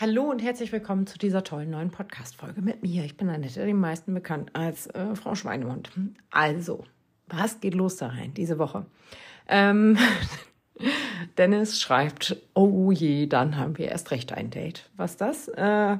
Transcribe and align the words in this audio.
Hallo 0.00 0.24
und 0.24 0.42
herzlich 0.42 0.72
willkommen 0.72 1.06
zu 1.06 1.18
dieser 1.18 1.44
tollen 1.44 1.70
neuen 1.70 1.92
Podcast-Folge 1.92 2.60
mit 2.62 2.82
mir. 2.82 3.04
Ich 3.04 3.16
bin 3.16 3.28
Annette, 3.28 3.64
den 3.64 3.78
meisten 3.78 4.12
bekannt 4.12 4.50
als 4.52 4.88
äh, 4.88 5.14
Frau 5.14 5.36
Schweinemund. 5.36 5.92
Also, 6.32 6.82
was 7.28 7.60
geht 7.60 7.74
los 7.74 7.96
da 7.98 8.08
rein 8.08 8.34
diese 8.34 8.58
Woche? 8.58 8.86
Ähm, 9.46 9.96
Dennis 11.38 11.80
schreibt, 11.80 12.36
oh 12.54 12.90
je, 12.90 13.28
dann 13.28 13.56
haben 13.56 13.78
wir 13.78 13.86
erst 13.86 14.10
recht 14.10 14.32
ein 14.32 14.50
Date. 14.50 14.90
Was 14.96 15.16
das? 15.16 15.46
Äh, 15.46 15.98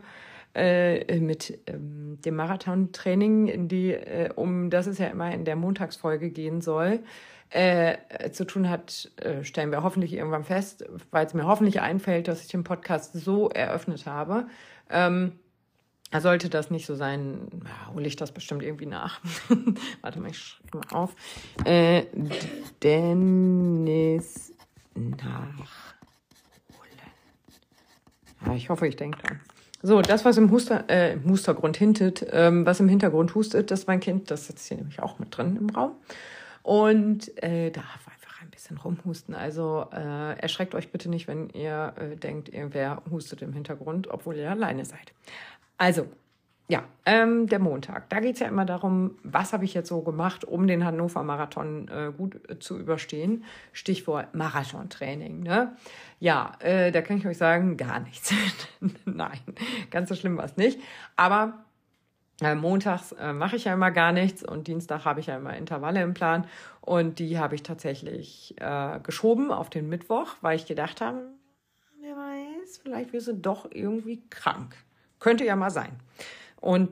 äh, 0.56 1.20
mit 1.20 1.56
ähm, 1.68 2.18
dem 2.24 2.34
Marathon-Training, 2.34 3.68
die, 3.68 3.92
äh, 3.92 4.30
um 4.34 4.70
das 4.70 4.88
es 4.88 4.98
ja 4.98 5.06
immer 5.06 5.32
in 5.32 5.44
der 5.44 5.54
Montagsfolge 5.54 6.30
gehen 6.30 6.62
soll, 6.62 6.98
äh, 7.54 8.30
zu 8.32 8.44
tun 8.44 8.68
hat, 8.68 9.12
äh, 9.16 9.44
stellen 9.44 9.70
wir 9.70 9.84
hoffentlich 9.84 10.12
irgendwann 10.12 10.42
fest, 10.42 10.84
weil 11.12 11.24
es 11.24 11.34
mir 11.34 11.44
hoffentlich 11.44 11.80
einfällt, 11.80 12.26
dass 12.26 12.42
ich 12.42 12.48
den 12.48 12.64
Podcast 12.64 13.12
so 13.14 13.48
eröffnet 13.48 14.06
habe. 14.06 14.48
Ähm, 14.90 15.38
sollte 16.16 16.48
das 16.48 16.70
nicht 16.70 16.86
so 16.86 16.96
sein, 16.96 17.48
ja, 17.64 17.94
hole 17.94 18.06
ich 18.06 18.16
das 18.16 18.32
bestimmt 18.32 18.62
irgendwie 18.62 18.86
nach. 18.86 19.20
Warte 20.00 20.20
mal, 20.20 20.30
ich 20.30 20.38
schreibe 20.38 20.78
mal 20.78 20.96
auf. 20.96 21.14
Äh, 21.64 22.06
Dennis 22.82 24.52
nachholen. 24.94 25.68
Ja, 28.46 28.54
ich 28.54 28.68
hoffe, 28.68 28.88
ich 28.88 28.96
denke 28.96 29.18
dran. 29.18 29.40
So, 29.82 30.02
das, 30.02 30.24
was 30.24 30.38
im, 30.38 30.50
Huster, 30.50 30.88
äh, 30.88 31.18
Hustergrund 31.24 31.76
hintet, 31.76 32.26
ähm, 32.32 32.66
was 32.66 32.80
im 32.80 32.88
Hintergrund 32.88 33.34
hustet, 33.34 33.70
das 33.70 33.80
ist 33.80 33.86
mein 33.86 34.00
Kind, 34.00 34.30
das 34.30 34.46
sitzt 34.46 34.66
hier 34.66 34.78
nämlich 34.78 35.00
auch 35.00 35.18
mit 35.18 35.36
drin 35.36 35.56
im 35.56 35.70
Raum. 35.70 35.92
Und 36.64 37.42
äh, 37.42 37.70
darf 37.70 38.08
einfach 38.08 38.40
ein 38.40 38.48
bisschen 38.48 38.78
rumhusten. 38.78 39.34
Also 39.34 39.86
äh, 39.92 40.38
erschreckt 40.38 40.74
euch 40.74 40.90
bitte 40.90 41.10
nicht, 41.10 41.28
wenn 41.28 41.50
ihr 41.50 41.92
äh, 41.98 42.16
denkt, 42.16 42.48
irgendwer 42.48 43.02
hustet 43.10 43.42
im 43.42 43.52
Hintergrund, 43.52 44.08
obwohl 44.08 44.36
ihr 44.36 44.50
alleine 44.50 44.86
seid. 44.86 45.12
Also, 45.76 46.08
ja, 46.66 46.84
ähm, 47.04 47.48
der 47.48 47.58
Montag. 47.58 48.08
Da 48.08 48.20
geht's 48.20 48.40
ja 48.40 48.48
immer 48.48 48.64
darum, 48.64 49.18
was 49.22 49.52
habe 49.52 49.66
ich 49.66 49.74
jetzt 49.74 49.90
so 49.90 50.00
gemacht, 50.00 50.46
um 50.46 50.66
den 50.66 50.86
Hannover 50.86 51.22
Marathon 51.22 51.86
äh, 51.88 52.10
gut 52.16 52.40
äh, 52.48 52.58
zu 52.58 52.78
überstehen. 52.78 53.44
Stichwort 53.72 54.34
Marathontraining. 54.34 55.42
Ne? 55.42 55.76
Ja, 56.18 56.52
äh, 56.60 56.90
da 56.92 57.02
kann 57.02 57.18
ich 57.18 57.26
euch 57.26 57.36
sagen, 57.36 57.76
gar 57.76 58.00
nichts. 58.00 58.32
Nein, 59.04 59.40
ganz 59.90 60.08
so 60.08 60.14
schlimm 60.14 60.38
war 60.38 60.46
es 60.46 60.56
nicht. 60.56 60.80
Aber 61.16 61.66
montags 62.40 63.12
äh, 63.12 63.32
mache 63.32 63.56
ich 63.56 63.64
ja 63.64 63.74
immer 63.74 63.90
gar 63.90 64.12
nichts 64.12 64.42
und 64.42 64.66
Dienstag 64.66 65.04
habe 65.04 65.20
ich 65.20 65.26
ja 65.26 65.36
immer 65.36 65.56
Intervalle 65.56 66.02
im 66.02 66.14
Plan 66.14 66.46
und 66.80 67.18
die 67.18 67.38
habe 67.38 67.54
ich 67.54 67.62
tatsächlich 67.62 68.54
äh, 68.60 68.98
geschoben 69.00 69.52
auf 69.52 69.70
den 69.70 69.88
Mittwoch, 69.88 70.34
weil 70.40 70.56
ich 70.56 70.66
gedacht 70.66 71.00
habe, 71.00 71.28
wer 72.00 72.16
weiß, 72.16 72.78
vielleicht 72.82 73.12
wirst 73.12 73.28
du 73.28 73.34
doch 73.34 73.70
irgendwie 73.70 74.22
krank. 74.30 74.74
Könnte 75.20 75.44
ja 75.44 75.56
mal 75.56 75.70
sein. 75.70 75.92
Und 76.60 76.90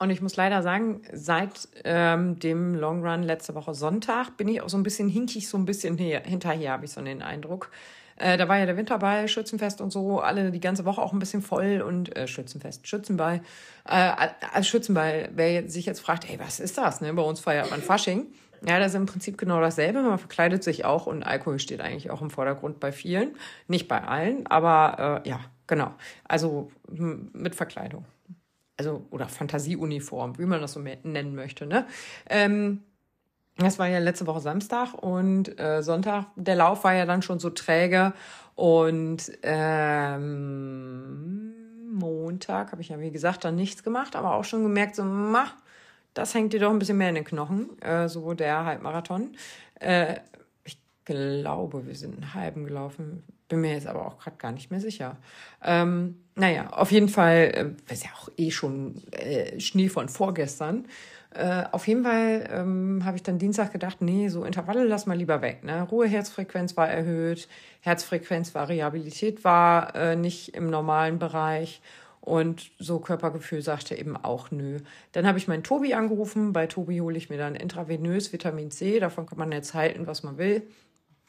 und 0.00 0.10
ich 0.10 0.20
muss 0.20 0.36
leider 0.36 0.62
sagen, 0.62 1.02
seit 1.12 1.68
ähm, 1.84 2.38
dem 2.38 2.74
Long 2.74 3.06
Run 3.06 3.22
letzte 3.22 3.54
Woche 3.54 3.74
Sonntag 3.74 4.36
bin 4.36 4.48
ich 4.48 4.60
auch 4.60 4.68
so 4.68 4.76
ein 4.76 4.82
bisschen 4.82 5.08
hinkig, 5.08 5.48
so 5.48 5.56
ein 5.56 5.64
bisschen 5.64 5.96
hier, 5.96 6.20
hinterher, 6.20 6.72
habe 6.72 6.84
ich 6.84 6.90
so 6.90 7.00
den 7.00 7.22
Eindruck. 7.22 7.70
Äh, 8.16 8.36
da 8.36 8.48
war 8.48 8.58
ja 8.58 8.66
der 8.66 8.76
Winterball, 8.76 9.28
Schützenfest 9.28 9.80
und 9.80 9.90
so, 9.90 10.20
alle 10.20 10.50
die 10.50 10.60
ganze 10.60 10.84
Woche 10.84 11.00
auch 11.00 11.12
ein 11.12 11.18
bisschen 11.18 11.42
voll 11.42 11.82
und 11.82 12.16
äh, 12.16 12.26
Schützenfest, 12.26 12.86
Schützenball. 12.86 13.40
Äh, 13.88 14.12
als 14.52 14.68
Schützenball, 14.68 15.28
wer 15.34 15.68
sich 15.68 15.86
jetzt 15.86 16.00
fragt, 16.00 16.28
ey, 16.30 16.38
was 16.38 16.60
ist 16.60 16.78
das? 16.78 17.00
Ne? 17.00 17.12
Bei 17.12 17.22
uns 17.22 17.40
feiert 17.40 17.70
man 17.70 17.82
Fasching. 17.82 18.26
Ja, 18.66 18.78
das 18.78 18.92
ist 18.92 18.94
im 18.94 19.06
Prinzip 19.06 19.36
genau 19.36 19.60
dasselbe. 19.60 20.00
Man 20.00 20.18
verkleidet 20.18 20.64
sich 20.64 20.84
auch 20.84 21.06
und 21.06 21.22
Alkohol 21.22 21.58
steht 21.58 21.80
eigentlich 21.80 22.10
auch 22.10 22.22
im 22.22 22.30
Vordergrund 22.30 22.80
bei 22.80 22.92
vielen. 22.92 23.36
Nicht 23.68 23.88
bei 23.88 24.02
allen, 24.02 24.46
aber 24.46 25.22
äh, 25.24 25.28
ja, 25.28 25.40
genau. 25.66 25.92
Also 26.24 26.70
mit 26.88 27.54
Verkleidung. 27.54 28.06
Also, 28.76 29.06
oder 29.10 29.28
Fantasieuniform, 29.28 30.38
wie 30.38 30.46
man 30.46 30.60
das 30.60 30.72
so 30.72 30.80
nennen 30.80 31.34
möchte. 31.34 31.66
Ne? 31.66 31.86
Ähm, 32.28 32.82
das 33.56 33.78
war 33.78 33.88
ja 33.88 33.98
letzte 33.98 34.26
Woche 34.26 34.40
Samstag 34.40 34.94
und 34.94 35.58
äh, 35.60 35.82
Sonntag, 35.82 36.26
der 36.36 36.56
Lauf 36.56 36.84
war 36.84 36.94
ja 36.94 37.06
dann 37.06 37.22
schon 37.22 37.38
so 37.38 37.50
träge 37.50 38.12
und 38.54 39.32
ähm, 39.42 41.54
Montag 41.92 42.72
habe 42.72 42.82
ich 42.82 42.88
ja 42.88 43.00
wie 43.00 43.10
gesagt 43.10 43.44
dann 43.44 43.54
nichts 43.54 43.82
gemacht, 43.82 44.16
aber 44.16 44.34
auch 44.34 44.44
schon 44.44 44.62
gemerkt, 44.62 44.96
so, 44.96 45.04
ma, 45.04 45.46
das 46.14 46.34
hängt 46.34 46.52
dir 46.52 46.60
doch 46.60 46.70
ein 46.70 46.78
bisschen 46.78 46.98
mehr 46.98 47.08
in 47.08 47.14
den 47.14 47.24
Knochen, 47.24 47.80
äh, 47.80 48.08
so 48.08 48.34
der 48.34 48.64
Halbmarathon. 48.64 49.36
Äh, 49.80 50.16
ich 50.64 50.78
glaube, 51.04 51.86
wir 51.86 51.94
sind 51.94 52.14
einen 52.14 52.34
halben 52.34 52.64
gelaufen, 52.64 53.22
bin 53.48 53.60
mir 53.60 53.74
jetzt 53.74 53.86
aber 53.86 54.06
auch 54.06 54.18
gerade 54.18 54.36
gar 54.36 54.52
nicht 54.52 54.70
mehr 54.70 54.80
sicher. 54.80 55.16
Ähm, 55.62 56.20
naja, 56.34 56.70
auf 56.70 56.90
jeden 56.90 57.08
Fall, 57.08 57.76
äh, 57.88 57.92
ist 57.92 58.04
ja 58.04 58.10
auch 58.20 58.28
eh 58.36 58.50
schon 58.50 59.02
äh, 59.12 59.60
Schnee 59.60 59.88
von 59.88 60.08
vorgestern. 60.08 60.86
Äh, 61.34 61.64
auf 61.72 61.88
jeden 61.88 62.04
Fall 62.04 62.48
ähm, 62.52 63.02
habe 63.04 63.16
ich 63.16 63.24
dann 63.24 63.38
Dienstag 63.38 63.72
gedacht, 63.72 64.00
nee, 64.00 64.28
so 64.28 64.44
Intervalle 64.44 64.84
lass 64.84 65.06
mal 65.06 65.16
lieber 65.16 65.42
weg. 65.42 65.64
Ne? 65.64 65.82
Ruheherzfrequenz 65.82 66.76
war 66.76 66.88
erhöht, 66.88 67.48
Herzfrequenzvariabilität 67.80 69.42
war 69.42 69.96
äh, 69.96 70.14
nicht 70.14 70.54
im 70.54 70.70
normalen 70.70 71.18
Bereich 71.18 71.82
und 72.20 72.70
so 72.78 73.00
Körpergefühl 73.00 73.62
sagte 73.62 73.96
eben 73.96 74.16
auch 74.16 74.52
nö. 74.52 74.78
Dann 75.12 75.26
habe 75.26 75.36
ich 75.36 75.48
meinen 75.48 75.64
Tobi 75.64 75.92
angerufen. 75.94 76.52
Bei 76.52 76.68
Tobi 76.68 77.00
hole 77.00 77.18
ich 77.18 77.28
mir 77.28 77.36
dann 77.36 77.56
intravenös 77.56 78.32
Vitamin 78.32 78.70
C. 78.70 79.00
Davon 79.00 79.26
kann 79.26 79.36
man 79.36 79.50
jetzt 79.50 79.74
halten, 79.74 80.06
was 80.06 80.22
man 80.22 80.38
will. 80.38 80.62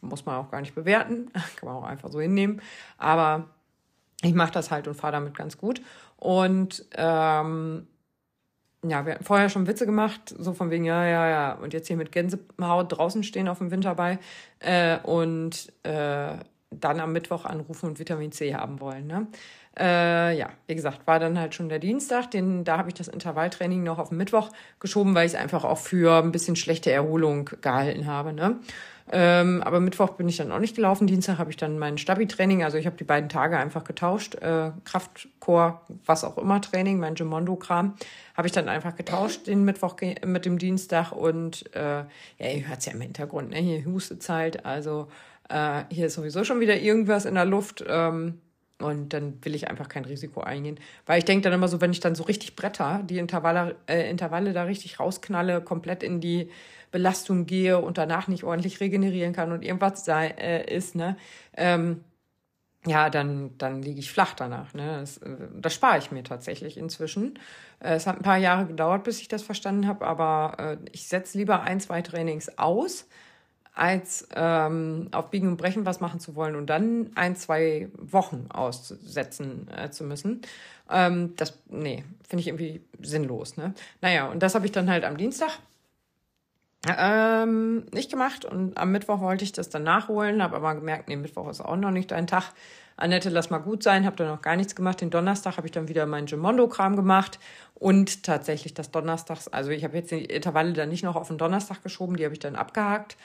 Muss 0.02 0.26
man 0.26 0.36
auch 0.36 0.52
gar 0.52 0.62
nicht 0.62 0.76
bewerten. 0.76 1.32
kann 1.56 1.68
man 1.68 1.76
auch 1.76 1.84
einfach 1.84 2.12
so 2.12 2.22
hinnehmen. 2.22 2.62
Aber 3.00 3.50
ich 4.22 4.36
mache 4.36 4.52
das 4.52 4.70
halt 4.70 4.88
und 4.88 4.94
fahre 4.94 5.14
damit 5.14 5.36
ganz 5.36 5.58
gut. 5.58 5.82
Und 6.16 6.86
ähm, 6.96 7.88
ja, 8.90 9.06
wir 9.06 9.14
hatten 9.14 9.24
vorher 9.24 9.50
schon 9.50 9.68
Witze 9.68 9.86
gemacht, 9.86 10.36
so 10.38 10.54
von 10.54 10.70
wegen, 10.70 10.86
ja, 10.86 11.06
ja, 11.06 11.30
ja, 11.30 11.54
und 11.54 11.74
jetzt 11.74 11.88
hier 11.88 11.98
mit 11.98 12.12
Gänsehaut 12.12 12.98
draußen 12.98 13.24
stehen 13.24 13.48
auf 13.48 13.60
dem 13.60 13.72
Winterball 13.72 14.20
äh, 14.60 14.98
und 15.00 15.72
äh, 15.84 16.38
dann 16.72 17.00
am 17.00 17.14
Mittwoch 17.14 17.46
anrufen 17.46 17.88
und 17.88 18.00
Vitamin 18.00 18.32
C 18.32 18.54
haben 18.54 18.80
wollen. 18.80 19.08
Ne? 19.08 19.28
Äh, 19.78 20.38
ja, 20.38 20.50
wie 20.68 20.76
gesagt, 20.76 21.06
war 21.06 21.20
dann 21.20 21.40
halt 21.40 21.54
schon 21.54 21.70
der 21.70 21.80
Dienstag, 21.80 22.32
den, 22.32 22.64
da 22.64 22.78
habe 22.78 22.90
ich 22.90 22.96
das 22.96 23.08
Intervalltraining 23.08 23.84
noch 23.84 24.00
auf 24.00 24.10
den 24.10 24.18
Mittwoch 24.18 24.50
geschoben, 24.80 25.16
weil 25.16 25.26
ich 25.26 25.34
es 25.34 25.40
einfach 25.40 25.64
auch 25.64 25.78
für 25.78 26.24
ein 26.24 26.32
bisschen 26.32 26.56
schlechte 26.56 26.92
Erholung 26.92 27.50
gehalten 27.62 28.06
habe. 28.06 28.34
Ne? 28.34 28.60
Ähm, 29.12 29.62
aber 29.62 29.80
Mittwoch 29.80 30.14
bin 30.14 30.28
ich 30.28 30.38
dann 30.38 30.52
auch 30.52 30.60
nicht 30.60 30.76
gelaufen. 30.76 31.06
Dienstag 31.06 31.38
habe 31.38 31.52
ich 31.52 31.58
dann 31.58 31.78
mein 31.78 31.98
Stabi-Training. 31.98 32.64
Also 32.64 32.78
ich 32.78 32.88
habe 32.88 32.98
die 32.98 33.04
beiden 33.04 33.30
Tage 33.30 33.58
einfach 33.58 33.84
getauscht. 33.84 34.36
Äh, 34.36 34.72
Kraftcore, 34.84 35.82
was 36.06 36.24
auch 36.24 36.38
immer 36.38 36.60
Training, 36.60 37.00
mein 37.00 37.14
Gemondo-Kram, 37.14 37.96
habe 38.36 38.48
ich 38.48 38.52
dann 38.52 38.68
einfach 38.68 38.96
getauscht 38.96 39.46
den 39.48 39.64
Mittwoch 39.64 39.96
mit 40.26 40.46
dem 40.46 40.58
Dienstag. 40.58 41.12
Und 41.12 41.66
äh, 41.76 42.00
ja, 42.00 42.06
ihr 42.40 42.68
hört 42.68 42.80
es 42.80 42.86
ja 42.86 42.94
im 42.94 43.02
Hintergrund, 43.02 43.52
ne? 43.52 43.58
hier 43.58 43.86
hustet 43.86 44.28
halt. 44.28 44.66
Also 44.66 45.08
äh, 45.50 45.84
hier 45.92 46.08
ist 46.08 46.16
sowieso 46.16 46.44
schon 46.44 46.60
wieder 46.60 46.78
irgendwas 46.78 47.26
in 47.26 47.36
der 47.36 47.46
Luft. 47.46 47.84
Ähm, 47.88 48.40
und 48.80 49.14
dann 49.14 49.44
will 49.44 49.56
ich 49.56 49.70
einfach 49.70 49.88
kein 49.88 50.06
Risiko 50.06 50.42
eingehen. 50.42 50.80
Weil 51.06 51.20
ich 51.20 51.26
denke 51.26 51.44
dann 51.44 51.54
immer 51.54 51.68
so, 51.68 51.82
wenn 51.82 51.92
ich 51.92 52.02
dann 52.02 52.16
so 52.16 52.24
richtig 52.24 52.56
Bretter, 52.56 53.02
die 53.04 53.18
Intervalle, 53.18 53.76
äh, 53.88 54.10
Intervalle 54.10 54.54
da 54.54 54.64
richtig 54.64 55.00
rausknalle, 55.00 55.62
komplett 55.62 56.04
in 56.04 56.20
die 56.20 56.50
Belastung 56.92 57.46
gehe 57.46 57.80
und 57.80 57.98
danach 57.98 58.28
nicht 58.28 58.44
ordentlich 58.44 58.80
regenerieren 58.80 59.34
kann 59.34 59.52
und 59.52 59.64
irgendwas 59.64 60.06
sei, 60.06 60.28
äh, 60.28 60.74
ist, 60.74 60.96
ne, 60.96 61.18
ähm, 61.56 62.04
ja, 62.88 63.10
dann, 63.10 63.58
dann 63.58 63.82
liege 63.82 64.00
ich 64.00 64.12
flach 64.12 64.34
danach. 64.36 64.74
Ne? 64.74 65.00
Das, 65.00 65.18
äh, 65.18 65.36
das 65.60 65.74
spare 65.74 65.98
ich 65.98 66.12
mir 66.12 66.24
tatsächlich 66.24 66.78
inzwischen. 66.78 67.40
Äh, 67.80 67.96
es 67.96 68.08
hat 68.08 68.18
ein 68.18 68.24
paar 68.24 68.38
Jahre 68.38 68.68
gedauert, 68.68 69.04
bis 69.04 69.22
ich 69.22 69.28
das 69.28 69.42
verstanden 69.42 69.88
habe, 69.88 70.06
aber 70.06 70.56
äh, 70.60 70.78
ich 70.92 71.08
setze 71.08 71.38
lieber 71.38 71.62
ein, 71.62 71.80
zwei 71.80 72.02
Trainings 72.02 72.58
aus, 72.58 73.08
als 73.76 74.28
ähm, 74.34 75.10
auf 75.12 75.30
Biegen 75.30 75.50
und 75.50 75.58
Brechen 75.58 75.86
was 75.86 76.00
machen 76.00 76.20
zu 76.22 76.36
wollen 76.36 76.56
und 76.56 76.68
dann 76.68 77.12
ein, 77.16 77.36
zwei 77.36 77.90
Wochen 77.98 78.48
aussetzen 78.50 79.68
äh, 79.76 79.90
zu 79.92 80.06
müssen. 80.06 80.42
Ähm, 80.90 81.34
das, 81.36 81.60
nee, 81.68 82.06
finde 82.28 82.42
ich 82.42 82.48
irgendwie 82.48 82.82
sinnlos. 83.02 83.58
Ne? 83.58 83.74
Naja, 84.02 84.28
und 84.28 84.42
das 84.42 84.56
habe 84.56 84.66
ich 84.66 84.72
dann 84.72 84.90
halt 84.90 85.04
am 85.04 85.18
Dienstag 85.18 85.60
ähm, 86.98 87.86
nicht 87.92 88.12
gemacht 88.12 88.46
und 88.46 88.78
am 88.78 88.92
Mittwoch 88.92 89.20
wollte 89.20 89.44
ich 89.44 89.52
das 89.52 89.70
dann 89.70 89.84
nachholen, 89.84 90.42
habe 90.42 90.56
aber 90.56 90.76
gemerkt, 90.76 91.10
nee, 91.10 91.16
Mittwoch 91.16 91.50
ist 91.50 91.62
auch 91.62 91.76
noch 91.76 91.92
nicht 91.92 92.12
dein 92.12 92.28
Tag. 92.28 92.54
Annette, 92.98 93.30
lass 93.30 93.50
mal 93.50 93.58
gut 93.58 93.84
sein, 93.84 94.06
habe 94.06 94.16
dann 94.16 94.28
noch 94.28 94.42
gar 94.42 94.56
nichts 94.56 94.74
gemacht. 94.74 95.02
Den 95.02 95.10
Donnerstag 95.10 95.58
habe 95.58 95.68
ich 95.68 95.74
dann 95.74 95.90
wieder 95.90 96.06
meinen 96.06 96.28
Gemondo-Kram 96.28 96.96
gemacht 96.96 97.40
und 97.74 98.24
tatsächlich 98.24 98.74
das 98.74 98.90
Donnerstags, 98.90 99.50
also 99.50 99.72
ich 99.72 99.84
habe 99.84 99.98
jetzt 99.98 100.12
die 100.12 100.24
Intervalle 100.24 100.72
dann 100.72 100.88
nicht 100.88 101.04
noch 101.04 101.18
auf 101.18 101.28
den 101.28 101.38
Donnerstag 101.38 101.84
geschoben, 101.84 102.16
die 102.16 102.24
habe 102.24 102.34
ich 102.34 102.40
dann 102.40 102.56
abgehakt. 102.56 103.18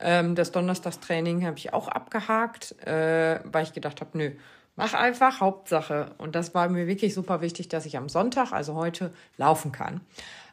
Ähm, 0.00 0.34
das 0.34 0.52
Donnerstagstraining 0.52 1.44
habe 1.44 1.58
ich 1.58 1.72
auch 1.72 1.88
abgehakt, 1.88 2.80
äh, 2.86 3.40
weil 3.44 3.64
ich 3.64 3.72
gedacht 3.72 4.00
habe, 4.00 4.16
nö, 4.16 4.30
mach 4.76 4.94
einfach 4.94 5.40
Hauptsache. 5.40 6.14
Und 6.18 6.34
das 6.34 6.54
war 6.54 6.68
mir 6.68 6.86
wirklich 6.86 7.14
super 7.14 7.40
wichtig, 7.40 7.68
dass 7.68 7.86
ich 7.86 7.96
am 7.96 8.08
Sonntag, 8.08 8.52
also 8.52 8.74
heute, 8.74 9.12
laufen 9.36 9.72
kann. 9.72 10.00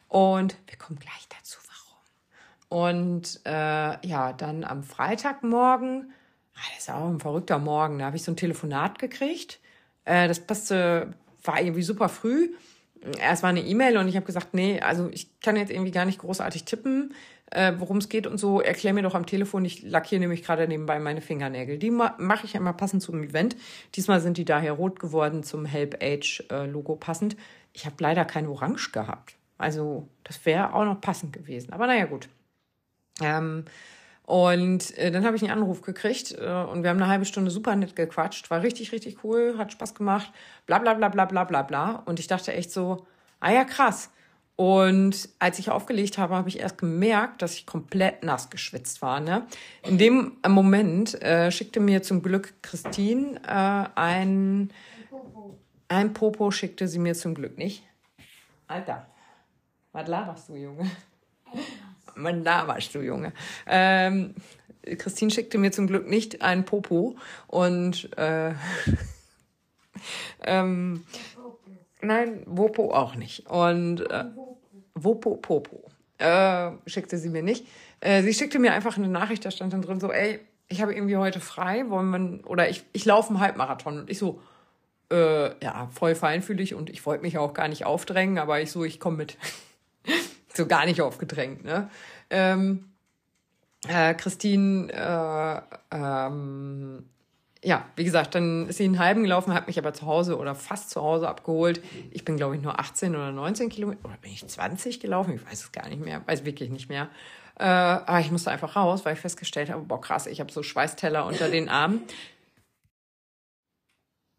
Und 0.08 0.56
wir 0.66 0.78
kommen 0.78 0.98
gleich 0.98 1.26
dazu, 1.28 1.58
und 2.68 3.40
äh, 3.44 4.06
ja, 4.06 4.32
dann 4.32 4.64
am 4.64 4.82
Freitagmorgen, 4.82 6.12
ah, 6.54 6.60
das 6.74 6.84
ist 6.84 6.90
auch 6.90 7.08
ein 7.08 7.20
verrückter 7.20 7.58
Morgen, 7.58 7.98
da 7.98 8.06
habe 8.06 8.16
ich 8.16 8.24
so 8.24 8.32
ein 8.32 8.36
Telefonat 8.36 8.98
gekriegt 8.98 9.60
Äh, 10.04 10.28
das 10.28 10.40
passte, 10.40 11.14
war 11.42 11.60
irgendwie 11.60 11.82
super 11.82 12.08
früh. 12.08 12.54
Erst 13.20 13.42
war 13.42 13.50
eine 13.50 13.60
E-Mail 13.60 13.98
und 13.98 14.08
ich 14.08 14.16
habe 14.16 14.26
gesagt, 14.26 14.54
nee, 14.54 14.80
also 14.80 15.08
ich 15.12 15.40
kann 15.40 15.56
jetzt 15.56 15.70
irgendwie 15.70 15.90
gar 15.92 16.04
nicht 16.04 16.20
großartig 16.20 16.64
tippen, 16.64 17.14
äh, 17.50 17.72
worum 17.78 17.98
es 17.98 18.08
geht 18.08 18.26
und 18.26 18.38
so. 18.38 18.60
Erklär 18.60 18.92
mir 18.92 19.02
doch 19.02 19.14
am 19.14 19.26
Telefon. 19.26 19.64
Ich 19.64 19.82
lackiere 19.82 20.20
nämlich 20.20 20.42
gerade 20.42 20.66
nebenbei 20.66 20.98
meine 20.98 21.20
Fingernägel. 21.20 21.78
Die 21.78 21.90
ma 21.90 22.14
mache 22.18 22.46
ich 22.46 22.54
immer 22.54 22.72
passend 22.72 23.02
zum 23.02 23.22
Event. 23.22 23.56
Diesmal 23.94 24.20
sind 24.20 24.36
die 24.36 24.44
daher 24.44 24.72
rot 24.72 24.98
geworden 24.98 25.42
zum 25.42 25.64
Help 25.64 26.02
Age 26.02 26.44
äh, 26.50 26.66
Logo 26.66 26.96
passend. 26.96 27.36
Ich 27.72 27.86
habe 27.86 27.96
leider 28.00 28.24
kein 28.24 28.46
Orange 28.48 28.90
gehabt. 28.92 29.36
Also 29.58 30.08
das 30.24 30.44
wäre 30.44 30.74
auch 30.74 30.84
noch 30.84 31.00
passend 31.00 31.32
gewesen. 31.32 31.72
Aber 31.72 31.86
naja, 31.86 32.06
gut. 32.06 32.28
Ähm, 33.22 33.64
und 34.26 34.96
äh, 34.98 35.12
dann 35.12 35.24
habe 35.24 35.36
ich 35.36 35.42
einen 35.42 35.52
Anruf 35.52 35.82
gekriegt 35.82 36.32
äh, 36.32 36.44
und 36.44 36.82
wir 36.82 36.90
haben 36.90 37.00
eine 37.00 37.06
halbe 37.06 37.24
Stunde 37.24 37.50
super 37.50 37.76
nett 37.76 37.94
gequatscht. 37.94 38.50
War 38.50 38.62
richtig, 38.62 38.90
richtig 38.92 39.22
cool, 39.22 39.54
hat 39.56 39.72
Spaß 39.72 39.94
gemacht, 39.94 40.32
bla 40.66 40.80
bla 40.80 40.94
bla 40.94 41.08
bla 41.08 41.24
bla 41.26 41.44
bla 41.44 41.62
bla. 41.62 42.02
Und 42.06 42.18
ich 42.18 42.26
dachte 42.26 42.52
echt 42.52 42.72
so, 42.72 43.06
ah 43.38 43.52
ja, 43.52 43.64
krass. 43.64 44.10
Und 44.56 45.28
als 45.38 45.58
ich 45.58 45.70
aufgelegt 45.70 46.16
habe, 46.16 46.34
habe 46.34 46.48
ich 46.48 46.60
erst 46.60 46.78
gemerkt, 46.78 47.42
dass 47.42 47.54
ich 47.54 47.66
komplett 47.66 48.24
nass 48.24 48.48
geschwitzt 48.48 49.02
war. 49.02 49.20
Ne? 49.20 49.46
In 49.82 49.98
dem 49.98 50.38
Moment 50.48 51.20
äh, 51.22 51.50
schickte 51.50 51.78
mir 51.78 52.02
zum 52.02 52.22
Glück 52.22 52.54
Christine 52.62 53.38
äh, 53.46 53.88
ein, 54.00 54.72
ein 55.88 56.14
Popo, 56.14 56.50
schickte 56.50 56.88
sie 56.88 56.98
mir 56.98 57.14
zum 57.14 57.34
Glück 57.34 57.58
nicht. 57.58 57.82
Alter, 58.66 59.06
was 59.92 60.08
laberst 60.08 60.48
du, 60.48 60.56
Junge? 60.56 60.90
Man 62.14 62.42
laberst 62.42 62.94
du, 62.94 63.00
Junge. 63.00 63.34
Ähm, 63.66 64.34
Christine 64.96 65.30
schickte 65.30 65.58
mir 65.58 65.70
zum 65.70 65.86
Glück 65.86 66.08
nicht 66.08 66.40
ein 66.40 66.64
Popo 66.64 67.16
und 67.46 68.16
äh, 68.16 68.54
ähm, 70.44 71.04
nein, 72.06 72.42
Wopo 72.46 72.92
auch 72.92 73.14
nicht. 73.14 73.48
Und 73.48 74.00
äh, 74.10 74.24
Wopo 74.94 75.36
Popo 75.36 75.84
äh, 76.18 76.70
schickte 76.86 77.18
sie 77.18 77.28
mir 77.28 77.42
nicht. 77.42 77.66
Äh, 78.00 78.22
sie 78.22 78.34
schickte 78.34 78.58
mir 78.58 78.72
einfach 78.72 78.96
eine 78.96 79.08
Nachricht, 79.08 79.44
da 79.44 79.50
stand 79.50 79.72
dann 79.72 79.82
drin 79.82 80.00
so, 80.00 80.12
ey, 80.12 80.40
ich 80.68 80.82
habe 80.82 80.94
irgendwie 80.94 81.16
heute 81.16 81.40
frei, 81.40 81.88
wollen 81.88 82.10
wir, 82.10 82.50
oder 82.50 82.68
ich, 82.68 82.84
ich 82.92 83.04
laufe 83.04 83.30
einen 83.30 83.40
Halbmarathon. 83.40 84.00
Und 84.00 84.10
ich 84.10 84.18
so, 84.18 84.40
äh, 85.10 85.64
ja, 85.64 85.88
voll 85.92 86.14
feinfühlig 86.14 86.74
und 86.74 86.90
ich 86.90 87.06
wollte 87.06 87.22
mich 87.22 87.38
auch 87.38 87.54
gar 87.54 87.68
nicht 87.68 87.84
aufdrängen, 87.84 88.38
aber 88.38 88.60
ich 88.60 88.72
so, 88.72 88.84
ich 88.84 88.98
komme 88.98 89.18
mit. 89.18 89.36
so 90.54 90.66
gar 90.66 90.86
nicht 90.86 91.00
aufgedrängt, 91.00 91.64
ne? 91.64 91.90
Ähm, 92.30 92.90
äh, 93.86 94.14
Christine, 94.14 94.90
äh, 94.92 95.96
ähm, 95.96 97.04
ja, 97.66 97.84
wie 97.96 98.04
gesagt, 98.04 98.36
dann 98.36 98.68
ist 98.68 98.76
sie 98.76 98.84
einen 98.84 99.00
halben 99.00 99.24
gelaufen, 99.24 99.52
hat 99.52 99.66
mich 99.66 99.76
aber 99.76 99.92
zu 99.92 100.06
Hause 100.06 100.38
oder 100.38 100.54
fast 100.54 100.88
zu 100.88 101.02
Hause 101.02 101.28
abgeholt. 101.28 101.82
Ich 102.12 102.24
bin, 102.24 102.36
glaube 102.36 102.54
ich, 102.54 102.62
nur 102.62 102.78
18 102.78 103.16
oder 103.16 103.32
19 103.32 103.70
Kilometer, 103.70 104.04
oder 104.04 104.16
bin 104.18 104.30
ich 104.30 104.46
20 104.46 105.00
gelaufen? 105.00 105.34
Ich 105.34 105.44
weiß 105.44 105.64
es 105.64 105.72
gar 105.72 105.88
nicht 105.88 106.00
mehr, 106.00 106.22
weiß 106.26 106.44
wirklich 106.44 106.70
nicht 106.70 106.88
mehr. 106.88 107.08
Äh, 107.58 107.64
aber 107.64 108.20
ich 108.20 108.30
musste 108.30 108.52
einfach 108.52 108.76
raus, 108.76 109.04
weil 109.04 109.14
ich 109.14 109.20
festgestellt 109.20 109.68
habe, 109.68 109.82
boah, 109.82 110.00
krass, 110.00 110.28
ich 110.28 110.38
habe 110.38 110.52
so 110.52 110.62
Schweißteller 110.62 111.26
unter 111.26 111.48
den 111.48 111.68
Armen. 111.68 112.02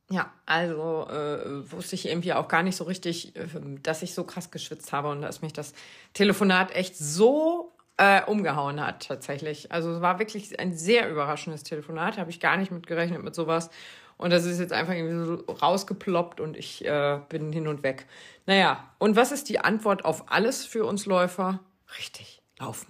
Ja, 0.09 0.31
also 0.45 1.06
äh, 1.09 1.69
wusste 1.69 1.95
ich 1.95 2.07
irgendwie 2.07 2.31
auch 2.31 2.47
gar 2.47 2.63
nicht 2.63 2.77
so 2.77 2.85
richtig, 2.85 3.35
äh, 3.35 3.45
dass 3.83 4.03
ich 4.03 4.13
so 4.13 4.23
krass 4.23 4.51
geschwitzt 4.51 4.94
habe 4.94 5.09
und 5.09 5.21
dass 5.21 5.41
mich 5.41 5.51
das 5.51 5.73
Telefonat 6.13 6.73
echt 6.73 6.95
so 6.97 7.73
äh, 7.97 8.23
umgehauen 8.23 8.79
hat 8.85 9.07
tatsächlich. 9.07 9.71
Also 9.71 9.91
es 9.91 10.01
war 10.01 10.19
wirklich 10.19 10.59
ein 10.59 10.73
sehr 10.73 11.09
überraschendes 11.09 11.63
Telefonat, 11.63 12.17
habe 12.17 12.29
ich 12.29 12.39
gar 12.39 12.57
nicht 12.57 12.71
mitgerechnet 12.71 13.23
mit 13.23 13.35
sowas. 13.35 13.69
Und 14.17 14.31
das 14.31 14.45
ist 14.45 14.59
jetzt 14.59 14.73
einfach 14.73 14.94
irgendwie 14.94 15.25
so 15.25 15.51
rausgeploppt 15.51 16.39
und 16.39 16.57
ich 16.57 16.83
äh, 16.85 17.19
bin 17.29 17.51
hin 17.51 17.67
und 17.67 17.83
weg. 17.83 18.07
Naja, 18.45 18.91
und 18.97 19.15
was 19.15 19.31
ist 19.31 19.49
die 19.49 19.59
Antwort 19.59 20.05
auf 20.05 20.31
alles 20.31 20.65
für 20.65 20.85
uns 20.85 21.05
Läufer? 21.05 21.59
Richtig, 21.99 22.41
laufen. 22.59 22.88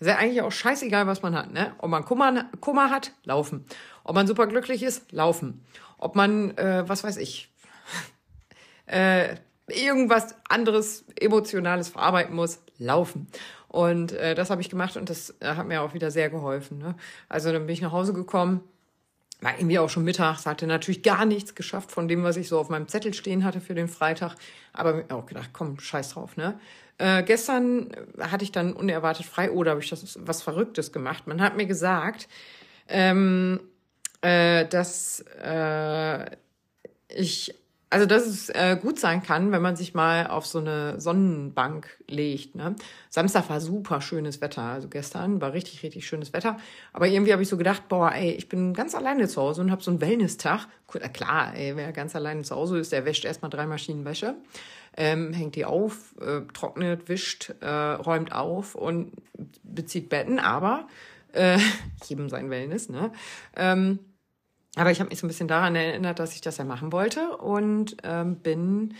ist 0.00 0.08
ja 0.08 0.16
eigentlich 0.16 0.42
auch 0.42 0.50
scheißegal, 0.50 1.06
was 1.06 1.22
man 1.22 1.36
hat, 1.36 1.52
ne? 1.52 1.74
Ob 1.78 1.90
man 1.90 2.04
Kummer, 2.04 2.46
Kummer 2.60 2.90
hat, 2.90 3.12
laufen. 3.22 3.66
Ob 4.02 4.16
man 4.16 4.26
super 4.26 4.48
glücklich 4.48 4.82
ist, 4.82 5.12
laufen 5.12 5.64
ob 5.98 6.14
man, 6.14 6.56
äh, 6.56 6.88
was 6.88 7.04
weiß 7.04 7.16
ich, 7.18 7.52
äh, 8.86 9.36
irgendwas 9.66 10.34
anderes 10.48 11.04
Emotionales 11.20 11.88
verarbeiten 11.88 12.34
muss, 12.34 12.62
laufen. 12.78 13.28
Und 13.68 14.12
äh, 14.12 14.34
das 14.34 14.50
habe 14.50 14.60
ich 14.60 14.70
gemacht 14.70 14.96
und 14.96 15.10
das 15.10 15.34
äh, 15.40 15.54
hat 15.54 15.66
mir 15.66 15.82
auch 15.82 15.94
wieder 15.94 16.10
sehr 16.10 16.30
geholfen. 16.30 16.78
Ne? 16.78 16.94
Also 17.28 17.52
dann 17.52 17.66
bin 17.66 17.74
ich 17.74 17.82
nach 17.82 17.92
Hause 17.92 18.14
gekommen, 18.14 18.62
war 19.40 19.56
irgendwie 19.56 19.78
auch 19.78 19.90
schon 19.90 20.04
mittags, 20.04 20.46
hatte 20.46 20.66
natürlich 20.66 21.02
gar 21.02 21.24
nichts 21.24 21.54
geschafft 21.54 21.92
von 21.92 22.08
dem, 22.08 22.24
was 22.24 22.36
ich 22.36 22.48
so 22.48 22.58
auf 22.58 22.70
meinem 22.70 22.88
Zettel 22.88 23.14
stehen 23.14 23.44
hatte 23.44 23.60
für 23.60 23.74
den 23.74 23.88
Freitag. 23.88 24.34
Aber 24.72 25.04
auch 25.10 25.26
gedacht, 25.26 25.50
komm, 25.52 25.78
scheiß 25.78 26.10
drauf, 26.10 26.36
ne? 26.36 26.58
Äh, 26.98 27.22
gestern 27.22 27.90
hatte 28.18 28.42
ich 28.42 28.50
dann 28.50 28.72
unerwartet 28.72 29.24
frei 29.24 29.52
oder 29.52 29.70
habe 29.72 29.80
ich 29.80 29.88
das 29.88 30.18
was 30.20 30.42
Verrücktes 30.42 30.92
gemacht. 30.92 31.28
Man 31.28 31.40
hat 31.40 31.56
mir 31.56 31.66
gesagt, 31.66 32.28
ähm, 32.88 33.60
äh, 34.20 34.66
dass 34.66 35.24
äh, 35.42 36.36
ich, 37.08 37.54
also 37.90 38.04
dass 38.04 38.26
es 38.26 38.50
äh, 38.50 38.76
gut 38.80 38.98
sein 38.98 39.22
kann, 39.22 39.50
wenn 39.50 39.62
man 39.62 39.76
sich 39.76 39.94
mal 39.94 40.26
auf 40.26 40.46
so 40.46 40.58
eine 40.58 41.00
Sonnenbank 41.00 41.88
legt. 42.06 42.54
Ne? 42.54 42.74
Samstag 43.08 43.48
war 43.48 43.60
super 43.60 44.00
schönes 44.00 44.40
Wetter, 44.40 44.62
also 44.62 44.88
gestern 44.88 45.40
war 45.40 45.52
richtig, 45.54 45.82
richtig 45.82 46.06
schönes 46.06 46.32
Wetter. 46.32 46.58
Aber 46.92 47.06
irgendwie 47.06 47.32
habe 47.32 47.42
ich 47.42 47.48
so 47.48 47.56
gedacht, 47.56 47.88
boah, 47.88 48.12
ey, 48.12 48.32
ich 48.32 48.48
bin 48.48 48.74
ganz 48.74 48.94
alleine 48.94 49.26
zu 49.28 49.40
Hause 49.40 49.62
und 49.62 49.70
habe 49.70 49.82
so 49.82 49.90
einen 49.90 50.00
Wellness-Tag. 50.00 50.66
Klar, 51.12 51.54
ey, 51.54 51.76
wer 51.76 51.92
ganz 51.92 52.14
alleine 52.14 52.42
zu 52.42 52.54
Hause 52.54 52.78
ist, 52.78 52.92
der 52.92 53.04
wäscht 53.04 53.24
erstmal 53.24 53.50
drei 53.50 53.66
Maschinen 53.66 54.04
Wäsche. 54.04 54.34
Ähm, 54.96 55.32
hängt 55.32 55.54
die 55.54 55.64
auf, 55.64 56.14
äh, 56.20 56.40
trocknet, 56.52 57.08
wischt, 57.08 57.54
äh, 57.60 57.68
räumt 57.68 58.32
auf 58.32 58.74
und 58.74 59.12
bezieht 59.62 60.08
Betten, 60.08 60.38
aber 60.38 60.88
äh, 61.32 61.58
jedem 62.04 62.28
sein 62.28 62.50
Wellness, 62.50 62.88
ne? 62.88 63.12
Ähm, 63.56 64.00
aber 64.76 64.90
ich 64.90 65.00
habe 65.00 65.10
mich 65.10 65.18
so 65.18 65.26
ein 65.26 65.28
bisschen 65.28 65.48
daran 65.48 65.74
erinnert, 65.74 66.18
dass 66.18 66.34
ich 66.34 66.40
das 66.40 66.58
ja 66.58 66.64
machen 66.64 66.92
wollte 66.92 67.36
und 67.36 67.96
ähm, 68.04 68.36
bin 68.36 68.94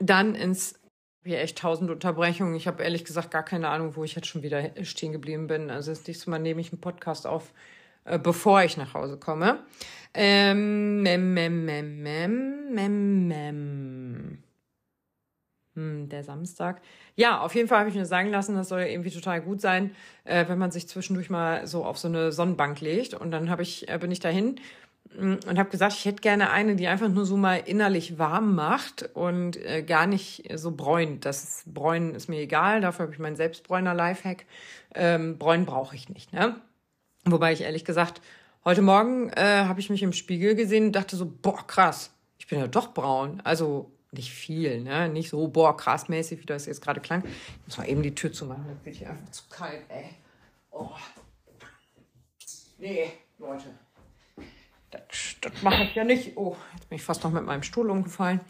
dann 0.00 0.34
ins 0.34 0.80
hier 1.24 1.40
echt 1.40 1.58
tausend 1.58 1.90
Unterbrechungen. 1.90 2.54
Ich 2.54 2.66
habe 2.66 2.82
ehrlich 2.82 3.04
gesagt 3.04 3.30
gar 3.30 3.44
keine 3.44 3.68
Ahnung, 3.68 3.96
wo 3.96 4.04
ich 4.04 4.14
jetzt 4.14 4.26
schon 4.26 4.42
wieder 4.42 4.70
stehen 4.84 5.12
geblieben 5.12 5.46
bin. 5.46 5.70
Also 5.70 5.90
das 5.90 6.06
nächste 6.06 6.30
Mal 6.30 6.38
nehme 6.38 6.60
ich 6.60 6.70
einen 6.70 6.80
Podcast 6.80 7.26
auf, 7.26 7.52
äh, 8.04 8.18
bevor 8.18 8.62
ich 8.62 8.76
nach 8.76 8.94
Hause 8.94 9.16
komme. 9.16 9.60
Ähm, 10.12 11.02
mem, 11.02 11.32
mem, 11.34 11.64
mem, 11.64 12.02
mem, 12.02 12.74
mem, 12.74 13.28
mem. 13.28 14.38
Hm, 15.74 16.08
der 16.08 16.22
Samstag. 16.22 16.82
Ja, 17.16 17.40
auf 17.40 17.54
jeden 17.54 17.68
Fall 17.68 17.80
habe 17.80 17.88
ich 17.88 17.96
mir 17.96 18.06
sagen 18.06 18.30
lassen, 18.30 18.54
das 18.54 18.68
soll 18.68 18.82
irgendwie 18.82 19.10
total 19.10 19.40
gut 19.40 19.60
sein, 19.60 19.94
äh, 20.24 20.46
wenn 20.46 20.58
man 20.58 20.70
sich 20.70 20.88
zwischendurch 20.88 21.30
mal 21.30 21.66
so 21.66 21.84
auf 21.84 21.98
so 21.98 22.06
eine 22.06 22.30
Sonnenbank 22.30 22.80
legt. 22.80 23.14
Und 23.14 23.32
dann 23.32 23.50
habe 23.50 23.62
ich, 23.62 23.88
äh, 23.88 23.98
bin 23.98 24.12
ich 24.12 24.20
dahin 24.20 24.60
und 25.16 25.58
habe 25.58 25.70
gesagt, 25.70 25.92
ich 25.94 26.04
hätte 26.04 26.20
gerne 26.20 26.50
eine, 26.50 26.74
die 26.74 26.88
einfach 26.88 27.08
nur 27.08 27.24
so 27.24 27.36
mal 27.36 27.56
innerlich 27.56 28.18
warm 28.18 28.54
macht 28.54 29.10
und 29.14 29.56
äh, 29.56 29.82
gar 29.82 30.06
nicht 30.06 30.50
so 30.56 30.72
bräunt. 30.72 31.24
Das 31.24 31.44
ist, 31.44 31.74
Bräunen 31.74 32.14
ist 32.14 32.28
mir 32.28 32.40
egal, 32.40 32.80
dafür 32.80 33.04
habe 33.04 33.12
ich 33.12 33.20
meinen 33.20 33.36
Selbstbräuner 33.36 33.94
Lifehack. 33.94 34.44
Ähm, 34.94 35.38
Bräunen 35.38 35.66
brauche 35.66 35.94
ich 35.94 36.08
nicht. 36.08 36.32
Ne? 36.32 36.56
Wobei 37.24 37.52
ich 37.52 37.60
ehrlich 37.60 37.84
gesagt, 37.84 38.20
heute 38.64 38.82
Morgen 38.82 39.30
äh, 39.30 39.64
habe 39.64 39.78
ich 39.78 39.88
mich 39.88 40.02
im 40.02 40.12
Spiegel 40.12 40.56
gesehen 40.56 40.86
und 40.86 40.92
dachte 40.92 41.16
so, 41.16 41.26
boah, 41.26 41.64
krass, 41.66 42.10
ich 42.38 42.48
bin 42.48 42.58
ja 42.58 42.66
doch 42.66 42.92
braun. 42.92 43.40
Also 43.44 43.92
nicht 44.10 44.32
viel, 44.32 44.82
ne? 44.82 45.08
Nicht 45.08 45.30
so, 45.30 45.48
boah, 45.48 45.76
krass 45.76 46.08
mäßig, 46.08 46.40
wie 46.40 46.46
das 46.46 46.66
jetzt 46.66 46.82
gerade 46.82 47.00
klang. 47.00 47.24
Ich 47.24 47.66
muss 47.66 47.78
mal 47.78 47.88
eben 47.88 48.02
die 48.02 48.14
Tür 48.14 48.32
zumachen, 48.32 48.64
dann 48.66 48.84
wird 48.84 48.96
hier 48.96 49.10
einfach 49.10 49.30
zu 49.30 49.44
kalt, 49.48 49.82
ey. 49.88 50.10
Oh. 50.70 50.90
Nee, 52.78 53.12
Leute. 53.38 53.66
Das, 55.08 55.36
das 55.40 55.62
mache 55.62 55.84
ich 55.84 55.94
ja 55.94 56.04
nicht. 56.04 56.36
Oh, 56.36 56.56
jetzt 56.74 56.88
bin 56.88 56.96
ich 56.96 57.04
fast 57.04 57.24
noch 57.24 57.32
mit 57.32 57.44
meinem 57.44 57.62
Stuhl 57.62 57.90
umgefallen. 57.90 58.40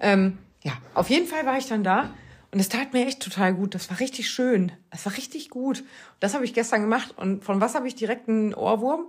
Ähm, 0.00 0.38
ja, 0.62 0.72
auf 0.94 1.10
jeden 1.10 1.26
Fall 1.26 1.46
war 1.46 1.58
ich 1.58 1.66
dann 1.66 1.84
da 1.84 2.10
und 2.54 2.60
es 2.60 2.68
tat 2.68 2.92
mir 2.92 3.06
echt 3.06 3.20
total 3.20 3.54
gut. 3.54 3.74
Das 3.74 3.90
war 3.90 3.98
richtig 3.98 4.30
schön. 4.30 4.70
Das 4.90 5.04
war 5.06 5.16
richtig 5.16 5.50
gut. 5.50 5.82
Das 6.20 6.34
habe 6.34 6.44
ich 6.44 6.54
gestern 6.54 6.82
gemacht. 6.82 7.12
Und 7.16 7.44
von 7.44 7.60
was 7.60 7.74
habe 7.74 7.88
ich 7.88 7.96
direkt 7.96 8.28
einen 8.28 8.54
Ohrwurm? 8.54 9.06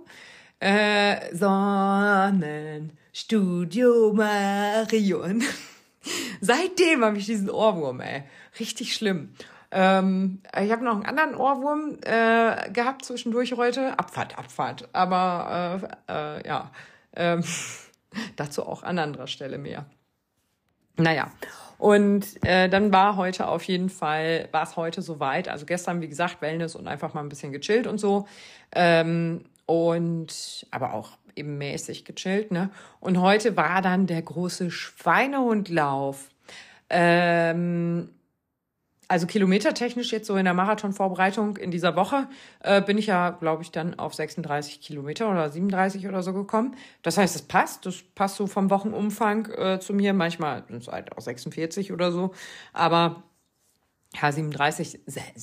Äh, 0.58 1.32
Sonnenstudio 1.32 4.12
Marion. 4.12 5.44
Seitdem 6.40 7.04
habe 7.04 7.18
ich 7.18 7.26
diesen 7.26 7.50
Ohrwurm, 7.50 8.00
ey. 8.00 8.24
Richtig 8.58 8.94
schlimm. 8.94 9.28
Ähm, 9.70 10.42
ich 10.62 10.70
habe 10.70 10.84
noch 10.84 10.94
einen 10.94 11.06
anderen 11.06 11.34
Ohrwurm 11.34 11.98
äh, 12.02 12.70
gehabt 12.70 13.04
zwischendurch 13.04 13.52
heute. 13.54 13.98
Abfahrt, 13.98 14.38
Abfahrt. 14.38 14.88
Aber 14.92 15.80
äh, 16.08 16.38
äh, 16.38 16.46
ja, 16.46 16.70
ähm, 17.14 17.42
dazu 18.36 18.66
auch 18.66 18.82
an 18.82 18.98
anderer 18.98 19.26
Stelle 19.26 19.58
mehr. 19.58 19.86
Naja, 20.98 21.30
und 21.78 22.24
äh, 22.44 22.68
dann 22.68 22.92
war 22.92 23.16
heute 23.16 23.48
auf 23.48 23.64
jeden 23.64 23.90
Fall, 23.90 24.48
war 24.52 24.62
es 24.62 24.76
heute 24.76 25.02
soweit. 25.02 25.48
Also 25.48 25.66
gestern, 25.66 26.00
wie 26.00 26.08
gesagt, 26.08 26.40
Wellness 26.40 26.74
und 26.74 26.88
einfach 26.88 27.12
mal 27.12 27.20
ein 27.20 27.28
bisschen 27.28 27.52
gechillt 27.52 27.86
und 27.86 27.98
so. 27.98 28.26
Ähm, 28.72 29.44
und 29.66 30.66
aber 30.70 30.94
auch 30.94 31.18
eben 31.34 31.58
mäßig 31.58 32.04
gechillt. 32.04 32.50
Ne? 32.50 32.70
Und 33.00 33.20
heute 33.20 33.56
war 33.56 33.82
dann 33.82 34.06
der 34.06 34.22
große 34.22 34.70
Schweinehundlauf. 34.70 36.30
Ähm, 36.88 38.10
also 39.08 39.26
kilometertechnisch 39.26 40.12
jetzt 40.12 40.26
so 40.26 40.36
in 40.36 40.44
der 40.44 40.54
Marathonvorbereitung 40.54 41.56
in 41.56 41.70
dieser 41.70 41.96
Woche 41.96 42.28
äh, 42.60 42.82
bin 42.82 42.98
ich 42.98 43.06
ja, 43.06 43.30
glaube 43.30 43.62
ich, 43.62 43.70
dann 43.70 43.98
auf 43.98 44.14
36 44.14 44.80
Kilometer 44.80 45.30
oder 45.30 45.48
37 45.48 46.08
oder 46.08 46.22
so 46.22 46.32
gekommen. 46.32 46.76
Das 47.02 47.16
heißt, 47.16 47.36
es 47.36 47.42
passt. 47.42 47.86
Das 47.86 48.02
passt 48.14 48.36
so 48.36 48.46
vom 48.46 48.70
Wochenumfang 48.70 49.46
äh, 49.52 49.80
zu 49.80 49.94
mir. 49.94 50.12
Manchmal 50.12 50.64
sind 50.68 50.82
es 50.82 50.88
halt 50.88 51.16
auch 51.16 51.20
46 51.20 51.92
oder 51.92 52.10
so. 52.10 52.32
Aber 52.72 53.22
ja, 54.20 54.32
37, 54.32 55.00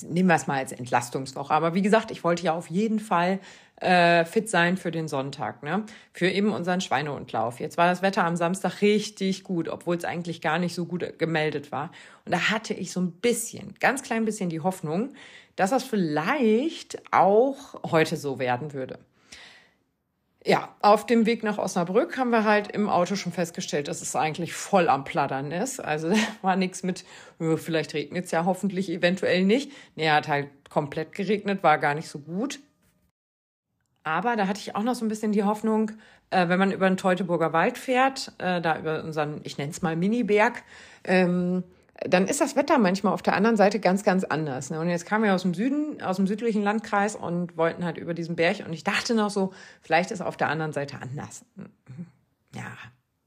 nehmen 0.08 0.28
wir 0.28 0.36
es 0.36 0.46
mal 0.46 0.58
als 0.58 0.72
Entlastungswoche. 0.72 1.54
Aber 1.54 1.74
wie 1.74 1.82
gesagt, 1.82 2.10
ich 2.10 2.24
wollte 2.24 2.42
ja 2.42 2.54
auf 2.54 2.68
jeden 2.68 2.98
Fall 2.98 3.38
äh, 3.76 4.24
fit 4.24 4.48
sein 4.48 4.76
für 4.76 4.90
den 4.90 5.08
Sonntag, 5.08 5.62
ne? 5.62 5.84
Für 6.12 6.28
eben 6.28 6.52
unseren 6.52 6.80
Schweinehundlauf. 6.80 7.60
Jetzt 7.60 7.76
war 7.76 7.88
das 7.88 8.02
Wetter 8.02 8.24
am 8.24 8.36
Samstag 8.36 8.80
richtig 8.80 9.44
gut, 9.44 9.68
obwohl 9.68 9.96
es 9.96 10.04
eigentlich 10.04 10.40
gar 10.40 10.58
nicht 10.58 10.74
so 10.74 10.86
gut 10.86 11.18
gemeldet 11.18 11.72
war. 11.72 11.90
Und 12.24 12.32
da 12.32 12.50
hatte 12.50 12.74
ich 12.74 12.92
so 12.92 13.00
ein 13.00 13.12
bisschen, 13.12 13.74
ganz 13.80 14.02
klein 14.02 14.24
bisschen 14.24 14.48
die 14.48 14.60
Hoffnung, 14.60 15.14
dass 15.56 15.70
das 15.70 15.84
vielleicht 15.84 17.02
auch 17.12 17.82
heute 17.90 18.16
so 18.16 18.38
werden 18.38 18.72
würde. 18.72 18.98
Ja, 20.46 20.74
auf 20.82 21.06
dem 21.06 21.24
Weg 21.24 21.42
nach 21.42 21.56
Osnabrück 21.56 22.18
haben 22.18 22.28
wir 22.28 22.44
halt 22.44 22.70
im 22.70 22.90
Auto 22.90 23.16
schon 23.16 23.32
festgestellt, 23.32 23.88
dass 23.88 24.02
es 24.02 24.14
eigentlich 24.14 24.52
voll 24.52 24.90
am 24.90 25.04
Plattern 25.04 25.50
ist. 25.50 25.80
Also 25.80 26.12
war 26.42 26.54
nichts 26.56 26.82
mit, 26.82 27.04
oh, 27.38 27.56
vielleicht 27.56 27.94
regnet 27.94 28.26
es 28.26 28.30
ja 28.30 28.44
hoffentlich 28.44 28.90
eventuell 28.90 29.44
nicht. 29.44 29.72
Nee, 29.96 30.10
hat 30.10 30.28
halt 30.28 30.48
komplett 30.68 31.12
geregnet, 31.12 31.62
war 31.62 31.78
gar 31.78 31.94
nicht 31.94 32.08
so 32.08 32.18
gut. 32.18 32.60
Aber 34.04 34.36
da 34.36 34.46
hatte 34.46 34.60
ich 34.60 34.76
auch 34.76 34.82
noch 34.82 34.94
so 34.94 35.04
ein 35.04 35.08
bisschen 35.08 35.32
die 35.32 35.44
Hoffnung, 35.44 35.92
äh, 36.30 36.48
wenn 36.48 36.58
man 36.58 36.70
über 36.70 36.88
den 36.88 36.98
Teutoburger 36.98 37.52
Wald 37.52 37.78
fährt, 37.78 38.32
äh, 38.38 38.60
da 38.60 38.78
über 38.78 39.02
unseren, 39.02 39.40
ich 39.44 39.58
nenne 39.58 39.70
es 39.70 39.82
mal 39.82 39.96
Miniberg, 39.96 40.62
ähm, 41.04 41.64
dann 42.06 42.26
ist 42.26 42.40
das 42.40 42.54
Wetter 42.54 42.78
manchmal 42.78 43.14
auf 43.14 43.22
der 43.22 43.34
anderen 43.34 43.56
Seite 43.56 43.80
ganz, 43.80 44.02
ganz 44.02 44.24
anders. 44.24 44.70
Ne? 44.70 44.78
Und 44.80 44.90
jetzt 44.90 45.06
kamen 45.06 45.24
wir 45.24 45.34
aus 45.34 45.42
dem 45.42 45.54
Süden, 45.54 46.02
aus 46.02 46.16
dem 46.16 46.26
südlichen 46.26 46.62
Landkreis 46.62 47.16
und 47.16 47.56
wollten 47.56 47.84
halt 47.84 47.96
über 47.96 48.14
diesen 48.14 48.36
Berg. 48.36 48.64
Und 48.66 48.72
ich 48.72 48.84
dachte 48.84 49.14
noch 49.14 49.30
so, 49.30 49.52
vielleicht 49.80 50.10
ist 50.10 50.20
auf 50.20 50.36
der 50.36 50.48
anderen 50.48 50.72
Seite 50.72 50.98
anders. 51.00 51.44
Ja, 52.54 52.66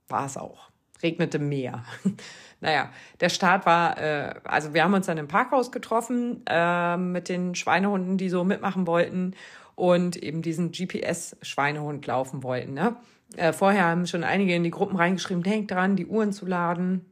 war 0.08 0.26
es 0.26 0.38
auch. 0.38 0.70
Regnete 1.02 1.40
mehr. 1.40 1.86
naja, 2.60 2.90
der 3.20 3.30
Start 3.30 3.66
war, 3.66 3.98
äh, 4.00 4.36
also 4.44 4.74
wir 4.74 4.84
haben 4.84 4.94
uns 4.94 5.06
dann 5.06 5.18
im 5.18 5.28
Parkhaus 5.28 5.72
getroffen 5.72 6.44
äh, 6.46 6.98
mit 6.98 7.30
den 7.30 7.56
Schweinehunden, 7.56 8.18
die 8.18 8.30
so 8.30 8.44
mitmachen 8.44 8.86
wollten 8.86 9.34
und 9.78 10.18
eben 10.18 10.42
diesen 10.42 10.72
GPS-Schweinehund 10.72 12.06
laufen 12.06 12.44
wollten. 12.44 12.74
Ne? 12.74 12.98
Äh, 13.38 13.54
vorher 13.54 13.86
haben 13.86 14.08
schon 14.08 14.26
einige 14.26 14.54
in 14.54 14.64
die 14.64 14.72
Gruppen 14.72 14.98
reingeschrieben, 14.98 15.44
denkt 15.44 15.72
dran, 15.72 15.96
die 15.96 16.08
Uhren 16.08 16.34
zu 16.34 16.46
laden 16.46 17.06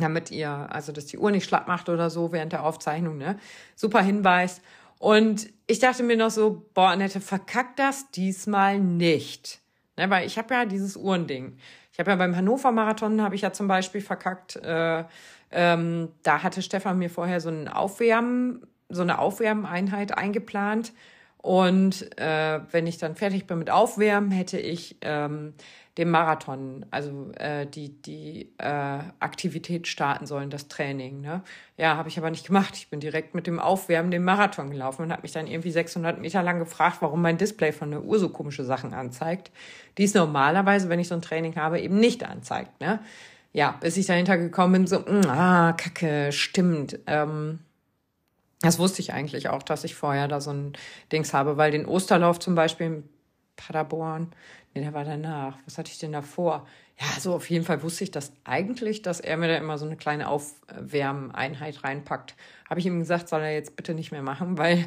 damit 0.00 0.30
ihr, 0.30 0.50
also 0.50 0.92
dass 0.92 1.06
die 1.06 1.18
Uhr 1.18 1.30
nicht 1.30 1.44
schlapp 1.44 1.68
macht 1.68 1.88
oder 1.88 2.10
so 2.10 2.32
während 2.32 2.52
der 2.52 2.64
Aufzeichnung, 2.64 3.16
ne? 3.16 3.38
Super 3.74 4.02
Hinweis. 4.02 4.60
Und 4.98 5.48
ich 5.66 5.78
dachte 5.78 6.02
mir 6.02 6.16
noch 6.16 6.30
so, 6.30 6.66
boah, 6.74 6.88
Annette, 6.88 7.20
verkackt 7.20 7.78
das 7.78 8.10
diesmal 8.10 8.78
nicht. 8.78 9.60
Ne, 9.96 10.08
weil 10.10 10.26
ich 10.26 10.38
habe 10.38 10.54
ja 10.54 10.64
dieses 10.64 10.96
Uhrending. 10.96 11.56
Ich 11.92 11.98
habe 11.98 12.10
ja 12.10 12.16
beim 12.16 12.36
Hannover 12.36 12.72
Marathon 12.72 13.22
habe 13.22 13.34
ich 13.34 13.40
ja 13.42 13.52
zum 13.52 13.68
Beispiel 13.68 14.00
verkackt. 14.00 14.56
Äh, 14.56 15.04
ähm, 15.50 16.08
da 16.22 16.42
hatte 16.42 16.60
Stefan 16.60 16.98
mir 16.98 17.08
vorher 17.08 17.40
so 17.40 17.48
einen 17.48 17.68
Aufwärmen, 17.68 18.66
so 18.88 19.02
eine 19.02 19.18
Aufwärmeinheit 19.18 20.16
eingeplant. 20.16 20.92
Und 21.38 22.18
äh, 22.18 22.60
wenn 22.70 22.86
ich 22.86 22.98
dann 22.98 23.14
fertig 23.14 23.46
bin 23.46 23.58
mit 23.58 23.70
Aufwärmen, 23.70 24.30
hätte 24.30 24.58
ich 24.58 24.96
ähm, 25.02 25.54
dem 25.98 26.10
Marathon, 26.10 26.84
also 26.90 27.30
äh, 27.38 27.66
die, 27.66 27.90
die 28.02 28.52
äh, 28.58 28.98
Aktivität 29.18 29.86
starten 29.86 30.26
sollen, 30.26 30.50
das 30.50 30.68
Training. 30.68 31.22
Ne? 31.22 31.42
Ja, 31.78 31.96
habe 31.96 32.08
ich 32.08 32.18
aber 32.18 32.30
nicht 32.30 32.46
gemacht. 32.46 32.76
Ich 32.76 32.90
bin 32.90 33.00
direkt 33.00 33.34
mit 33.34 33.46
dem 33.46 33.58
Aufwärmen 33.58 34.10
den 34.10 34.22
Marathon 34.22 34.70
gelaufen 34.70 35.02
und 35.02 35.12
habe 35.12 35.22
mich 35.22 35.32
dann 35.32 35.46
irgendwie 35.46 35.70
600 35.70 36.20
Meter 36.20 36.42
lang 36.42 36.58
gefragt, 36.58 36.98
warum 37.00 37.22
mein 37.22 37.38
Display 37.38 37.72
von 37.72 37.90
der 37.90 38.04
Uhr 38.04 38.18
so 38.18 38.28
komische 38.28 38.64
Sachen 38.64 38.92
anzeigt, 38.92 39.50
die 39.96 40.04
es 40.04 40.12
normalerweise, 40.12 40.90
wenn 40.90 41.00
ich 41.00 41.08
so 41.08 41.14
ein 41.14 41.22
Training 41.22 41.56
habe, 41.56 41.80
eben 41.80 41.98
nicht 41.98 42.24
anzeigt. 42.24 42.78
Ne? 42.80 42.98
Ja, 43.54 43.78
bis 43.80 43.96
ich 43.96 44.04
dahinter 44.04 44.36
gekommen 44.36 44.72
bin, 44.72 44.86
so, 44.86 44.98
mh, 44.98 45.10
mm, 45.10 45.30
ah, 45.30 45.72
kacke, 45.72 46.30
stimmt. 46.30 46.98
Ähm, 47.06 47.60
das 48.60 48.78
wusste 48.78 49.02
ich 49.02 49.12
eigentlich 49.12 49.48
auch, 49.48 49.62
dass 49.62 49.84
ich 49.84 49.94
vorher 49.94 50.28
da 50.28 50.40
so 50.40 50.50
ein 50.50 50.72
Dings 51.12 51.34
habe, 51.34 51.56
weil 51.56 51.70
den 51.70 51.86
Osterlauf 51.86 52.38
zum 52.38 52.54
Beispiel 52.54 52.86
in 52.86 53.08
Paderborn, 53.56 54.32
Nee, 54.76 54.82
der 54.82 54.92
war 54.92 55.04
danach. 55.04 55.56
Was 55.64 55.78
hatte 55.78 55.90
ich 55.90 55.98
denn 55.98 56.12
davor? 56.12 56.66
Ja, 57.00 57.18
so 57.18 57.34
auf 57.34 57.48
jeden 57.48 57.64
Fall 57.64 57.82
wusste 57.82 58.04
ich 58.04 58.10
das 58.10 58.30
eigentlich, 58.44 59.00
dass 59.00 59.20
er 59.20 59.38
mir 59.38 59.48
da 59.48 59.56
immer 59.56 59.78
so 59.78 59.86
eine 59.86 59.96
kleine 59.96 60.28
Aufwärmeinheit 60.28 61.82
reinpackt. 61.82 62.34
Habe 62.68 62.80
ich 62.80 62.84
ihm 62.84 62.98
gesagt, 62.98 63.30
soll 63.30 63.40
er 63.40 63.54
jetzt 63.54 63.74
bitte 63.74 63.94
nicht 63.94 64.12
mehr 64.12 64.20
machen, 64.20 64.58
weil 64.58 64.84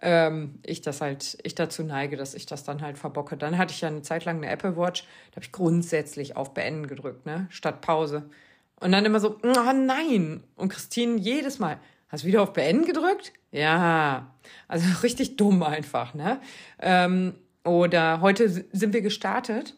ähm, 0.00 0.60
ich 0.62 0.80
das 0.80 1.00
halt, 1.00 1.38
ich 1.42 1.56
dazu 1.56 1.82
neige, 1.82 2.16
dass 2.16 2.34
ich 2.34 2.46
das 2.46 2.62
dann 2.62 2.82
halt 2.82 2.98
verbocke. 2.98 3.36
Dann 3.36 3.58
hatte 3.58 3.72
ich 3.72 3.80
ja 3.80 3.88
eine 3.88 4.02
Zeit 4.02 4.24
lang 4.24 4.36
eine 4.36 4.48
Apple 4.48 4.76
Watch, 4.76 5.02
da 5.32 5.36
habe 5.36 5.44
ich 5.44 5.50
grundsätzlich 5.50 6.36
auf 6.36 6.54
Beenden 6.54 6.86
gedrückt, 6.86 7.26
ne? 7.26 7.48
Statt 7.50 7.80
Pause. 7.80 8.30
Und 8.78 8.92
dann 8.92 9.04
immer 9.04 9.18
so, 9.18 9.40
oh 9.42 9.72
nein! 9.72 10.44
Und 10.54 10.68
Christine 10.68 11.18
jedes 11.18 11.58
Mal, 11.58 11.80
hast 12.12 12.22
du 12.22 12.28
wieder 12.28 12.42
auf 12.42 12.52
Beenden 12.52 12.84
gedrückt? 12.84 13.32
Ja. 13.50 14.32
Also 14.68 14.86
richtig 15.02 15.36
dumm 15.36 15.62
einfach, 15.62 16.14
ne? 16.14 16.40
Ähm, 16.78 17.34
oder 17.64 18.20
heute 18.20 18.48
sind 18.48 18.92
wir 18.92 19.02
gestartet 19.02 19.74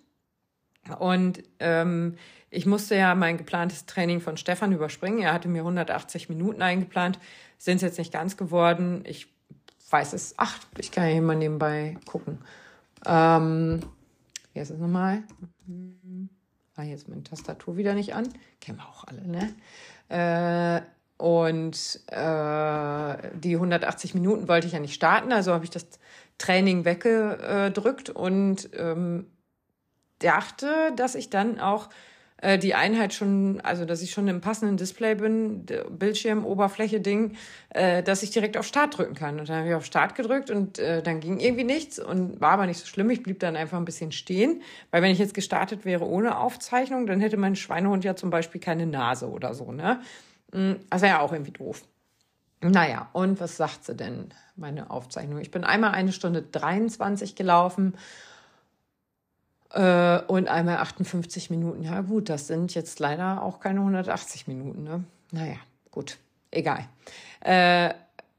und 0.98 1.42
ähm, 1.60 2.16
ich 2.50 2.66
musste 2.66 2.94
ja 2.94 3.14
mein 3.14 3.36
geplantes 3.36 3.86
Training 3.86 4.20
von 4.20 4.36
Stefan 4.36 4.72
überspringen. 4.72 5.20
Er 5.20 5.32
hatte 5.32 5.48
mir 5.48 5.60
180 5.60 6.28
Minuten 6.28 6.62
eingeplant, 6.62 7.18
sind 7.58 7.76
es 7.76 7.82
jetzt 7.82 7.98
nicht 7.98 8.12
ganz 8.12 8.36
geworden. 8.36 9.02
Ich 9.06 9.28
weiß 9.90 10.12
es. 10.12 10.34
Ach, 10.36 10.58
ich 10.78 10.90
kann 10.90 11.08
ja 11.08 11.20
mal 11.20 11.36
nebenbei 11.36 11.96
gucken. 12.06 12.38
Ähm, 13.06 13.80
hier 14.52 14.62
ist 14.62 14.70
es 14.70 14.78
nochmal. 14.78 15.24
Ah, 16.76 16.82
jetzt 16.82 17.08
meine 17.08 17.22
Tastatur 17.22 17.76
wieder 17.76 17.94
nicht 17.94 18.14
an. 18.14 18.28
Kennen 18.60 18.78
wir 18.78 18.88
auch 18.88 19.04
alle, 19.04 19.26
ne? 19.26 19.54
Äh, 20.08 20.82
und 21.16 22.00
äh, 22.08 23.16
die 23.34 23.54
180 23.54 24.14
Minuten 24.14 24.48
wollte 24.48 24.66
ich 24.66 24.72
ja 24.72 24.80
nicht 24.80 24.94
starten, 24.94 25.32
also 25.32 25.52
habe 25.52 25.64
ich 25.64 25.70
das 25.70 25.86
Training 26.38 26.84
weggedrückt 26.84 28.10
und 28.10 28.68
ähm, 28.76 29.26
dachte, 30.18 30.92
dass 30.96 31.14
ich 31.14 31.30
dann 31.30 31.60
auch 31.60 31.88
äh, 32.38 32.58
die 32.58 32.74
Einheit 32.74 33.14
schon, 33.14 33.60
also 33.62 33.84
dass 33.84 34.02
ich 34.02 34.10
schon 34.10 34.28
im 34.28 34.40
passenden 34.40 34.76
Display 34.76 35.14
bin, 35.14 35.66
Bildschirm, 35.90 36.44
Oberfläche, 36.44 37.00
Ding, 37.00 37.36
äh, 37.70 38.02
dass 38.02 38.22
ich 38.22 38.30
direkt 38.30 38.56
auf 38.56 38.66
Start 38.66 38.98
drücken 38.98 39.14
kann. 39.14 39.38
Und 39.38 39.48
dann 39.48 39.58
habe 39.58 39.68
ich 39.68 39.74
auf 39.74 39.84
Start 39.86 40.14
gedrückt 40.14 40.50
und 40.50 40.78
äh, 40.78 41.02
dann 41.02 41.20
ging 41.20 41.38
irgendwie 41.40 41.64
nichts 41.64 41.98
und 41.98 42.40
war 42.40 42.52
aber 42.52 42.66
nicht 42.66 42.80
so 42.80 42.86
schlimm. 42.86 43.08
Ich 43.10 43.22
blieb 43.22 43.38
dann 43.38 43.56
einfach 43.56 43.78
ein 43.78 43.84
bisschen 43.84 44.12
stehen, 44.12 44.62
weil 44.90 45.00
wenn 45.02 45.10
ich 45.10 45.18
jetzt 45.18 45.34
gestartet 45.34 45.84
wäre 45.84 46.04
ohne 46.06 46.38
Aufzeichnung, 46.38 47.06
dann 47.06 47.20
hätte 47.20 47.36
mein 47.36 47.56
Schweinehund 47.56 48.04
ja 48.04 48.16
zum 48.16 48.30
Beispiel 48.30 48.60
keine 48.60 48.86
Nase 48.86 49.30
oder 49.30 49.54
so, 49.54 49.72
ne? 49.72 50.00
Mm, 50.54 50.74
das 50.88 51.02
wäre 51.02 51.16
ja 51.16 51.20
auch 51.20 51.32
irgendwie 51.32 51.52
doof. 51.52 51.82
Naja, 52.60 53.08
und 53.12 53.40
was 53.40 53.58
sagt 53.58 53.84
sie 53.84 53.94
denn, 53.94 54.32
meine 54.56 54.90
Aufzeichnung? 54.90 55.40
Ich 55.40 55.50
bin 55.50 55.64
einmal 55.64 55.90
eine 55.90 56.12
Stunde 56.12 56.40
23 56.40 57.34
gelaufen 57.34 57.94
äh, 59.72 60.20
und 60.20 60.48
einmal 60.48 60.78
58 60.78 61.50
Minuten. 61.50 61.82
Ja 61.82 62.00
gut, 62.00 62.30
das 62.30 62.46
sind 62.46 62.74
jetzt 62.74 63.00
leider 63.00 63.42
auch 63.42 63.60
keine 63.60 63.80
180 63.80 64.46
Minuten. 64.46 64.84
Ne? 64.84 65.04
Naja, 65.32 65.56
gut, 65.90 66.16
egal. 66.50 66.88
Äh, 67.40 67.92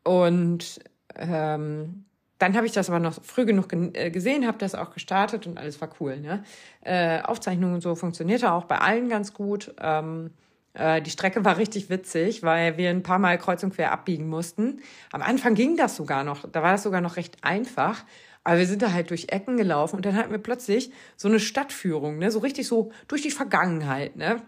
und 0.03 0.79
ähm, 1.15 2.05
dann 2.39 2.55
habe 2.55 2.65
ich 2.65 2.71
das 2.71 2.89
aber 2.89 2.99
noch 2.99 3.21
früh 3.21 3.45
genug 3.45 3.71
äh, 3.73 4.09
gesehen, 4.09 4.47
habe 4.47 4.57
das 4.57 4.73
auch 4.73 4.91
gestartet 4.91 5.45
und 5.45 5.59
alles 5.59 5.79
war 5.81 5.89
cool. 5.99 6.19
Ne? 6.19 6.43
Äh, 6.81 7.21
Aufzeichnung 7.21 7.73
und 7.73 7.81
so 7.81 7.93
funktionierte 7.95 8.51
auch 8.51 8.65
bei 8.65 8.79
allen 8.79 9.07
ganz 9.09 9.33
gut. 9.33 9.73
Ähm, 9.79 10.31
äh, 10.75 11.01
die 11.01 11.09
Strecke 11.09 11.43
war 11.45 11.57
richtig 11.57 11.89
witzig, 11.89 12.43
weil 12.43 12.77
wir 12.77 12.89
ein 12.89 13.03
paar 13.03 13.19
Mal 13.19 13.37
kreuz 13.37 13.63
und 13.63 13.73
quer 13.73 13.91
abbiegen 13.91 14.27
mussten. 14.27 14.81
Am 15.11 15.21
Anfang 15.21 15.55
ging 15.55 15.77
das 15.77 15.95
sogar 15.95 16.23
noch, 16.23 16.49
da 16.49 16.61
war 16.61 16.73
das 16.73 16.83
sogar 16.83 17.01
noch 17.01 17.17
recht 17.17 17.37
einfach. 17.41 18.03
Aber 18.43 18.59
wir 18.59 18.67
sind 18.67 18.83
da 18.83 18.91
halt 18.91 19.09
durch 19.09 19.27
Ecken 19.29 19.57
gelaufen 19.57 19.95
und 19.95 20.05
dann 20.05 20.15
hatten 20.15 20.31
wir 20.31 20.37
plötzlich 20.37 20.91
so 21.15 21.27
eine 21.27 21.39
Stadtführung, 21.39 22.19
ne, 22.19 22.29
so 22.29 22.39
richtig 22.39 22.67
so 22.67 22.91
durch 23.07 23.23
die 23.23 23.31
Vergangenheit, 23.31 24.15
ne 24.15 24.41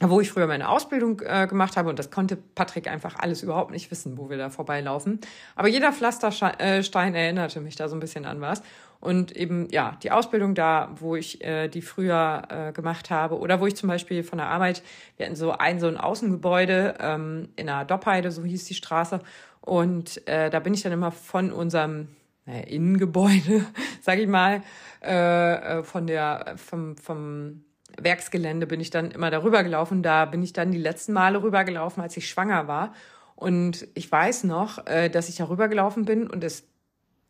wo 0.00 0.20
ich 0.20 0.30
früher 0.30 0.46
meine 0.48 0.68
Ausbildung 0.68 1.20
äh, 1.24 1.46
gemacht 1.46 1.76
habe 1.76 1.88
und 1.88 1.98
das 1.98 2.10
konnte 2.10 2.36
Patrick 2.36 2.88
einfach 2.88 3.16
alles 3.18 3.42
überhaupt 3.42 3.70
nicht 3.70 3.90
wissen, 3.90 4.18
wo 4.18 4.28
wir 4.28 4.36
da 4.36 4.50
vorbeilaufen. 4.50 5.20
Aber 5.54 5.68
jeder 5.68 5.92
Pflasterstein 5.92 7.14
erinnerte 7.14 7.60
mich 7.60 7.76
da 7.76 7.88
so 7.88 7.94
ein 7.94 8.00
bisschen 8.00 8.24
an 8.24 8.40
was. 8.40 8.62
Und 9.00 9.36
eben, 9.36 9.68
ja, 9.70 9.96
die 10.02 10.10
Ausbildung 10.10 10.54
da, 10.54 10.90
wo 10.98 11.14
ich 11.14 11.44
äh, 11.44 11.68
die 11.68 11.82
früher 11.82 12.42
äh, 12.48 12.72
gemacht 12.72 13.10
habe 13.10 13.38
oder 13.38 13.60
wo 13.60 13.66
ich 13.66 13.76
zum 13.76 13.88
Beispiel 13.88 14.24
von 14.24 14.38
der 14.38 14.48
Arbeit, 14.48 14.82
wir 15.16 15.26
hatten 15.26 15.36
so 15.36 15.52
ein, 15.52 15.78
so 15.78 15.86
ein 15.86 15.98
Außengebäude 15.98 16.94
ähm, 16.98 17.50
in 17.56 17.66
der 17.66 17.84
Doppheide, 17.84 18.32
so 18.32 18.42
hieß 18.42 18.64
die 18.64 18.74
Straße. 18.74 19.20
Und 19.60 20.26
äh, 20.26 20.50
da 20.50 20.58
bin 20.58 20.74
ich 20.74 20.82
dann 20.82 20.92
immer 20.92 21.12
von 21.12 21.52
unserem 21.52 22.08
naja, 22.46 22.62
Innengebäude, 22.62 23.64
sag 24.00 24.18
ich 24.18 24.26
mal, 24.26 24.62
äh, 25.02 25.78
äh, 25.78 25.82
von 25.82 26.06
der, 26.06 26.54
vom, 26.56 26.96
vom 26.96 27.64
Werksgelände 28.00 28.66
bin 28.66 28.80
ich 28.80 28.90
dann 28.90 29.10
immer 29.10 29.30
darüber 29.30 29.62
gelaufen. 29.62 30.02
Da 30.02 30.24
bin 30.24 30.42
ich 30.42 30.52
dann 30.52 30.72
die 30.72 30.78
letzten 30.78 31.12
Male 31.12 31.42
rübergelaufen, 31.42 32.02
als 32.02 32.16
ich 32.16 32.28
schwanger 32.28 32.68
war. 32.68 32.94
Und 33.36 33.86
ich 33.94 34.10
weiß 34.10 34.44
noch, 34.44 34.86
äh, 34.86 35.08
dass 35.08 35.28
ich 35.28 35.36
darüber 35.36 35.68
gelaufen 35.68 36.04
bin 36.04 36.28
und 36.28 36.44
es 36.44 36.64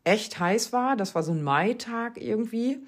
echt 0.03 0.39
heiß 0.39 0.71
war. 0.71 0.95
Das 0.95 1.15
war 1.15 1.23
so 1.23 1.31
ein 1.31 1.43
Maitag 1.43 2.21
irgendwie. 2.21 2.79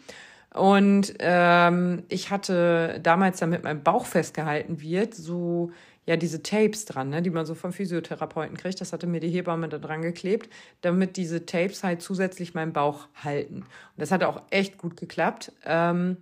Und 0.53 1.13
ähm, 1.19 2.03
ich 2.09 2.31
hatte 2.31 2.99
damals, 3.03 3.39
damit 3.39 3.63
mein 3.63 3.83
Bauch 3.83 4.05
festgehalten 4.05 4.81
wird, 4.81 5.13
so 5.13 5.71
ja 6.05 6.15
diese 6.15 6.41
Tapes 6.41 6.85
dran, 6.85 7.09
ne, 7.09 7.21
die 7.21 7.29
man 7.29 7.45
so 7.45 7.53
vom 7.53 7.73
Physiotherapeuten 7.73 8.55
kriegt. 8.57 8.79
Das 8.79 8.93
hatte 8.93 9.07
mir 9.07 9.19
die 9.19 9.29
Hebamme 9.29 9.67
da 9.67 9.77
dran 9.77 10.01
geklebt, 10.01 10.49
damit 10.81 11.17
diese 11.17 11.45
Tapes 11.45 11.83
halt 11.83 12.01
zusätzlich 12.01 12.53
meinen 12.53 12.73
Bauch 12.73 13.07
halten. 13.23 13.57
Und 13.57 13.67
das 13.97 14.11
hat 14.11 14.23
auch 14.23 14.41
echt 14.49 14.77
gut 14.77 14.95
geklappt. 14.95 15.51
Ähm, 15.65 16.17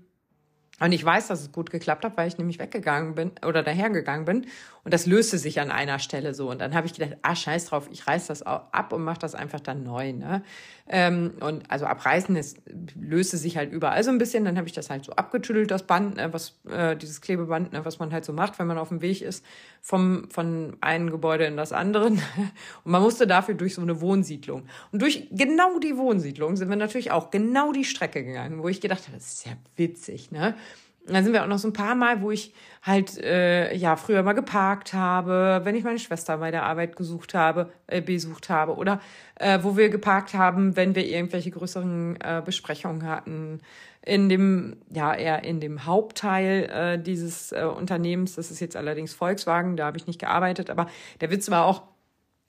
und 0.80 0.92
ich 0.92 1.06
weiß, 1.06 1.28
dass 1.28 1.42
es 1.42 1.52
gut 1.54 1.72
geklappt 1.72 2.04
hat, 2.04 2.18
weil 2.18 2.28
ich 2.28 2.38
nämlich 2.38 2.60
weggegangen 2.60 3.16
bin 3.16 3.32
oder 3.46 3.64
dahergegangen 3.64 4.26
bin. 4.26 4.48
Und 4.84 4.94
das 4.94 5.06
löste 5.06 5.38
sich 5.38 5.62
an 5.62 5.72
einer 5.72 6.00
Stelle 6.00 6.34
so. 6.34 6.50
Und 6.50 6.60
dann 6.60 6.76
habe 6.76 6.86
ich 6.86 6.94
gedacht, 6.94 7.18
ah, 7.22 7.34
scheiß 7.34 7.68
drauf, 7.68 7.88
ich 7.92 8.06
reiß 8.06 8.28
das 8.28 8.42
ab 8.44 8.92
und 8.92 9.04
mache 9.04 9.20
das 9.20 9.36
einfach 9.36 9.62
dann 9.62 9.84
neu. 9.84 10.12
Ne? 10.12 10.44
Ähm, 10.88 11.34
und 11.40 11.70
also 11.72 11.86
abreißen, 11.88 12.36
es 12.36 12.58
löste 13.00 13.38
sich 13.38 13.58
halt 13.58 13.72
überall 13.72 14.04
so 14.04 14.12
ein 14.12 14.20
bisschen. 14.20 14.46
Dann 14.46 14.56
habe 14.56 14.68
ich 14.68 14.74
das 14.74 14.92
halt 14.92 15.04
so 15.04 15.14
abgetüdelt, 15.14 15.72
das 15.72 15.84
Band, 15.84 16.18
ne, 16.18 16.32
was, 16.32 16.60
äh, 16.70 16.96
dieses 16.96 17.22
Klebeband, 17.22 17.74
ne, 17.74 17.84
was 17.86 17.98
man 17.98 18.14
halt 18.14 18.24
so 18.24 18.34
macht, 18.34 18.60
wenn 18.60 18.68
man 18.68 18.78
auf 18.78 18.90
dem 18.90 19.02
Weg 19.02 19.24
ist, 19.24 19.44
vom, 19.82 20.30
von 20.30 20.78
einem 20.82 21.10
Gebäude 21.10 21.46
in 21.46 21.58
das 21.58 21.74
andere. 21.74 22.06
und 22.08 22.22
man 22.84 23.02
musste 23.02 23.26
dafür 23.26 23.56
durch 23.56 23.74
so 23.74 23.82
eine 23.82 24.00
Wohnsiedlung. 24.00 24.68
Und 24.92 25.02
durch 25.02 25.28
genau 25.32 25.80
die 25.80 25.98
Wohnsiedlung 25.98 26.56
sind 26.56 26.70
wir 26.70 26.76
natürlich 26.76 27.10
auch 27.12 27.32
genau 27.32 27.72
die 27.72 27.86
Strecke 27.86 28.24
gegangen, 28.24 28.62
wo 28.62 28.68
ich 28.68 28.80
gedacht 28.80 29.08
habe, 29.08 29.18
das 29.18 29.34
ist 29.34 29.46
ja 29.48 29.54
witzig, 29.76 30.32
ne? 30.32 30.56
Dann 31.08 31.24
sind 31.24 31.34
wir 31.34 31.44
auch 31.44 31.48
noch 31.48 31.60
so 31.60 31.68
ein 31.68 31.74
paar 31.74 31.96
Mal, 31.96 32.22
wo 32.22 32.32
ich 32.32 32.54
halt 32.82 33.18
äh, 33.18 33.76
ja 33.76 33.96
früher 33.96 34.24
mal 34.24 34.34
geparkt 34.34 34.94
habe, 34.94 35.62
wenn 35.64 35.76
ich 35.76 35.84
meine 35.84 36.00
Schwester 36.00 36.38
bei 36.38 36.52
der 36.52 36.64
Arbeit 36.64 36.96
gesucht 36.96 37.34
habe, 37.34 37.72
äh, 37.88 38.02
besucht 38.02 38.50
habe 38.50 38.76
oder 38.76 39.00
äh, 39.36 39.60
wo 39.62 39.78
wir 39.78 39.90
geparkt 39.90 40.34
haben, 40.34 40.76
wenn 40.76 40.96
wir 40.96 41.06
irgendwelche 41.06 41.52
größeren 41.52 42.18
äh, 42.22 42.42
Besprechungen 42.44 43.08
hatten. 43.08 43.60
In 44.04 44.30
dem 44.30 44.78
ja 44.92 45.16
eher 45.16 45.44
in 45.44 45.60
dem 45.60 45.86
Hauptteil 45.86 46.70
äh, 46.72 47.02
dieses 47.02 47.52
äh, 47.52 47.64
Unternehmens, 47.64 48.36
das 48.36 48.52
ist 48.52 48.60
jetzt 48.60 48.76
allerdings 48.76 49.14
Volkswagen, 49.14 49.78
da 49.78 49.88
habe 49.88 49.98
ich 49.98 50.06
nicht 50.06 50.20
gearbeitet, 50.20 50.70
aber 50.70 50.88
der 51.22 51.32
Witz 51.32 51.50
war 51.50 51.66
auch 51.66 51.84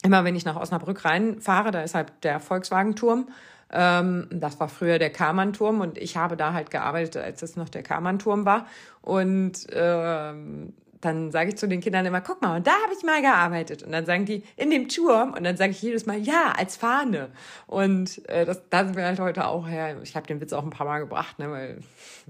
immer, 0.03 0.25
wenn 0.25 0.37
ich 0.37 0.45
nach 0.45 0.57
Osnabrück 0.57 1.05
reinfahre, 1.05 1.71
da 1.71 1.83
ist 1.83 1.95
halt 1.95 2.13
der 2.23 2.41
Volkswagen-Turm 2.41 3.29
ähm, 3.73 4.29
das 4.31 4.61
war 4.61 4.69
früher 4.69 4.99
der 4.99 5.11
Karmann-Turm 5.11 5.81
und 5.81 5.99
ich 5.99 6.17
habe 6.17 6.37
da 6.37 6.53
halt 6.53 6.71
gearbeitet, 6.71 7.17
als 7.17 7.43
es 7.43 7.57
noch 7.57 7.69
der 7.69 7.83
Karmann-Turm 7.83 8.45
war. 8.45 8.67
Und 9.03 9.67
ähm, 9.73 10.73
dann 11.01 11.31
sage 11.31 11.51
ich 11.51 11.57
zu 11.57 11.69
den 11.69 11.81
Kindern 11.81 12.07
immer, 12.07 12.21
guck 12.21 12.43
mal, 12.43 12.57
und 12.57 12.67
da 12.67 12.73
habe 12.73 12.93
ich 12.97 13.05
mal 13.05 13.21
gearbeitet. 13.21 13.83
Und 13.83 13.93
dann 13.93 14.07
sagen 14.07 14.25
die, 14.25 14.43
in 14.57 14.71
dem 14.71 14.89
Turm. 14.89 15.35
Und 15.35 15.45
dann 15.45 15.57
sage 15.57 15.71
ich 15.71 15.83
jedes 15.83 16.07
Mal, 16.07 16.19
ja, 16.19 16.53
als 16.57 16.77
Fahne. 16.77 17.31
Und 17.67 18.27
äh, 18.29 18.45
das, 18.45 18.63
da 18.71 18.85
sind 18.85 18.97
wir 18.97 19.05
halt 19.05 19.21
heute 19.21 19.47
auch 19.47 19.69
her. 19.69 19.97
Ich 20.03 20.17
habe 20.17 20.27
den 20.27 20.41
Witz 20.41 20.53
auch 20.53 20.65
ein 20.65 20.71
paar 20.71 20.87
Mal 20.87 21.01
gebracht, 21.01 21.39
ne, 21.39 21.51
weil 21.51 21.79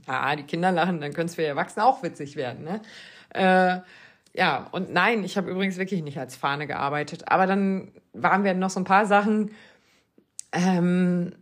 ja, 0.06 0.36
die 0.36 0.42
Kinder 0.42 0.72
lachen, 0.72 1.00
dann 1.00 1.12
können 1.12 1.26
es 1.26 1.34
für 1.34 1.42
die 1.42 1.48
Erwachsene 1.48 1.84
auch 1.84 2.02
witzig 2.02 2.36
werden. 2.36 2.64
Ne? 2.64 2.80
Äh, 3.30 3.80
ja, 4.38 4.66
und 4.72 4.92
nein, 4.92 5.24
ich 5.24 5.36
habe 5.36 5.50
übrigens 5.50 5.78
wirklich 5.78 6.02
nicht 6.02 6.18
als 6.18 6.36
Fahne 6.36 6.66
gearbeitet. 6.66 7.24
Aber 7.28 7.46
dann 7.46 7.92
waren 8.12 8.44
wir 8.44 8.54
noch 8.54 8.70
so 8.70 8.80
ein 8.80 8.84
paar 8.84 9.06
Sachen, 9.06 9.52
ähm, 10.56 11.32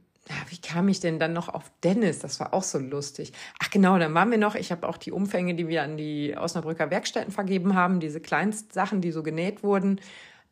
wie 0.48 0.58
kam 0.58 0.88
ich 0.88 1.00
denn 1.00 1.18
dann 1.18 1.32
noch 1.32 1.48
auf 1.48 1.70
Dennis? 1.82 2.18
Das 2.18 2.40
war 2.40 2.54
auch 2.54 2.62
so 2.62 2.78
lustig. 2.78 3.32
Ach 3.62 3.70
genau, 3.70 3.98
dann 3.98 4.14
waren 4.14 4.30
wir 4.30 4.38
noch, 4.38 4.54
ich 4.54 4.72
habe 4.72 4.88
auch 4.88 4.96
die 4.96 5.12
Umfänge, 5.12 5.54
die 5.54 5.68
wir 5.68 5.82
an 5.82 5.96
die 5.96 6.34
Osnabrücker 6.36 6.90
Werkstätten 6.90 7.32
vergeben 7.32 7.74
haben, 7.74 8.00
diese 8.00 8.20
Kleinstsachen, 8.20 9.00
die 9.00 9.12
so 9.12 9.22
genäht 9.22 9.62
wurden, 9.62 10.00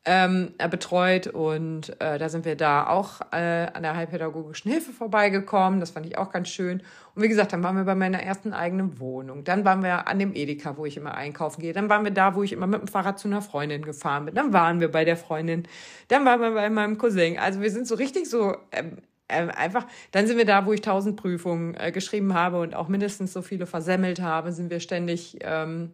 ähm, 0.04 0.54
betreut. 0.70 1.26
Und 1.28 2.00
äh, 2.00 2.18
da 2.18 2.28
sind 2.28 2.44
wir 2.44 2.56
da 2.56 2.86
auch 2.88 3.20
äh, 3.32 3.66
an 3.72 3.82
der 3.82 3.96
heilpädagogischen 3.96 4.70
Hilfe 4.70 4.92
vorbeigekommen. 4.92 5.80
Das 5.80 5.90
fand 5.90 6.06
ich 6.06 6.18
auch 6.18 6.30
ganz 6.30 6.48
schön. 6.48 6.82
Und 7.14 7.22
wie 7.22 7.28
gesagt, 7.28 7.52
dann 7.52 7.62
waren 7.62 7.76
wir 7.76 7.84
bei 7.84 7.94
meiner 7.94 8.22
ersten 8.22 8.52
eigenen 8.52 8.98
Wohnung. 8.98 9.44
Dann 9.44 9.64
waren 9.64 9.82
wir 9.82 10.08
an 10.08 10.18
dem 10.18 10.34
Edeka, 10.34 10.76
wo 10.76 10.86
ich 10.86 10.96
immer 10.96 11.14
einkaufen 11.14 11.60
gehe. 11.60 11.72
Dann 11.72 11.88
waren 11.88 12.04
wir 12.04 12.10
da, 12.10 12.34
wo 12.34 12.42
ich 12.42 12.52
immer 12.52 12.66
mit 12.66 12.80
dem 12.80 12.88
Fahrrad 12.88 13.18
zu 13.18 13.28
einer 13.28 13.42
Freundin 13.42 13.82
gefahren 13.82 14.26
bin. 14.26 14.34
Dann 14.34 14.52
waren 14.52 14.80
wir 14.80 14.90
bei 14.90 15.04
der 15.04 15.16
Freundin. 15.16 15.68
Dann 16.08 16.24
waren 16.24 16.40
wir 16.40 16.52
bei 16.52 16.70
meinem 16.70 16.98
Cousin. 16.98 17.38
Also 17.38 17.60
wir 17.60 17.70
sind 17.70 17.86
so 17.86 17.94
richtig 17.94 18.28
so 18.28 18.56
ähm, 18.72 18.98
ähm, 19.28 19.50
einfach, 19.50 19.86
dann 20.10 20.26
sind 20.26 20.36
wir 20.36 20.44
da, 20.44 20.66
wo 20.66 20.72
ich 20.72 20.82
tausend 20.82 21.16
Prüfungen 21.16 21.74
äh, 21.74 21.90
geschrieben 21.90 22.34
habe 22.34 22.60
und 22.60 22.74
auch 22.74 22.88
mindestens 22.88 23.32
so 23.32 23.40
viele 23.40 23.66
versemmelt 23.66 24.20
habe, 24.20 24.52
sind 24.52 24.70
wir 24.70 24.80
ständig 24.80 25.38
ähm, 25.40 25.92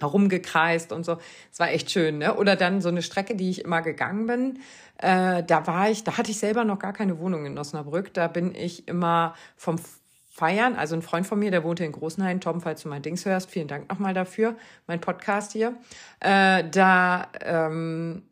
herumgekreist 0.00 0.92
und 0.92 1.04
so. 1.04 1.18
Es 1.52 1.60
war 1.60 1.70
echt 1.70 1.90
schön, 1.90 2.18
ne? 2.18 2.36
Oder 2.36 2.56
dann 2.56 2.80
so 2.80 2.88
eine 2.88 3.02
Strecke, 3.02 3.36
die 3.36 3.50
ich 3.50 3.64
immer 3.64 3.82
gegangen 3.82 4.26
bin. 4.26 4.58
Äh, 4.98 5.42
da 5.44 5.66
war 5.66 5.90
ich, 5.90 6.04
da 6.04 6.18
hatte 6.18 6.30
ich 6.30 6.38
selber 6.38 6.64
noch 6.64 6.78
gar 6.78 6.92
keine 6.92 7.18
Wohnung 7.18 7.46
in 7.46 7.58
Osnabrück. 7.58 8.12
Da 8.12 8.28
bin 8.28 8.54
ich 8.54 8.88
immer 8.88 9.34
vom 9.56 9.78
Feiern, 10.30 10.74
also 10.74 10.96
ein 10.96 11.02
Freund 11.02 11.28
von 11.28 11.38
mir, 11.38 11.52
der 11.52 11.62
wohnte 11.62 11.84
in 11.84 11.92
Großenhain, 11.92 12.40
Tom, 12.40 12.60
falls 12.60 12.82
du 12.82 12.88
mein 12.88 13.02
Dings 13.02 13.24
hörst, 13.24 13.48
vielen 13.48 13.68
Dank 13.68 13.88
nochmal 13.88 14.14
dafür, 14.14 14.56
mein 14.88 15.00
Podcast 15.00 15.52
hier. 15.52 15.76
Äh, 16.18 16.64
da 16.68 17.28
ähm, 17.40 18.24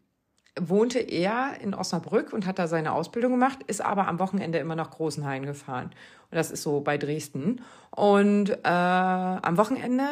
wohnte 0.61 0.99
er 0.99 1.61
in 1.61 1.75
Osnabrück 1.75 2.33
und 2.33 2.47
hat 2.47 2.59
da 2.59 2.67
seine 2.67 2.93
Ausbildung 2.93 3.33
gemacht, 3.33 3.59
ist 3.67 3.81
aber 3.81 4.09
am 4.09 4.19
Wochenende 4.19 4.59
immer 4.59 4.77
nach 4.77 4.91
Großenhain 4.91 5.47
gefahren. 5.47 5.87
Und 6.31 6.37
das 6.37 6.51
ist 6.51 6.62
so 6.62 6.81
bei 6.81 6.99
Dresden. 6.99 7.62
Und 7.91 8.51
äh, 8.51 8.69
am 8.69 9.57
Wochenende 9.57 10.05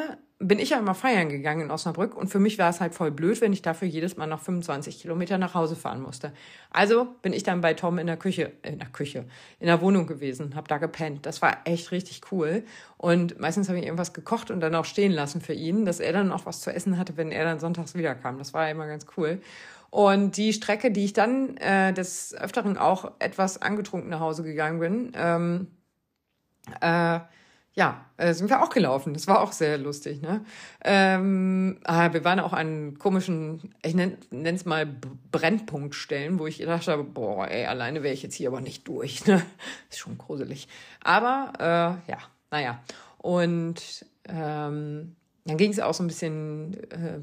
bin 0.42 0.58
ich 0.58 0.70
ja 0.70 0.78
immer 0.78 0.94
feiern 0.94 1.28
gegangen 1.28 1.60
in 1.60 1.70
Osnabrück 1.70 2.16
und 2.16 2.28
für 2.28 2.38
mich 2.38 2.58
war 2.58 2.70
es 2.70 2.80
halt 2.80 2.94
voll 2.94 3.10
blöd, 3.10 3.42
wenn 3.42 3.52
ich 3.52 3.60
dafür 3.60 3.86
jedes 3.86 4.16
Mal 4.16 4.26
noch 4.26 4.40
25 4.40 5.02
Kilometer 5.02 5.36
nach 5.36 5.52
Hause 5.52 5.76
fahren 5.76 6.00
musste. 6.00 6.32
Also 6.70 7.08
bin 7.20 7.34
ich 7.34 7.42
dann 7.42 7.60
bei 7.60 7.74
Tom 7.74 7.98
in 7.98 8.06
der 8.06 8.16
Küche, 8.16 8.52
in 8.62 8.78
der 8.78 8.88
Küche, 8.88 9.26
in 9.58 9.66
der 9.66 9.82
Wohnung 9.82 10.06
gewesen, 10.06 10.54
habe 10.54 10.66
da 10.66 10.78
gepennt. 10.78 11.26
Das 11.26 11.42
war 11.42 11.58
echt 11.64 11.92
richtig 11.92 12.22
cool 12.32 12.64
und 12.96 13.38
meistens 13.38 13.68
habe 13.68 13.78
ich 13.78 13.84
irgendwas 13.84 14.14
gekocht 14.14 14.50
und 14.50 14.60
dann 14.60 14.74
auch 14.74 14.86
stehen 14.86 15.12
lassen 15.12 15.42
für 15.42 15.52
ihn, 15.52 15.84
dass 15.84 16.00
er 16.00 16.14
dann 16.14 16.32
auch 16.32 16.46
was 16.46 16.62
zu 16.62 16.72
essen 16.72 16.96
hatte, 16.96 17.18
wenn 17.18 17.32
er 17.32 17.44
dann 17.44 17.60
sonntags 17.60 17.94
wiederkam. 17.94 18.38
Das 18.38 18.54
war 18.54 18.70
immer 18.70 18.86
ganz 18.86 19.04
cool. 19.18 19.42
Und 19.90 20.36
die 20.36 20.52
Strecke, 20.52 20.90
die 20.90 21.04
ich 21.04 21.12
dann 21.12 21.56
äh, 21.56 21.92
des 21.92 22.34
Öfteren 22.34 22.78
auch 22.78 23.12
etwas 23.18 23.60
angetrunken 23.60 24.10
nach 24.10 24.20
Hause 24.20 24.44
gegangen 24.44 24.78
bin, 24.78 25.12
ähm, 25.16 25.66
äh, 26.80 27.20
ja, 27.72 28.04
äh, 28.16 28.34
sind 28.34 28.50
wir 28.50 28.62
auch 28.62 28.70
gelaufen. 28.70 29.14
Das 29.14 29.26
war 29.26 29.40
auch 29.40 29.52
sehr 29.52 29.78
lustig. 29.78 30.22
Ne? 30.22 30.44
Ähm, 30.84 31.78
ah, 31.84 32.12
wir 32.12 32.24
waren 32.24 32.40
auch 32.40 32.52
an 32.52 32.98
komischen, 32.98 33.74
ich 33.82 33.94
nenne 33.94 34.18
es 34.30 34.64
mal 34.64 34.86
Brennpunktstellen, 35.30 36.38
wo 36.38 36.46
ich 36.46 36.58
gedacht 36.58 36.88
habe, 36.88 37.04
boah, 37.04 37.48
ey, 37.48 37.66
alleine 37.66 38.02
wäre 38.02 38.14
ich 38.14 38.22
jetzt 38.22 38.34
hier 38.34 38.48
aber 38.48 38.60
nicht 38.60 38.88
durch. 38.88 39.26
Ne? 39.26 39.42
Ist 39.90 40.00
schon 40.00 40.18
gruselig. 40.18 40.68
Aber 41.02 41.52
äh, 41.58 42.10
ja, 42.10 42.18
naja. 42.50 42.82
Und 43.18 44.04
ähm, 44.28 45.14
dann 45.44 45.56
ging 45.56 45.70
es 45.70 45.80
auch 45.80 45.94
so 45.94 46.02
ein 46.02 46.08
bisschen, 46.08 46.74
äh, 46.90 47.20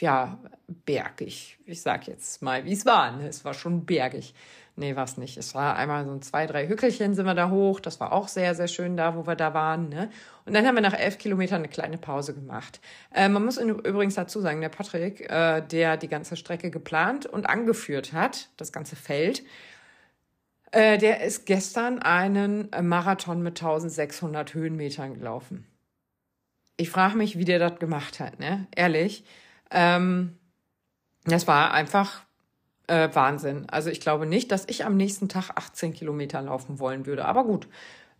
ja, 0.00 0.38
bergig. 0.86 1.58
Ich 1.66 1.82
sag 1.82 2.06
jetzt 2.06 2.42
mal, 2.42 2.64
wie 2.64 2.72
es 2.72 2.86
war. 2.86 3.16
Ne? 3.16 3.28
Es 3.28 3.44
war 3.44 3.54
schon 3.54 3.84
bergig. 3.84 4.34
Nee, 4.74 4.96
war 4.96 5.04
es 5.04 5.18
nicht. 5.18 5.36
Es 5.36 5.54
war 5.54 5.76
einmal 5.76 6.06
so 6.06 6.12
ein 6.12 6.22
zwei, 6.22 6.46
drei 6.46 6.66
Hückelchen 6.66 7.14
sind 7.14 7.26
wir 7.26 7.34
da 7.34 7.50
hoch. 7.50 7.78
Das 7.78 8.00
war 8.00 8.12
auch 8.12 8.28
sehr, 8.28 8.54
sehr 8.54 8.68
schön 8.68 8.96
da, 8.96 9.14
wo 9.16 9.26
wir 9.26 9.36
da 9.36 9.52
waren. 9.52 9.90
Ne? 9.90 10.10
Und 10.46 10.54
dann 10.54 10.66
haben 10.66 10.74
wir 10.74 10.82
nach 10.82 10.98
elf 10.98 11.18
Kilometern 11.18 11.58
eine 11.58 11.68
kleine 11.68 11.98
Pause 11.98 12.32
gemacht. 12.32 12.80
Äh, 13.14 13.28
man 13.28 13.44
muss 13.44 13.58
übrigens 13.58 14.14
dazu 14.14 14.40
sagen, 14.40 14.62
der 14.62 14.70
Patrick, 14.70 15.30
äh, 15.30 15.60
der 15.60 15.98
die 15.98 16.08
ganze 16.08 16.36
Strecke 16.36 16.70
geplant 16.70 17.26
und 17.26 17.46
angeführt 17.46 18.14
hat, 18.14 18.48
das 18.56 18.72
ganze 18.72 18.96
Feld, 18.96 19.42
äh, 20.70 20.96
der 20.96 21.22
ist 21.22 21.44
gestern 21.44 21.98
einen 21.98 22.70
Marathon 22.80 23.42
mit 23.42 23.60
1600 23.60 24.54
Höhenmetern 24.54 25.14
gelaufen. 25.14 25.66
Ich 26.78 26.88
frage 26.88 27.18
mich, 27.18 27.36
wie 27.36 27.44
der 27.44 27.58
das 27.58 27.78
gemacht 27.78 28.20
hat, 28.20 28.40
ne? 28.40 28.66
Ehrlich. 28.74 29.24
Ähm, 29.72 30.38
das 31.24 31.46
war 31.46 31.72
einfach 31.72 32.22
äh, 32.86 33.08
Wahnsinn. 33.12 33.66
Also 33.70 33.90
ich 33.90 34.00
glaube 34.00 34.26
nicht, 34.26 34.52
dass 34.52 34.64
ich 34.68 34.84
am 34.84 34.96
nächsten 34.96 35.28
Tag 35.28 35.50
18 35.54 35.92
Kilometer 35.92 36.42
laufen 36.42 36.78
wollen 36.78 37.06
würde. 37.06 37.24
Aber 37.24 37.44
gut, 37.44 37.68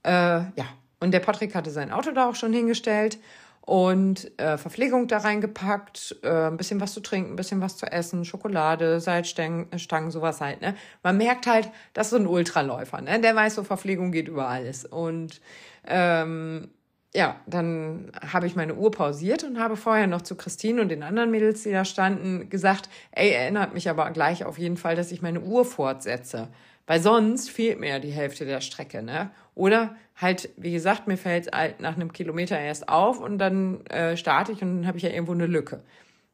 äh, 0.04 0.10
ja. 0.10 0.66
Und 1.00 1.10
der 1.10 1.20
Patrick 1.20 1.54
hatte 1.56 1.70
sein 1.70 1.90
Auto 1.90 2.12
da 2.12 2.28
auch 2.28 2.36
schon 2.36 2.52
hingestellt 2.52 3.18
und 3.60 4.38
äh, 4.40 4.56
Verpflegung 4.56 5.06
da 5.08 5.18
reingepackt, 5.18 6.16
äh, 6.22 6.46
ein 6.46 6.56
bisschen 6.56 6.80
was 6.80 6.94
zu 6.94 7.00
trinken, 7.00 7.32
ein 7.32 7.36
bisschen 7.36 7.60
was 7.60 7.76
zu 7.76 7.86
essen, 7.86 8.24
Schokolade, 8.24 9.00
Salzstangen, 9.00 9.78
Stangen, 9.78 10.10
sowas 10.10 10.40
halt. 10.40 10.60
Ne? 10.60 10.74
Man 11.02 11.16
merkt 11.16 11.46
halt, 11.46 11.70
das 11.92 12.08
ist 12.08 12.10
so 12.10 12.16
ein 12.16 12.26
Ultraläufer, 12.26 13.00
ne? 13.00 13.20
Der 13.20 13.36
weiß, 13.36 13.56
so 13.56 13.64
Verpflegung 13.64 14.10
geht 14.10 14.28
über 14.28 14.48
alles. 14.48 14.84
Und 14.84 15.40
ähm, 15.86 16.70
ja, 17.14 17.40
dann 17.46 18.10
habe 18.32 18.46
ich 18.46 18.56
meine 18.56 18.74
Uhr 18.74 18.90
pausiert 18.90 19.44
und 19.44 19.58
habe 19.58 19.76
vorher 19.76 20.06
noch 20.06 20.22
zu 20.22 20.34
Christine 20.34 20.80
und 20.80 20.88
den 20.88 21.02
anderen 21.02 21.30
Mädels, 21.30 21.62
die 21.62 21.70
da 21.70 21.84
standen, 21.84 22.48
gesagt, 22.48 22.88
ey, 23.10 23.30
erinnert 23.30 23.74
mich 23.74 23.90
aber 23.90 24.10
gleich 24.10 24.44
auf 24.44 24.58
jeden 24.58 24.78
Fall, 24.78 24.96
dass 24.96 25.12
ich 25.12 25.20
meine 25.20 25.40
Uhr 25.40 25.64
fortsetze. 25.64 26.48
Weil 26.86 27.00
sonst 27.00 27.50
fehlt 27.50 27.78
mir 27.78 27.90
ja 27.90 27.98
die 27.98 28.10
Hälfte 28.10 28.44
der 28.44 28.60
Strecke, 28.60 29.02
ne? 29.02 29.30
Oder 29.54 29.94
halt, 30.16 30.50
wie 30.56 30.72
gesagt, 30.72 31.06
mir 31.06 31.18
fällt 31.18 31.52
halt 31.52 31.80
nach 31.80 31.96
einem 31.96 32.12
Kilometer 32.12 32.58
erst 32.58 32.88
auf 32.88 33.20
und 33.20 33.38
dann 33.38 33.84
äh, 33.86 34.16
starte 34.16 34.52
ich 34.52 34.62
und 34.62 34.78
dann 34.78 34.86
habe 34.86 34.96
ich 34.96 35.04
ja 35.04 35.10
irgendwo 35.10 35.32
eine 35.32 35.46
Lücke. 35.46 35.82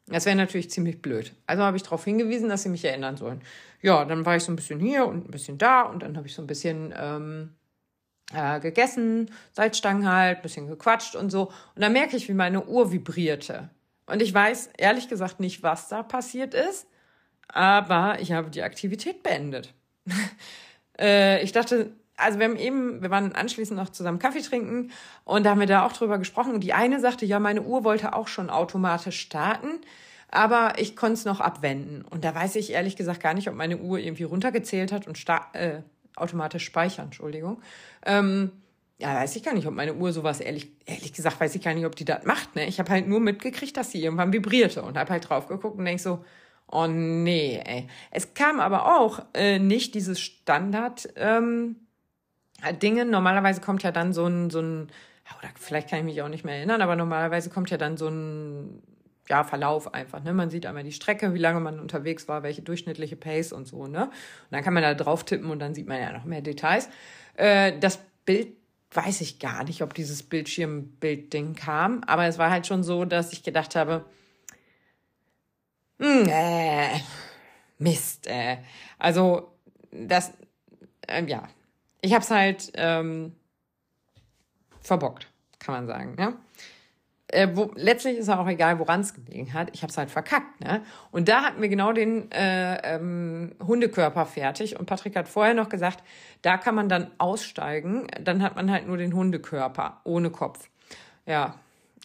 Das 0.06 0.26
wäre 0.26 0.36
natürlich 0.36 0.70
ziemlich 0.70 1.02
blöd. 1.02 1.34
Also 1.46 1.62
habe 1.64 1.76
ich 1.76 1.82
darauf 1.82 2.04
hingewiesen, 2.04 2.48
dass 2.48 2.62
sie 2.62 2.70
mich 2.70 2.84
erinnern 2.84 3.16
sollen. 3.16 3.42
Ja, 3.82 4.04
dann 4.04 4.24
war 4.24 4.36
ich 4.36 4.44
so 4.44 4.52
ein 4.52 4.56
bisschen 4.56 4.80
hier 4.80 5.06
und 5.06 5.28
ein 5.28 5.30
bisschen 5.30 5.58
da 5.58 5.82
und 5.82 6.02
dann 6.02 6.16
habe 6.16 6.26
ich 6.26 6.34
so 6.34 6.42
ein 6.42 6.46
bisschen 6.46 6.94
ähm, 6.96 7.57
äh, 8.34 8.60
gegessen, 8.60 9.30
Salzstangen 9.52 10.10
halt, 10.10 10.42
bisschen 10.42 10.66
gequatscht 10.68 11.16
und 11.16 11.30
so. 11.30 11.46
Und 11.74 11.82
dann 11.82 11.92
merke 11.92 12.16
ich, 12.16 12.28
wie 12.28 12.34
meine 12.34 12.64
Uhr 12.66 12.92
vibrierte. 12.92 13.70
Und 14.06 14.22
ich 14.22 14.32
weiß 14.32 14.70
ehrlich 14.76 15.08
gesagt 15.08 15.40
nicht, 15.40 15.62
was 15.62 15.88
da 15.88 16.02
passiert 16.02 16.54
ist, 16.54 16.86
aber 17.48 18.18
ich 18.20 18.32
habe 18.32 18.50
die 18.50 18.62
Aktivität 18.62 19.22
beendet. 19.22 19.74
äh, 20.98 21.42
ich 21.42 21.52
dachte, 21.52 21.92
also 22.16 22.38
wir 22.38 22.46
haben 22.46 22.56
eben, 22.56 23.00
wir 23.00 23.10
waren 23.10 23.32
anschließend 23.32 23.78
noch 23.78 23.90
zusammen 23.90 24.18
Kaffee 24.18 24.40
trinken 24.40 24.90
und 25.24 25.44
da 25.44 25.50
haben 25.50 25.60
wir 25.60 25.66
da 25.66 25.86
auch 25.86 25.92
drüber 25.92 26.18
gesprochen. 26.18 26.54
Und 26.54 26.60
die 26.60 26.72
eine 26.72 27.00
sagte, 27.00 27.24
ja, 27.26 27.38
meine 27.38 27.62
Uhr 27.62 27.84
wollte 27.84 28.14
auch 28.14 28.28
schon 28.28 28.50
automatisch 28.50 29.20
starten, 29.20 29.80
aber 30.30 30.74
ich 30.78 30.96
konnte 30.96 31.14
es 31.14 31.24
noch 31.24 31.40
abwenden. 31.40 32.04
Und 32.08 32.24
da 32.24 32.34
weiß 32.34 32.56
ich 32.56 32.72
ehrlich 32.72 32.96
gesagt 32.96 33.22
gar 33.22 33.34
nicht, 33.34 33.48
ob 33.48 33.54
meine 33.54 33.78
Uhr 33.78 33.98
irgendwie 33.98 34.24
runtergezählt 34.24 34.92
hat 34.92 35.06
und 35.06 35.22
äh, 35.52 35.82
automatisch 36.20 36.64
speichern, 36.64 37.06
Entschuldigung. 37.06 37.60
Ähm, 38.04 38.52
ja, 38.98 39.14
weiß 39.14 39.36
ich 39.36 39.42
gar 39.42 39.54
nicht, 39.54 39.66
ob 39.66 39.74
meine 39.74 39.94
Uhr 39.94 40.12
sowas, 40.12 40.40
ehrlich, 40.40 40.72
ehrlich 40.84 41.12
gesagt, 41.12 41.40
weiß 41.40 41.54
ich 41.54 41.62
gar 41.62 41.74
nicht, 41.74 41.86
ob 41.86 41.94
die 41.94 42.04
das 42.04 42.24
macht. 42.24 42.56
Ne? 42.56 42.66
Ich 42.66 42.78
habe 42.80 42.90
halt 42.90 43.06
nur 43.06 43.20
mitgekriegt, 43.20 43.76
dass 43.76 43.92
sie 43.92 44.02
irgendwann 44.02 44.32
vibrierte 44.32 44.82
und 44.82 44.98
habe 44.98 45.10
halt 45.10 45.28
drauf 45.28 45.46
geguckt 45.46 45.78
und 45.78 45.84
denk 45.84 46.00
so, 46.00 46.24
oh 46.70 46.86
nee, 46.86 47.62
ey. 47.64 47.86
Es 48.10 48.34
kam 48.34 48.60
aber 48.60 48.98
auch 48.98 49.24
äh, 49.34 49.58
nicht 49.58 49.94
dieses 49.94 50.20
Standard. 50.20 51.08
Ähm. 51.16 51.76
Normalerweise 52.82 53.60
kommt 53.60 53.84
ja 53.84 53.92
dann 53.92 54.12
so 54.12 54.26
ein, 54.26 54.50
so 54.50 54.60
ein, 54.60 54.88
oder 55.38 55.48
vielleicht 55.54 55.90
kann 55.90 56.00
ich 56.00 56.04
mich 56.04 56.22
auch 56.22 56.28
nicht 56.28 56.44
mehr 56.44 56.56
erinnern, 56.56 56.82
aber 56.82 56.96
normalerweise 56.96 57.50
kommt 57.50 57.70
ja 57.70 57.76
dann 57.76 57.96
so 57.96 58.08
ein 58.08 58.82
ja, 59.28 59.44
Verlauf 59.44 59.92
einfach. 59.94 60.22
Ne? 60.22 60.32
Man 60.32 60.50
sieht 60.50 60.66
einmal 60.66 60.84
die 60.84 60.92
Strecke, 60.92 61.34
wie 61.34 61.38
lange 61.38 61.60
man 61.60 61.80
unterwegs 61.80 62.28
war, 62.28 62.42
welche 62.42 62.62
durchschnittliche 62.62 63.16
Pace 63.16 63.52
und 63.52 63.66
so. 63.66 63.86
Ne? 63.86 64.04
Und 64.04 64.12
dann 64.50 64.64
kann 64.64 64.74
man 64.74 64.82
da 64.82 64.94
drauf 64.94 65.24
tippen 65.24 65.50
und 65.50 65.58
dann 65.58 65.74
sieht 65.74 65.86
man 65.86 66.00
ja 66.00 66.12
noch 66.12 66.24
mehr 66.24 66.40
Details. 66.40 66.88
Äh, 67.34 67.78
das 67.78 67.98
Bild 68.24 68.56
weiß 68.92 69.20
ich 69.20 69.38
gar 69.38 69.64
nicht, 69.64 69.82
ob 69.82 69.94
dieses 69.94 70.22
Bildschirmbild-Ding 70.22 71.54
kam, 71.54 72.02
aber 72.06 72.26
es 72.26 72.38
war 72.38 72.50
halt 72.50 72.66
schon 72.66 72.82
so, 72.82 73.04
dass 73.04 73.32
ich 73.32 73.42
gedacht 73.42 73.76
habe, 73.76 74.04
hm, 75.98 76.26
äh, 76.28 77.00
Mist, 77.78 78.26
äh. 78.26 78.58
Also, 78.98 79.52
das, 79.90 80.32
äh, 81.06 81.24
ja, 81.26 81.48
ich 82.00 82.12
habe 82.12 82.22
es 82.22 82.30
halt 82.30 82.72
ähm, 82.74 83.34
verbockt, 84.80 85.28
kann 85.58 85.74
man 85.74 85.86
sagen. 85.86 86.16
Ja? 86.18 86.32
Äh, 87.30 87.48
wo, 87.54 87.70
letztlich 87.74 88.16
ist 88.16 88.30
auch 88.30 88.48
egal, 88.48 88.78
woran 88.78 89.02
es 89.02 89.12
gelegen 89.12 89.52
hat. 89.52 89.68
Ich 89.74 89.82
habe 89.82 89.90
es 89.90 89.98
halt 89.98 90.10
verkackt. 90.10 90.60
Ne? 90.60 90.82
Und 91.10 91.28
da 91.28 91.42
hatten 91.42 91.60
wir 91.60 91.68
genau 91.68 91.92
den 91.92 92.32
äh, 92.32 92.94
ähm, 92.96 93.54
Hundekörper 93.66 94.24
fertig. 94.24 94.78
Und 94.78 94.86
Patrick 94.86 95.14
hat 95.14 95.28
vorher 95.28 95.52
noch 95.52 95.68
gesagt, 95.68 96.02
da 96.40 96.56
kann 96.56 96.74
man 96.74 96.88
dann 96.88 97.10
aussteigen. 97.18 98.06
Dann 98.22 98.42
hat 98.42 98.56
man 98.56 98.70
halt 98.70 98.86
nur 98.86 98.96
den 98.96 99.12
Hundekörper 99.12 100.00
ohne 100.04 100.30
Kopf. 100.30 100.70
Ja, 101.26 101.56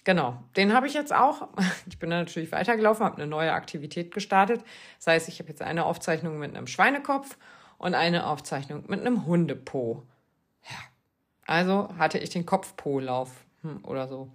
genau. 0.04 0.44
Den 0.58 0.74
habe 0.74 0.88
ich 0.88 0.94
jetzt 0.94 1.14
auch. 1.14 1.48
Ich 1.88 2.00
bin 2.00 2.10
dann 2.10 2.20
natürlich 2.20 2.52
weitergelaufen, 2.52 3.06
habe 3.06 3.18
eine 3.18 3.28
neue 3.28 3.54
Aktivität 3.54 4.14
gestartet. 4.14 4.62
Das 4.98 5.08
heißt, 5.08 5.30
ich 5.30 5.40
habe 5.40 5.50
jetzt 5.50 5.62
eine 5.62 5.86
Aufzeichnung 5.86 6.38
mit 6.38 6.56
einem 6.56 6.68
Schweinekopf 6.68 7.38
und 7.78 7.96
eine 7.96 8.28
Aufzeichnung 8.28 8.84
mit 8.88 9.00
einem 9.00 9.26
Hundepo. 9.26 10.04
Ja, 10.64 10.78
also 11.46 11.90
hatte 11.98 12.18
ich 12.18 12.30
den 12.30 12.46
Kopfpo-Lauf 12.46 13.32
hm, 13.62 13.86
oder 13.86 14.08
so. 14.10 14.30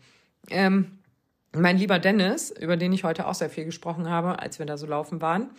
Ähm, 0.51 0.99
mein 1.53 1.79
lieber 1.79 1.99
Dennis, 1.99 2.51
über 2.51 2.77
den 2.77 2.93
ich 2.93 3.05
heute 3.05 3.27
auch 3.27 3.35
sehr 3.35 3.51
viel 3.51 3.65
gesprochen 3.65 4.09
habe, 4.09 4.39
als 4.39 4.59
wir 4.59 4.67
da 4.67 4.77
so 4.77 4.87
laufen 4.87 5.21
waren. 5.23 5.51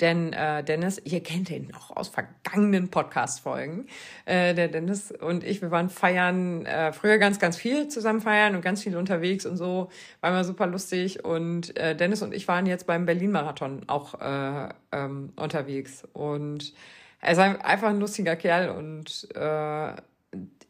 Denn 0.00 0.32
äh, 0.32 0.64
Dennis, 0.64 1.00
ihr 1.04 1.22
kennt 1.22 1.50
ihn 1.50 1.68
noch 1.68 1.94
aus 1.94 2.08
vergangenen 2.08 2.88
Podcast-Folgen. 2.88 3.86
Äh, 4.24 4.54
der 4.54 4.66
Dennis 4.66 5.12
und 5.12 5.44
ich, 5.44 5.62
wir 5.62 5.70
waren 5.70 5.88
feiern, 5.88 6.66
äh, 6.66 6.92
früher 6.92 7.18
ganz, 7.18 7.38
ganz 7.38 7.56
viel 7.56 7.86
zusammen 7.86 8.20
feiern 8.20 8.56
und 8.56 8.62
ganz 8.62 8.82
viel 8.82 8.96
unterwegs 8.96 9.46
und 9.46 9.56
so. 9.56 9.90
War 10.20 10.30
immer 10.30 10.42
super 10.42 10.66
lustig. 10.66 11.24
Und 11.24 11.76
äh, 11.76 11.94
Dennis 11.94 12.22
und 12.22 12.34
ich 12.34 12.48
waren 12.48 12.66
jetzt 12.66 12.88
beim 12.88 13.06
Berlin-Marathon 13.06 13.82
auch 13.86 14.20
äh, 14.20 14.68
ähm, 14.90 15.32
unterwegs. 15.36 16.02
Und 16.12 16.74
er 17.20 17.32
ist 17.32 17.38
einfach 17.38 17.88
ein 17.88 18.00
lustiger 18.00 18.34
Kerl 18.34 18.70
und 18.70 19.28
äh, 19.34 19.38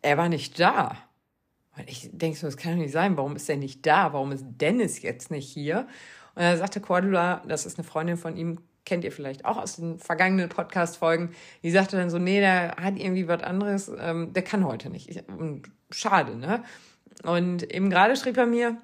er 0.03 0.19
war 0.19 0.29
nicht 0.29 0.61
da. 0.61 0.99
Und 1.77 1.89
ich 1.89 2.11
denke 2.13 2.39
so, 2.39 2.47
das 2.47 2.57
kann 2.57 2.73
doch 2.73 2.83
nicht 2.83 2.93
sein. 2.93 3.17
Warum 3.17 3.37
ist 3.37 3.49
er 3.49 3.57
nicht 3.57 3.85
da? 3.85 4.13
Warum 4.13 4.33
ist 4.33 4.45
Dennis 4.47 5.03
jetzt 5.03 5.31
nicht 5.31 5.49
hier? 5.49 5.87
Und 6.35 6.43
er 6.43 6.57
sagte 6.57 6.81
Cordula, 6.81 7.43
das 7.47 7.67
ist 7.67 7.79
eine 7.79 7.87
Freundin 7.87 8.17
von 8.17 8.37
ihm, 8.37 8.59
kennt 8.85 9.05
ihr 9.05 9.13
vielleicht 9.13 9.45
auch 9.45 9.57
aus 9.57 9.77
den 9.77 9.99
vergangenen 9.99 10.49
Podcast-Folgen, 10.49 11.35
die 11.63 11.71
sagte 11.71 11.97
dann 11.97 12.11
so, 12.11 12.19
nee, 12.19 12.41
der 12.41 12.77
hat 12.77 12.99
irgendwie 12.99 13.29
was 13.29 13.43
anderes, 13.43 13.91
ähm, 13.99 14.33
der 14.33 14.43
kann 14.43 14.65
heute 14.65 14.91
nicht. 14.91 15.09
Ich, 15.09 15.23
schade, 15.91 16.37
ne? 16.37 16.63
Und 17.23 17.63
eben 17.73 17.91
gerade 17.91 18.17
schrieb 18.17 18.37
er 18.37 18.47
mir, 18.47 18.77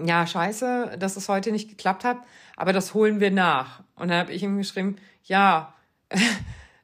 ja, 0.00 0.26
scheiße, 0.26 0.96
dass 0.98 1.16
es 1.16 1.28
heute 1.28 1.52
nicht 1.52 1.68
geklappt 1.68 2.04
hat, 2.04 2.18
aber 2.56 2.72
das 2.72 2.94
holen 2.94 3.20
wir 3.20 3.30
nach. 3.30 3.82
Und 3.96 4.08
dann 4.08 4.18
habe 4.18 4.32
ich 4.32 4.42
ihm 4.42 4.58
geschrieben, 4.58 4.96
ja, 5.24 5.74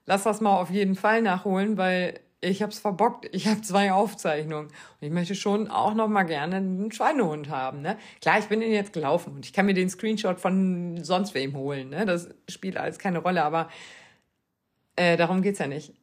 lass 0.06 0.24
das 0.24 0.40
mal 0.40 0.56
auf 0.56 0.70
jeden 0.70 0.96
Fall 0.96 1.22
nachholen, 1.22 1.76
weil 1.76 2.20
ich 2.40 2.62
habe 2.62 2.72
es 2.72 2.78
verbockt. 2.78 3.28
Ich 3.32 3.46
habe 3.46 3.60
zwei 3.62 3.92
Aufzeichnungen 3.92 4.66
und 4.66 5.06
ich 5.06 5.10
möchte 5.10 5.34
schon 5.34 5.68
auch 5.68 5.94
noch 5.94 6.08
mal 6.08 6.22
gerne 6.22 6.56
einen 6.56 6.92
Schweinehund 6.92 7.50
haben. 7.50 7.82
Ne? 7.82 7.98
Klar, 8.20 8.38
ich 8.38 8.46
bin 8.46 8.60
den 8.60 8.72
jetzt 8.72 8.92
gelaufen 8.92 9.34
und 9.34 9.46
ich 9.46 9.52
kann 9.52 9.66
mir 9.66 9.74
den 9.74 9.90
Screenshot 9.90 10.40
von 10.40 11.02
sonst 11.04 11.34
wem 11.34 11.54
holen. 11.54 11.90
Ne? 11.90 12.06
Das 12.06 12.30
spielt 12.48 12.76
alles 12.76 12.98
keine 12.98 13.18
Rolle, 13.18 13.44
aber 13.44 13.68
äh, 14.96 15.16
darum 15.16 15.42
geht's 15.42 15.58
ja 15.58 15.66
nicht. 15.66 15.94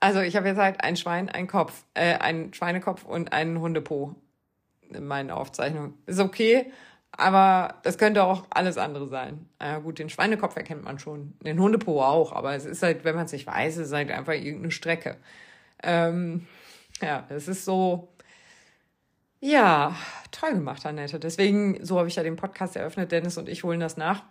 Also 0.00 0.20
ich 0.20 0.36
habe 0.36 0.48
jetzt 0.48 0.58
halt 0.58 0.82
ein 0.82 0.96
Schwein, 0.96 1.28
ein 1.28 1.46
Kopf, 1.46 1.84
äh, 1.94 2.14
einen 2.16 2.54
Schweinekopf 2.54 3.04
und 3.04 3.32
einen 3.32 3.60
Hundepo 3.60 4.14
in 4.88 5.06
meinen 5.06 5.30
Aufzeichnungen. 5.30 5.94
Ist 6.06 6.20
okay, 6.20 6.72
aber 7.12 7.74
das 7.82 7.98
könnte 7.98 8.24
auch 8.24 8.46
alles 8.50 8.78
andere 8.78 9.08
sein. 9.08 9.48
Ja, 9.60 9.78
gut, 9.78 9.98
den 9.98 10.08
Schweinekopf 10.08 10.56
erkennt 10.56 10.84
man 10.84 10.98
schon, 10.98 11.34
den 11.44 11.60
Hundepo 11.60 12.02
auch, 12.02 12.32
aber 12.32 12.54
es 12.54 12.64
ist 12.64 12.82
halt, 12.82 13.04
wenn 13.04 13.14
man 13.14 13.26
es 13.26 13.32
nicht 13.32 13.46
weiß, 13.46 13.76
es 13.76 13.88
ist 13.88 13.92
halt 13.92 14.10
einfach 14.10 14.32
irgendeine 14.32 14.70
Strecke. 14.70 15.18
Ähm, 15.82 16.46
ja, 17.00 17.26
es 17.28 17.48
ist 17.48 17.64
so, 17.64 18.08
ja, 19.40 19.96
toll 20.30 20.52
gemacht, 20.52 20.84
Annette. 20.86 21.18
Deswegen, 21.18 21.84
so 21.84 21.98
habe 21.98 22.08
ich 22.08 22.16
ja 22.16 22.22
den 22.22 22.36
Podcast 22.36 22.76
eröffnet. 22.76 23.12
Dennis 23.12 23.38
und 23.38 23.48
ich 23.48 23.64
holen 23.64 23.80
das 23.80 23.96
nach. 23.96 24.22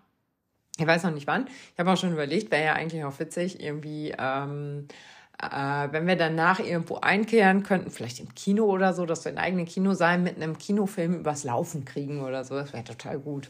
Ich 0.78 0.88
weiß 0.88 1.04
noch 1.04 1.12
nicht 1.12 1.28
wann. 1.28 1.48
Ich 1.74 1.80
habe 1.80 1.92
auch 1.92 1.98
schon 1.98 2.14
überlegt, 2.14 2.52
wäre 2.52 2.66
ja 2.66 2.74
eigentlich 2.74 3.04
auch 3.04 3.20
witzig, 3.20 3.62
irgendwie 3.62 4.14
ähm, 4.18 4.88
äh, 5.42 5.88
wenn 5.92 6.08
wir 6.08 6.16
danach 6.16 6.60
irgendwo 6.60 6.98
einkehren 6.98 7.64
könnten, 7.64 7.92
vielleicht 7.92 8.20
im 8.20 8.34
Kino 8.36 8.66
oder 8.66 8.94
so, 8.94 9.06
dass 9.06 9.26
wir 9.26 9.32
ein 9.32 9.38
eigenes 9.38 9.74
Kino 9.74 9.94
sein 9.94 10.24
mit 10.24 10.36
einem 10.36 10.58
Kinofilm 10.58 11.16
übers 11.16 11.44
Laufen 11.44 11.86
kriegen 11.86 12.22
oder 12.22 12.44
so, 12.44 12.56
das 12.56 12.74
wäre 12.74 12.84
total 12.84 13.20
gut. 13.20 13.50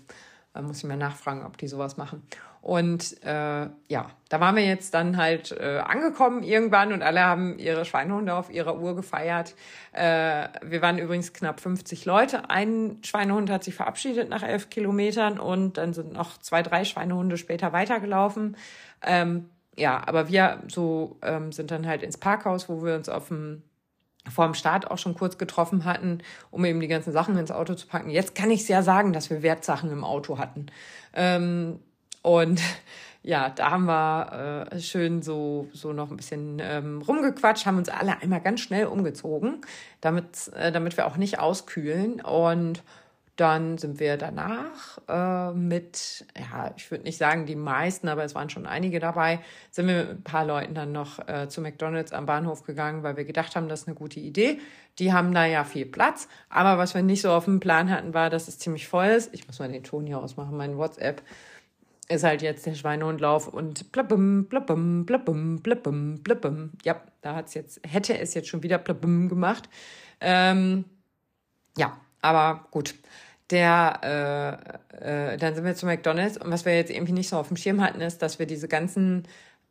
Da 0.59 0.67
muss 0.67 0.79
ich 0.79 0.83
mal 0.83 0.97
nachfragen, 0.97 1.45
ob 1.45 1.57
die 1.57 1.69
sowas 1.69 1.95
machen. 1.95 2.21
Und 2.61 3.23
äh, 3.23 3.69
ja, 3.87 4.09
da 4.27 4.39
waren 4.41 4.57
wir 4.57 4.65
jetzt 4.65 4.93
dann 4.93 5.15
halt 5.15 5.53
äh, 5.53 5.77
angekommen 5.77 6.43
irgendwann 6.43 6.91
und 6.91 7.01
alle 7.01 7.21
haben 7.21 7.57
ihre 7.57 7.85
Schweinehunde 7.85 8.33
auf 8.33 8.49
ihrer 8.49 8.77
Uhr 8.77 8.93
gefeiert. 8.93 9.55
Äh, 9.93 10.49
wir 10.61 10.81
waren 10.81 10.97
übrigens 10.97 11.31
knapp 11.31 11.61
50 11.61 12.03
Leute. 12.03 12.49
Ein 12.49 12.97
Schweinehund 13.05 13.49
hat 13.49 13.63
sich 13.63 13.73
verabschiedet 13.73 14.27
nach 14.27 14.43
elf 14.43 14.69
Kilometern 14.69 15.39
und 15.39 15.77
dann 15.77 15.93
sind 15.93 16.11
noch 16.11 16.37
zwei, 16.39 16.61
drei 16.61 16.83
Schweinehunde 16.83 17.37
später 17.37 17.71
weitergelaufen. 17.71 18.57
Ähm, 19.01 19.49
ja, 19.77 20.05
aber 20.05 20.27
wir 20.27 20.61
so 20.67 21.15
ähm, 21.21 21.53
sind 21.53 21.71
dann 21.71 21.87
halt 21.87 22.03
ins 22.03 22.17
Parkhaus, 22.17 22.67
wo 22.67 22.83
wir 22.83 22.95
uns 22.95 23.07
auf 23.07 23.29
dem 23.29 23.63
vor 24.27 24.45
dem 24.45 24.53
Start 24.53 24.89
auch 24.89 24.97
schon 24.97 25.15
kurz 25.15 25.37
getroffen 25.37 25.85
hatten, 25.85 26.19
um 26.51 26.65
eben 26.65 26.79
die 26.79 26.87
ganzen 26.87 27.13
Sachen 27.13 27.37
ins 27.37 27.51
Auto 27.51 27.73
zu 27.75 27.87
packen. 27.87 28.09
Jetzt 28.09 28.35
kann 28.35 28.51
ich 28.51 28.67
ja 28.67 28.81
sagen, 28.81 29.13
dass 29.13 29.29
wir 29.29 29.41
Wertsachen 29.41 29.91
im 29.91 30.03
Auto 30.03 30.37
hatten. 30.37 30.67
Ähm, 31.13 31.79
und 32.21 32.61
ja, 33.23 33.49
da 33.49 33.71
haben 33.71 33.85
wir 33.85 34.67
äh, 34.71 34.79
schön 34.79 35.21
so, 35.21 35.67
so 35.73 35.93
noch 35.93 36.11
ein 36.11 36.17
bisschen 36.17 36.59
ähm, 36.61 37.01
rumgequatscht, 37.01 37.65
haben 37.65 37.77
uns 37.77 37.89
alle 37.89 38.21
einmal 38.21 38.41
ganz 38.41 38.61
schnell 38.61 38.87
umgezogen, 38.87 39.61
damit, 40.01 40.51
äh, 40.55 40.71
damit 40.71 40.97
wir 40.97 41.07
auch 41.07 41.17
nicht 41.17 41.39
auskühlen. 41.39 42.21
Und 42.21 42.83
dann 43.39 43.77
sind 43.77 43.99
wir 43.99 44.17
danach 44.17 44.99
äh, 45.07 45.53
mit, 45.53 46.25
ja, 46.37 46.73
ich 46.75 46.91
würde 46.91 47.05
nicht 47.05 47.17
sagen 47.17 47.45
die 47.45 47.55
meisten, 47.55 48.09
aber 48.09 48.23
es 48.25 48.35
waren 48.35 48.49
schon 48.49 48.65
einige 48.65 48.99
dabei, 48.99 49.39
sind 49.71 49.87
wir 49.87 50.03
mit 50.03 50.09
ein 50.09 50.23
paar 50.23 50.45
Leuten 50.45 50.73
dann 50.73 50.91
noch 50.91 51.25
äh, 51.27 51.47
zu 51.47 51.61
McDonald's 51.61 52.11
am 52.11 52.25
Bahnhof 52.25 52.63
gegangen, 52.63 53.03
weil 53.03 53.15
wir 53.15 53.23
gedacht 53.23 53.55
haben, 53.55 53.69
das 53.69 53.81
ist 53.81 53.87
eine 53.87 53.95
gute 53.95 54.19
Idee. 54.19 54.59
Die 54.99 55.13
haben 55.13 55.33
da 55.33 55.45
ja 55.45 55.63
viel 55.63 55.85
Platz, 55.85 56.27
aber 56.49 56.77
was 56.77 56.93
wir 56.93 57.01
nicht 57.01 57.21
so 57.21 57.31
auf 57.31 57.45
dem 57.45 57.61
Plan 57.61 57.89
hatten, 57.89 58.13
war, 58.13 58.29
dass 58.29 58.49
es 58.49 58.59
ziemlich 58.59 58.87
voll 58.87 59.07
ist. 59.07 59.33
Ich 59.33 59.47
muss 59.47 59.59
mal 59.59 59.71
den 59.71 59.83
Ton 59.83 60.05
hier 60.05 60.19
ausmachen, 60.19 60.57
mein 60.57 60.77
WhatsApp 60.77 61.21
ist 62.09 62.23
halt 62.23 62.41
jetzt 62.41 62.65
der 62.65 62.73
Schweinehundlauf 62.73 63.47
und 63.47 63.91
blabbum, 63.91 64.45
blabbum, 64.45 65.05
blabbum, 65.05 65.61
blabbum, 65.61 66.23
blabbum. 66.23 66.71
Ja, 66.83 67.01
da 67.21 67.35
hat's 67.35 67.53
jetzt, 67.53 67.79
hätte 67.87 68.17
es 68.17 68.33
jetzt 68.33 68.49
schon 68.49 68.63
wieder 68.63 68.79
blabbum 68.79 69.29
gemacht. 69.29 69.69
Ähm, 70.19 70.85
ja, 71.77 71.97
aber 72.21 72.67
gut. 72.71 72.95
Der, 73.51 74.59
äh, 75.01 75.33
äh, 75.33 75.37
dann 75.37 75.55
sind 75.55 75.65
wir 75.65 75.75
zu 75.75 75.85
McDonalds 75.85 76.37
und 76.37 76.51
was 76.51 76.65
wir 76.65 76.75
jetzt 76.75 76.91
irgendwie 76.91 77.13
nicht 77.13 77.29
so 77.29 77.37
auf 77.37 77.47
dem 77.47 77.57
Schirm 77.57 77.81
hatten, 77.81 78.01
ist, 78.01 78.21
dass 78.21 78.37
wir 78.37 78.45
diese 78.45 78.67
ganzen 78.67 79.27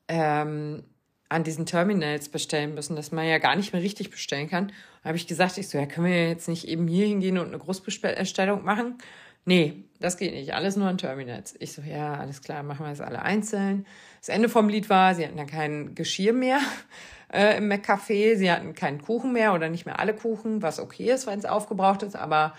ähm, 0.08 0.82
an 1.28 1.44
diesen 1.44 1.66
Terminals 1.66 2.28
bestellen 2.28 2.74
müssen, 2.74 2.96
dass 2.96 3.12
man 3.12 3.26
ja 3.26 3.38
gar 3.38 3.54
nicht 3.54 3.72
mehr 3.72 3.82
richtig 3.82 4.10
bestellen 4.10 4.48
kann. 4.48 4.72
Da 5.02 5.08
habe 5.08 5.18
ich 5.18 5.26
gesagt, 5.26 5.58
ich 5.58 5.68
so, 5.68 5.78
ja, 5.78 5.86
können 5.86 6.06
wir 6.06 6.28
jetzt 6.28 6.48
nicht 6.48 6.66
eben 6.66 6.88
hier 6.88 7.06
hingehen 7.06 7.38
und 7.38 7.48
eine 7.48 7.58
Großbestellung 7.58 8.64
machen? 8.64 8.98
Nee, 9.44 9.84
das 10.00 10.16
geht 10.16 10.34
nicht. 10.34 10.54
Alles 10.54 10.76
nur 10.76 10.88
an 10.88 10.98
Terminals. 10.98 11.54
Ich 11.58 11.72
so, 11.72 11.82
ja, 11.82 12.14
alles 12.14 12.42
klar, 12.42 12.62
machen 12.62 12.84
wir 12.84 12.90
das 12.90 13.00
alle 13.00 13.22
einzeln. 13.22 13.86
Das 14.20 14.28
Ende 14.28 14.48
vom 14.48 14.68
Lied 14.68 14.90
war, 14.90 15.14
sie 15.14 15.24
hatten 15.24 15.36
dann 15.36 15.46
kein 15.46 15.94
Geschirr 15.94 16.32
mehr 16.32 16.60
äh, 17.32 17.58
im 17.58 17.70
McCafé, 17.70 18.36
sie 18.36 18.50
hatten 18.50 18.74
keinen 18.74 19.00
Kuchen 19.00 19.32
mehr 19.32 19.54
oder 19.54 19.68
nicht 19.68 19.86
mehr 19.86 19.98
alle 19.98 20.14
Kuchen, 20.14 20.62
was 20.62 20.80
okay 20.80 21.10
ist, 21.12 21.26
wenn 21.26 21.38
es 21.38 21.44
aufgebraucht 21.44 22.02
ist, 22.02 22.16
aber 22.16 22.54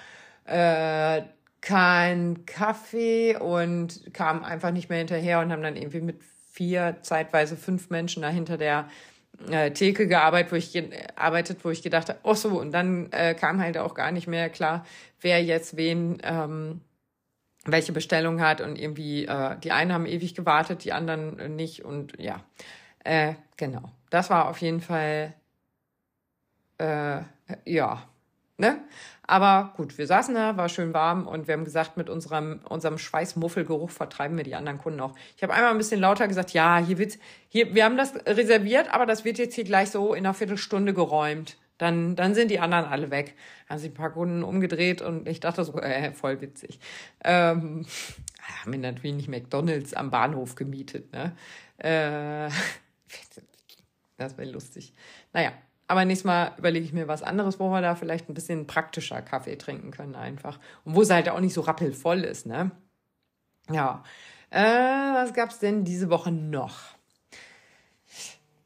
äh, 0.49 1.23
kein 1.61 2.45
Kaffee 2.45 3.35
und 3.37 4.13
kamen 4.13 4.43
einfach 4.43 4.71
nicht 4.71 4.89
mehr 4.89 4.99
hinterher 4.99 5.39
und 5.39 5.51
haben 5.51 5.61
dann 5.61 5.75
irgendwie 5.75 6.01
mit 6.01 6.21
vier, 6.51 6.97
zeitweise 7.01 7.55
fünf 7.55 7.89
Menschen 7.89 8.21
da 8.23 8.29
hinter 8.29 8.57
der 8.57 8.89
äh, 9.49 9.71
Theke 9.71 10.07
gearbeitet, 10.07 10.51
wo 10.51 10.55
ich 10.55 10.73
gearbeitet, 10.73 11.59
wo 11.63 11.69
ich 11.69 11.81
gedacht 11.81 12.09
habe, 12.09 12.19
ach 12.23 12.35
so, 12.35 12.59
und 12.59 12.71
dann 12.71 13.11
äh, 13.11 13.35
kam 13.35 13.61
halt 13.61 13.77
auch 13.77 13.93
gar 13.93 14.11
nicht 14.11 14.27
mehr 14.27 14.49
klar, 14.49 14.85
wer 15.21 15.43
jetzt 15.43 15.77
wen 15.77 16.17
ähm, 16.23 16.81
welche 17.65 17.91
Bestellung 17.91 18.41
hat 18.41 18.61
und 18.61 18.77
irgendwie 18.77 19.25
äh, 19.25 19.57
die 19.59 19.71
einen 19.71 19.93
haben 19.93 20.05
ewig 20.05 20.33
gewartet, 20.33 20.83
die 20.85 20.93
anderen 20.93 21.55
nicht 21.55 21.85
und 21.85 22.19
ja, 22.19 22.43
äh, 23.03 23.33
genau. 23.57 23.91
Das 24.09 24.29
war 24.29 24.49
auf 24.49 24.59
jeden 24.59 24.81
Fall 24.81 25.33
äh, 26.79 27.21
ja, 27.65 28.08
ne? 28.59 28.83
Aber 29.23 29.73
gut, 29.77 29.97
wir 29.99 30.07
saßen 30.07 30.33
da, 30.33 30.57
war 30.57 30.69
schön 30.69 30.91
warm 30.91 31.27
und 31.27 31.47
wir 31.47 31.53
haben 31.53 31.63
gesagt, 31.63 31.97
mit 31.97 32.09
unserem, 32.09 32.61
unserem 32.67 32.97
Schweißmuffelgeruch 32.97 33.91
vertreiben 33.91 34.35
wir 34.37 34.43
die 34.43 34.55
anderen 34.55 34.79
Kunden 34.79 34.99
auch. 35.01 35.13
Ich 35.37 35.43
habe 35.43 35.53
einmal 35.53 35.69
ein 35.69 35.77
bisschen 35.77 36.01
lauter 36.01 36.27
gesagt, 36.27 36.51
ja, 36.51 36.79
hier 36.79 36.97
wird's, 36.97 37.19
hier, 37.47 37.75
wir 37.75 37.85
haben 37.85 37.95
das 37.95 38.15
reserviert, 38.25 38.91
aber 38.91 39.05
das 39.05 39.25
wird 39.25 39.37
jetzt 39.37 39.53
hier 39.53 39.65
gleich 39.65 39.91
so 39.91 40.15
in 40.15 40.25
einer 40.25 40.33
Viertelstunde 40.33 40.95
geräumt. 40.95 41.57
Dann, 41.77 42.15
dann 42.15 42.33
sind 42.33 42.49
die 42.49 42.59
anderen 42.59 42.85
alle 42.85 43.11
weg. 43.11 43.35
Haben 43.69 43.77
sich 43.77 43.91
ein 43.91 43.93
paar 43.93 44.11
Kunden 44.11 44.43
umgedreht 44.43 45.01
und 45.01 45.27
ich 45.27 45.39
dachte 45.39 45.63
so, 45.63 45.79
äh, 45.79 46.11
voll 46.11 46.41
witzig. 46.41 46.79
Ähm, 47.23 47.85
haben 48.61 48.71
wir 48.71 48.79
natürlich 48.79 49.15
nicht 49.15 49.29
McDonalds 49.29 49.93
am 49.93 50.09
Bahnhof 50.09 50.55
gemietet, 50.55 51.13
ne? 51.13 51.35
Äh, 51.77 52.49
das 54.17 54.37
wäre 54.39 54.49
lustig. 54.49 54.93
Naja, 55.33 55.53
aber 55.89 56.05
nächstes 56.05 56.25
Mal 56.25 56.53
überlege 56.57 56.85
ich 56.85 56.93
mir 56.93 57.07
was 57.07 57.23
anderes, 57.23 57.59
wo 57.59 57.71
wir 57.71 57.81
da 57.81 57.95
vielleicht 57.95 58.29
ein 58.29 58.35
bisschen 58.35 58.67
praktischer 58.67 59.23
Kaffee 59.23 59.57
trinken 59.57 59.89
können 59.89 60.15
einfach. 60.15 60.59
Und 60.85 60.95
wo 60.95 61.01
es 61.01 61.09
halt 61.09 61.27
auch 61.29 61.39
nicht 61.39 61.55
so 61.55 61.61
rappelvoll 61.61 62.19
ist, 62.23 62.45
ne? 62.45 62.71
Ja. 63.71 64.03
Äh, 64.51 64.61
was 64.61 65.33
gab's 65.33 65.57
denn 65.57 65.83
diese 65.85 66.11
Woche 66.11 66.31
noch? 66.31 66.98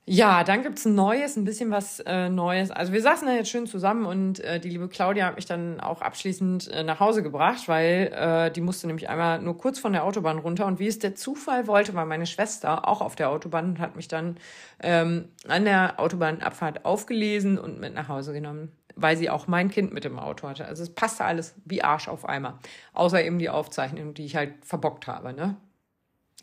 Ja, 0.06 0.44
dann 0.44 0.64
gibt's 0.64 0.84
ein 0.84 0.96
Neues, 0.96 1.38
ein 1.38 1.46
bisschen 1.46 1.72
was 1.72 2.02
äh, 2.02 2.28
Neues. 2.28 2.72
Also 2.72 2.92
wir 2.92 3.02
saßen 3.02 3.26
da 3.26 3.36
jetzt 3.36 3.50
schön 3.50 3.68
zusammen 3.68 4.06
und 4.06 4.42
äh, 4.42 4.60
die 4.60 4.68
liebe 4.68 4.90
Claudia 4.90 5.26
hat 5.28 5.38
mich 5.38 5.46
dann 5.46 5.80
auch 5.80 6.02
abschließend 6.02 6.68
äh, 6.72 6.84
nach 6.84 7.00
Hause 7.00 7.24
gebracht, 7.24 7.70
weil 7.70 8.12
äh, 8.14 8.52
die 8.52 8.60
musste 8.60 8.88
nämlich 8.88 9.08
einmal 9.08 9.42
nur 9.42 9.58
kurz 9.58 9.80
von 9.80 9.94
der 9.94 10.04
Autobahn 10.04 10.40
runter. 10.40 10.66
Und 10.66 10.80
wie 10.80 10.88
es 10.88 11.00
der 11.00 11.16
Zufall 11.16 11.68
wollte, 11.68 11.94
war 11.94 12.06
meine 12.06 12.26
Schwester 12.26 12.86
auch 12.86 13.00
auf 13.00 13.16
der 13.16 13.30
Autobahn 13.30 13.70
und 13.70 13.80
hat 13.80 13.96
mich 13.96 14.10
dann 14.10 14.36
ähm, 14.82 15.30
an 15.48 15.64
der 15.64 15.98
Autobahnabfahrt 16.02 16.84
aufgelesen 16.84 17.58
und 17.58 17.80
mit 17.80 17.94
nach 17.94 18.10
Hause 18.10 18.34
genommen, 18.34 18.74
weil 18.98 19.16
sie 19.16 19.30
auch 19.30 19.48
mein 19.48 19.70
Kind 19.70 19.94
mit 19.94 20.04
dem 20.04 20.20
Auto 20.20 20.50
hatte. 20.50 20.66
Also 20.66 20.84
es 20.84 20.94
passte 20.94 21.24
alles 21.24 21.56
wie 21.64 21.82
Arsch 21.82 22.10
auf 22.10 22.28
Eimer. 22.28 22.60
Außer 22.92 23.24
eben 23.24 23.40
die 23.40 23.50
Aufzeichnung, 23.50 24.14
die 24.14 24.26
ich 24.26 24.36
halt 24.36 24.66
verbockt 24.66 25.08
habe, 25.08 25.32
ne? 25.32 25.56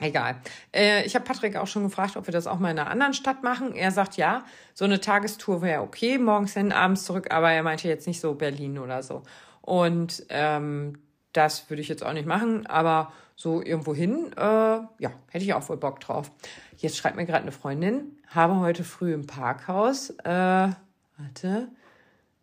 Egal. 0.01 0.37
Äh, 0.75 1.05
ich 1.05 1.15
habe 1.15 1.25
Patrick 1.25 1.57
auch 1.57 1.67
schon 1.67 1.85
gefragt, 1.85 2.17
ob 2.17 2.27
wir 2.27 2.33
das 2.33 2.47
auch 2.47 2.59
mal 2.59 2.71
in 2.71 2.79
einer 2.79 2.91
anderen 2.91 3.13
Stadt 3.13 3.43
machen. 3.43 3.75
Er 3.75 3.91
sagt 3.91 4.17
ja, 4.17 4.45
so 4.75 4.87
eine 4.87 5.01
Tagestour 5.01 5.61
wäre 5.61 5.83
okay, 5.83 6.19
morgens 6.19 6.55
hin, 6.55 6.73
abends 6.73 7.05
zurück, 7.05 7.31
aber 7.31 7.51
er 7.51 7.63
meinte 7.63 7.87
jetzt 7.87 8.07
nicht 8.07 8.21
so 8.21 8.35
Berlin 8.35 8.79
oder 8.79 9.03
so. 9.03 9.23
Und 9.61 10.25
ähm, 10.31 10.99
das 11.33 11.69
würde 11.69 11.83
ich 11.83 11.89
jetzt 11.89 12.05
auch 12.05 12.15
nicht 12.15 12.27
machen, 12.27 12.67
aber 12.67 13.13
so 13.37 13.63
irgendwo 13.63 13.95
hin, 13.95 14.33
äh, 14.37 14.41
ja, 14.41 15.11
hätte 15.31 15.45
ich 15.45 15.55
auch 15.55 15.69
wohl 15.69 15.77
Bock 15.77 16.01
drauf. 16.01 16.31
Jetzt 16.79 16.97
schreibt 16.97 17.17
mir 17.17 17.27
gerade 17.27 17.43
eine 17.43 17.53
Freundin, 17.53 18.19
habe 18.29 18.59
heute 18.59 18.85
früh 18.85 19.13
im 19.13 19.27
Parkhaus, 19.27 20.11
äh, 20.25 20.25
warte, 20.25 21.69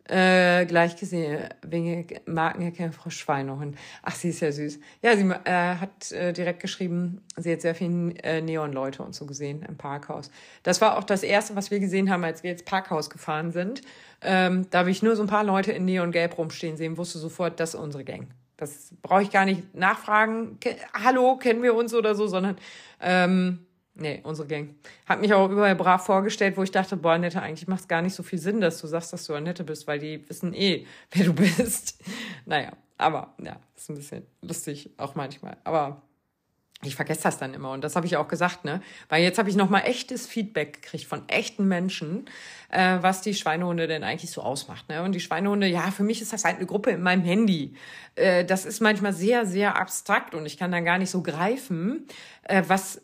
äh, 0.08 0.66
gleich 0.66 0.96
gesehen, 0.96 1.48
wegen 1.62 2.06
Markenerkennung 2.26 2.92
Frau 2.92 3.10
Schweinehund. 3.10 3.76
Ach, 4.02 4.14
sie 4.14 4.30
ist 4.30 4.40
ja 4.40 4.50
süß. 4.50 4.78
Ja, 5.02 5.16
sie 5.16 5.30
äh, 5.44 5.76
hat 5.76 6.12
äh, 6.12 6.32
direkt 6.32 6.60
geschrieben, 6.60 7.22
sie 7.36 7.52
hat 7.52 7.60
sehr 7.60 7.74
viele 7.74 8.14
äh, 8.22 8.40
Neon-Leute 8.40 9.02
und 9.02 9.14
so 9.14 9.26
gesehen 9.26 9.64
im 9.68 9.76
Parkhaus. 9.76 10.30
Das 10.62 10.80
war 10.80 10.98
auch 10.98 11.04
das 11.04 11.22
Erste, 11.22 11.56
was 11.56 11.70
wir 11.70 11.80
gesehen 11.80 12.10
haben, 12.10 12.24
als 12.24 12.42
wir 12.42 12.52
ins 12.52 12.62
Parkhaus 12.62 13.10
gefahren 13.10 13.52
sind. 13.52 13.82
Ähm, 14.22 14.66
da 14.70 14.80
habe 14.80 14.90
ich 14.90 15.02
nur 15.02 15.14
so 15.14 15.22
ein 15.22 15.28
paar 15.28 15.44
Leute 15.44 15.72
in 15.72 15.84
Neon-Gelb 15.84 16.38
rumstehen 16.38 16.76
sehen, 16.76 16.96
wusste 16.96 17.18
sofort, 17.18 17.60
das 17.60 17.74
ist 17.74 17.80
unsere 17.80 18.04
Gang. 18.04 18.28
Das 18.56 18.92
brauche 19.02 19.22
ich 19.22 19.30
gar 19.30 19.44
nicht 19.44 19.74
nachfragen. 19.74 20.58
Hallo, 20.92 21.36
kennen 21.36 21.62
wir 21.62 21.74
uns 21.74 21.94
oder 21.94 22.16
so, 22.16 22.26
sondern 22.26 22.56
ähm, 23.00 23.67
Nee, 24.00 24.20
unsere 24.22 24.46
Gang. 24.46 24.76
Hat 25.06 25.20
mich 25.20 25.34
auch 25.34 25.50
überall 25.50 25.74
brav 25.74 26.06
vorgestellt, 26.06 26.56
wo 26.56 26.62
ich 26.62 26.70
dachte, 26.70 26.96
boah, 26.96 27.14
Annette, 27.14 27.42
eigentlich 27.42 27.66
macht 27.66 27.80
es 27.80 27.88
gar 27.88 28.00
nicht 28.00 28.14
so 28.14 28.22
viel 28.22 28.38
Sinn, 28.38 28.60
dass 28.60 28.80
du 28.80 28.86
sagst, 28.86 29.12
dass 29.12 29.26
du 29.26 29.34
Annette 29.34 29.64
bist, 29.64 29.88
weil 29.88 29.98
die 29.98 30.28
wissen 30.28 30.54
eh, 30.54 30.86
wer 31.10 31.26
du 31.26 31.34
bist. 31.34 32.00
Naja, 32.46 32.72
aber 32.96 33.34
ja, 33.42 33.56
ist 33.76 33.90
ein 33.90 33.96
bisschen 33.96 34.24
lustig 34.40 34.90
auch 34.98 35.16
manchmal. 35.16 35.56
Aber 35.64 36.02
ich 36.84 36.94
vergesse 36.94 37.24
das 37.24 37.38
dann 37.38 37.54
immer 37.54 37.72
und 37.72 37.82
das 37.82 37.96
habe 37.96 38.06
ich 38.06 38.16
auch 38.16 38.28
gesagt, 38.28 38.64
ne? 38.64 38.80
Weil 39.08 39.24
jetzt 39.24 39.36
habe 39.40 39.50
ich 39.50 39.56
noch 39.56 39.68
mal 39.68 39.80
echtes 39.80 40.28
Feedback 40.28 40.80
gekriegt 40.80 41.06
von 41.06 41.28
echten 41.28 41.66
Menschen, 41.66 42.26
äh, 42.70 42.98
was 43.00 43.20
die 43.20 43.34
Schweinehunde 43.34 43.88
denn 43.88 44.04
eigentlich 44.04 44.30
so 44.30 44.42
ausmacht, 44.42 44.88
ne? 44.88 45.02
Und 45.02 45.10
die 45.10 45.20
Schweinehunde, 45.20 45.66
ja, 45.66 45.90
für 45.90 46.04
mich 46.04 46.22
ist 46.22 46.32
das 46.32 46.44
halt 46.44 46.58
eine 46.58 46.66
Gruppe 46.66 46.90
in 46.90 47.02
meinem 47.02 47.24
Handy. 47.24 47.74
Äh, 48.14 48.44
das 48.44 48.64
ist 48.64 48.80
manchmal 48.80 49.12
sehr, 49.12 49.44
sehr 49.44 49.74
abstrakt 49.76 50.36
und 50.36 50.46
ich 50.46 50.56
kann 50.56 50.70
dann 50.70 50.84
gar 50.84 50.98
nicht 50.98 51.10
so 51.10 51.20
greifen, 51.20 52.06
äh, 52.44 52.62
was 52.68 53.02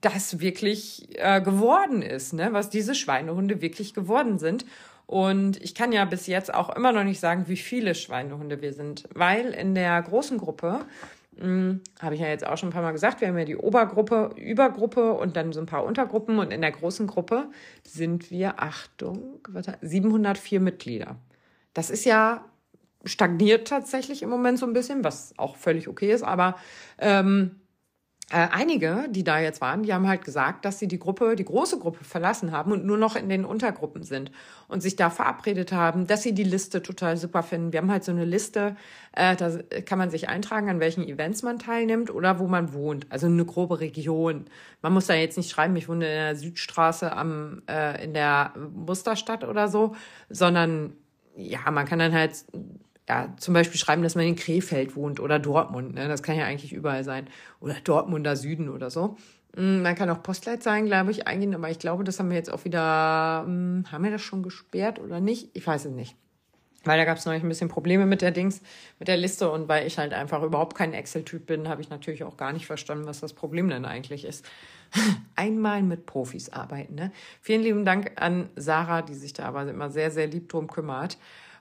das 0.00 0.40
wirklich 0.40 1.08
äh, 1.18 1.40
geworden 1.40 2.02
ist, 2.02 2.32
ne? 2.32 2.48
was 2.52 2.70
diese 2.70 2.94
Schweinehunde 2.94 3.60
wirklich 3.60 3.94
geworden 3.94 4.38
sind. 4.38 4.64
Und 5.06 5.62
ich 5.62 5.74
kann 5.74 5.92
ja 5.92 6.04
bis 6.04 6.26
jetzt 6.26 6.52
auch 6.52 6.74
immer 6.76 6.92
noch 6.92 7.04
nicht 7.04 7.20
sagen, 7.20 7.44
wie 7.48 7.56
viele 7.56 7.94
Schweinehunde 7.94 8.60
wir 8.60 8.74
sind, 8.74 9.08
weil 9.14 9.50
in 9.50 9.74
der 9.74 10.00
großen 10.02 10.36
Gruppe, 10.36 10.80
hm, 11.38 11.80
habe 12.00 12.14
ich 12.14 12.20
ja 12.20 12.28
jetzt 12.28 12.46
auch 12.46 12.58
schon 12.58 12.68
ein 12.68 12.72
paar 12.72 12.82
Mal 12.82 12.92
gesagt, 12.92 13.20
wir 13.20 13.28
haben 13.28 13.38
ja 13.38 13.46
die 13.46 13.56
Obergruppe, 13.56 14.32
Übergruppe 14.36 15.14
und 15.14 15.36
dann 15.36 15.52
so 15.52 15.60
ein 15.60 15.66
paar 15.66 15.84
Untergruppen 15.84 16.38
und 16.38 16.52
in 16.52 16.60
der 16.60 16.72
großen 16.72 17.06
Gruppe 17.06 17.48
sind 17.84 18.30
wir, 18.30 18.60
Achtung, 18.60 19.40
704 19.80 20.60
Mitglieder. 20.60 21.16
Das 21.72 21.88
ist 21.88 22.04
ja 22.04 22.44
stagniert 23.04 23.68
tatsächlich 23.68 24.22
im 24.22 24.28
Moment 24.30 24.58
so 24.58 24.66
ein 24.66 24.72
bisschen, 24.72 25.04
was 25.04 25.32
auch 25.38 25.56
völlig 25.56 25.88
okay 25.88 26.12
ist, 26.12 26.22
aber 26.22 26.56
ähm, 26.98 27.60
äh, 28.30 28.46
einige, 28.50 29.06
die 29.08 29.24
da 29.24 29.40
jetzt 29.40 29.62
waren, 29.62 29.84
die 29.84 29.94
haben 29.94 30.06
halt 30.06 30.22
gesagt, 30.22 30.66
dass 30.66 30.78
sie 30.78 30.86
die 30.86 30.98
Gruppe, 30.98 31.34
die 31.34 31.46
große 31.46 31.78
Gruppe 31.78 32.04
verlassen 32.04 32.52
haben 32.52 32.72
und 32.72 32.84
nur 32.84 32.98
noch 32.98 33.16
in 33.16 33.30
den 33.30 33.46
Untergruppen 33.46 34.02
sind 34.02 34.30
und 34.68 34.82
sich 34.82 34.96
da 34.96 35.08
verabredet 35.08 35.72
haben, 35.72 36.06
dass 36.06 36.24
sie 36.24 36.34
die 36.34 36.44
Liste 36.44 36.82
total 36.82 37.16
super 37.16 37.42
finden. 37.42 37.72
Wir 37.72 37.80
haben 37.80 37.90
halt 37.90 38.04
so 38.04 38.12
eine 38.12 38.26
Liste, 38.26 38.76
äh, 39.12 39.34
da 39.34 39.50
kann 39.86 39.96
man 39.96 40.10
sich 40.10 40.28
eintragen, 40.28 40.68
an 40.68 40.78
welchen 40.78 41.08
Events 41.08 41.42
man 41.42 41.58
teilnimmt 41.58 42.10
oder 42.10 42.38
wo 42.38 42.48
man 42.48 42.74
wohnt. 42.74 43.06
Also 43.08 43.28
eine 43.28 43.46
grobe 43.46 43.80
Region. 43.80 44.44
Man 44.82 44.92
muss 44.92 45.06
da 45.06 45.14
jetzt 45.14 45.38
nicht 45.38 45.50
schreiben, 45.50 45.74
ich 45.76 45.88
wohne 45.88 46.04
in 46.04 46.12
der 46.12 46.36
Südstraße 46.36 47.10
am, 47.16 47.62
äh, 47.66 48.04
in 48.04 48.12
der 48.12 48.52
Musterstadt 48.74 49.42
oder 49.42 49.68
so, 49.68 49.94
sondern 50.28 50.92
ja, 51.34 51.70
man 51.70 51.86
kann 51.86 52.00
dann 52.00 52.12
halt 52.12 52.44
ja, 53.08 53.32
zum 53.38 53.54
Beispiel 53.54 53.80
schreiben, 53.80 54.02
dass 54.02 54.14
man 54.14 54.26
in 54.26 54.36
Krefeld 54.36 54.94
wohnt 54.94 55.18
oder 55.18 55.38
Dortmund. 55.38 55.94
Ne? 55.94 56.08
Das 56.08 56.22
kann 56.22 56.36
ja 56.36 56.44
eigentlich 56.44 56.72
überall 56.72 57.04
sein. 57.04 57.26
Oder 57.60 57.76
Dortmunder 57.82 58.36
Süden 58.36 58.68
oder 58.68 58.90
so. 58.90 59.16
Mm, 59.56 59.80
man 59.80 59.94
kann 59.94 60.10
auch 60.10 60.22
Postleitzahlen, 60.22 60.86
glaube 60.86 61.10
ich, 61.10 61.26
eingehen, 61.26 61.54
aber 61.54 61.70
ich 61.70 61.78
glaube, 61.78 62.04
das 62.04 62.18
haben 62.18 62.28
wir 62.28 62.36
jetzt 62.36 62.52
auch 62.52 62.64
wieder, 62.64 63.44
hm, 63.46 63.86
haben 63.90 64.04
wir 64.04 64.10
das 64.10 64.20
schon 64.20 64.42
gesperrt 64.42 64.98
oder 65.00 65.20
nicht? 65.20 65.48
Ich 65.54 65.66
weiß 65.66 65.86
es 65.86 65.92
nicht. 65.92 66.16
Weil 66.84 66.98
da 66.98 67.04
gab 67.04 67.18
es 67.18 67.26
neulich 67.26 67.42
ein 67.42 67.48
bisschen 67.48 67.68
Probleme 67.68 68.06
mit 68.06 68.22
der 68.22 68.30
Dings, 68.30 68.60
mit 68.98 69.08
der 69.08 69.16
Liste 69.16 69.50
und 69.50 69.68
weil 69.68 69.86
ich 69.86 69.98
halt 69.98 70.12
einfach 70.12 70.42
überhaupt 70.42 70.76
kein 70.76 70.94
Excel-Typ 70.94 71.46
bin, 71.46 71.68
habe 71.68 71.80
ich 71.80 71.90
natürlich 71.90 72.24
auch 72.24 72.36
gar 72.36 72.52
nicht 72.52 72.66
verstanden, 72.66 73.06
was 73.06 73.20
das 73.20 73.32
Problem 73.32 73.68
denn 73.68 73.84
eigentlich 73.84 74.24
ist. 74.24 74.44
Einmal 75.34 75.82
mit 75.82 76.06
Profis 76.06 76.50
arbeiten. 76.50 76.94
Ne? 76.94 77.10
Vielen 77.40 77.62
lieben 77.62 77.84
Dank 77.84 78.12
an 78.16 78.48
Sarah, 78.54 79.02
die 79.02 79.14
sich 79.14 79.32
da 79.32 79.46
aber 79.46 79.68
immer 79.68 79.90
sehr, 79.90 80.10
sehr 80.10 80.28
lieb 80.28 80.48
drum 80.48 80.68
kümmert. 80.68 81.18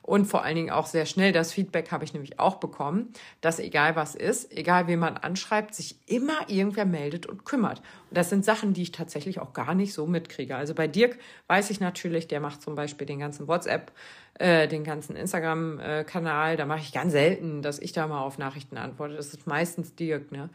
Und 0.07 0.23
vor 0.23 0.45
allen 0.45 0.55
Dingen 0.55 0.69
auch 0.69 0.85
sehr 0.85 1.05
schnell, 1.05 1.33
das 1.33 1.51
Feedback 1.51 1.91
habe 1.91 2.05
ich 2.05 2.13
nämlich 2.13 2.39
auch 2.39 2.55
bekommen, 2.55 3.11
dass 3.41 3.59
egal 3.59 3.97
was 3.97 4.15
ist, 4.15 4.55
egal 4.55 4.87
wen 4.87 4.99
man 4.99 5.17
anschreibt, 5.17 5.75
sich 5.75 5.99
immer 6.05 6.49
irgendwer 6.49 6.85
meldet 6.85 7.25
und 7.25 7.43
kümmert. 7.43 7.79
Und 8.09 8.17
das 8.17 8.29
sind 8.29 8.45
Sachen, 8.45 8.73
die 8.73 8.83
ich 8.83 8.93
tatsächlich 8.93 9.41
auch 9.41 9.51
gar 9.51 9.75
nicht 9.75 9.93
so 9.93 10.07
mitkriege. 10.07 10.55
Also 10.55 10.73
bei 10.73 10.87
Dirk 10.87 11.19
weiß 11.47 11.71
ich 11.71 11.81
natürlich, 11.81 12.29
der 12.29 12.39
macht 12.39 12.61
zum 12.61 12.73
Beispiel 12.73 13.05
den 13.05 13.19
ganzen 13.19 13.49
WhatsApp, 13.49 13.91
äh, 14.35 14.69
den 14.69 14.85
ganzen 14.85 15.17
Instagram-Kanal. 15.17 16.55
Da 16.55 16.65
mache 16.65 16.79
ich 16.79 16.93
ganz 16.93 17.11
selten, 17.11 17.61
dass 17.61 17.77
ich 17.77 17.91
da 17.91 18.07
mal 18.07 18.21
auf 18.21 18.37
Nachrichten 18.37 18.77
antworte. 18.77 19.15
Das 19.15 19.33
ist 19.33 19.45
meistens 19.45 19.93
Dirk, 19.93 20.31
ne? 20.31 20.49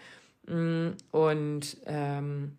Mm, 0.46 0.96
und 1.10 1.76
ähm, 1.84 2.56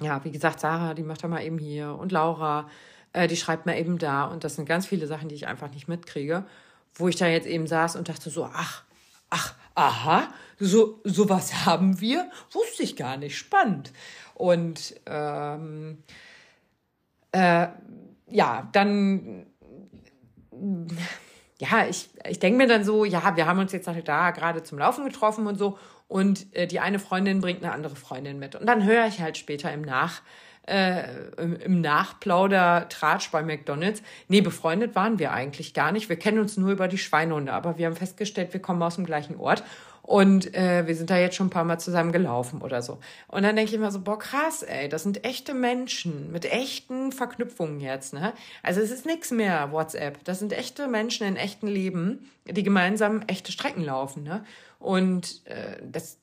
ja, 0.00 0.24
wie 0.24 0.30
gesagt, 0.30 0.60
Sarah, 0.60 0.94
die 0.94 1.02
macht 1.02 1.22
da 1.22 1.28
mal 1.28 1.44
eben 1.44 1.58
hier 1.58 1.94
und 1.94 2.10
Laura, 2.10 2.70
äh, 3.16 3.26
die 3.28 3.36
schreibt 3.36 3.66
mal 3.66 3.78
eben 3.78 3.98
da. 3.98 4.24
Und 4.24 4.44
das 4.44 4.56
sind 4.56 4.68
ganz 4.68 4.86
viele 4.86 5.06
Sachen, 5.06 5.28
die 5.28 5.34
ich 5.34 5.46
einfach 5.46 5.70
nicht 5.70 5.88
mitkriege, 5.88 6.44
wo 6.94 7.08
ich 7.08 7.16
da 7.16 7.26
jetzt 7.26 7.46
eben 7.46 7.66
saß 7.66 7.96
und 7.96 8.08
dachte 8.08 8.30
so, 8.30 8.44
ach, 8.44 8.84
ach, 9.30 9.54
aha, 9.74 10.28
so 10.58 11.00
sowas 11.04 11.52
haben 11.66 12.00
wir, 12.00 12.30
wusste 12.52 12.82
ich 12.82 12.96
gar 12.96 13.16
nicht, 13.16 13.36
spannend. 13.36 13.92
Und 14.34 14.94
ähm, 15.06 16.02
äh, 17.32 17.68
ja, 18.28 18.68
dann 18.72 19.46
ja, 21.58 21.86
ich, 21.88 22.08
ich 22.28 22.38
denke 22.38 22.58
mir 22.58 22.66
dann 22.66 22.84
so, 22.84 23.04
ja, 23.04 23.36
wir 23.36 23.46
haben 23.46 23.58
uns 23.58 23.72
jetzt 23.72 23.88
da 24.04 24.30
gerade 24.30 24.62
zum 24.62 24.78
Laufen 24.78 25.04
getroffen 25.04 25.46
und 25.46 25.56
so 25.58 25.78
und 26.08 26.54
äh, 26.54 26.66
die 26.66 26.80
eine 26.80 26.98
Freundin 26.98 27.40
bringt 27.40 27.62
eine 27.62 27.72
andere 27.72 27.96
Freundin 27.96 28.38
mit. 28.38 28.54
Und 28.54 28.66
dann 28.66 28.84
höre 28.84 29.06
ich 29.06 29.20
halt 29.20 29.36
später 29.38 29.72
im 29.72 29.82
Nach, 29.82 30.22
äh, 30.66 31.04
im, 31.38 31.56
im 31.56 31.80
Nachplauder 31.80 32.88
Tratsch 32.88 33.30
bei 33.30 33.42
McDonalds. 33.42 34.02
Nee, 34.28 34.40
befreundet 34.40 34.94
waren 34.94 35.18
wir 35.18 35.32
eigentlich 35.32 35.74
gar 35.74 35.92
nicht. 35.92 36.08
Wir 36.08 36.16
kennen 36.16 36.38
uns 36.38 36.56
nur 36.56 36.72
über 36.72 36.88
die 36.88 36.98
Schweinehunde, 36.98 37.52
aber 37.52 37.78
wir 37.78 37.86
haben 37.86 37.96
festgestellt, 37.96 38.52
wir 38.52 38.60
kommen 38.60 38.82
aus 38.82 38.96
dem 38.96 39.06
gleichen 39.06 39.36
Ort 39.36 39.62
und 40.06 40.54
äh, 40.54 40.86
wir 40.86 40.94
sind 40.94 41.10
da 41.10 41.18
jetzt 41.18 41.34
schon 41.34 41.48
ein 41.48 41.50
paar 41.50 41.64
Mal 41.64 41.78
zusammen 41.78 42.12
gelaufen 42.12 42.62
oder 42.62 42.80
so. 42.80 42.98
Und 43.26 43.42
dann 43.42 43.56
denke 43.56 43.70
ich 43.70 43.74
immer 43.74 43.90
so, 43.90 44.00
boah, 44.00 44.18
krass, 44.18 44.62
ey, 44.62 44.88
das 44.88 45.02
sind 45.02 45.24
echte 45.24 45.52
Menschen 45.52 46.30
mit 46.30 46.44
echten 46.44 47.10
Verknüpfungen 47.10 47.80
jetzt, 47.80 48.14
ne? 48.14 48.32
Also 48.62 48.80
es 48.80 48.92
ist 48.92 49.04
nichts 49.04 49.32
mehr 49.32 49.72
WhatsApp. 49.72 50.22
Das 50.24 50.38
sind 50.38 50.52
echte 50.52 50.86
Menschen 50.86 51.26
in 51.26 51.36
echten 51.36 51.66
Leben, 51.66 52.30
die 52.44 52.62
gemeinsam 52.62 53.22
echte 53.26 53.50
Strecken 53.50 53.84
laufen, 53.84 54.22
ne? 54.22 54.44
Und 54.78 55.44
äh, 55.46 55.82
das 55.82 56.18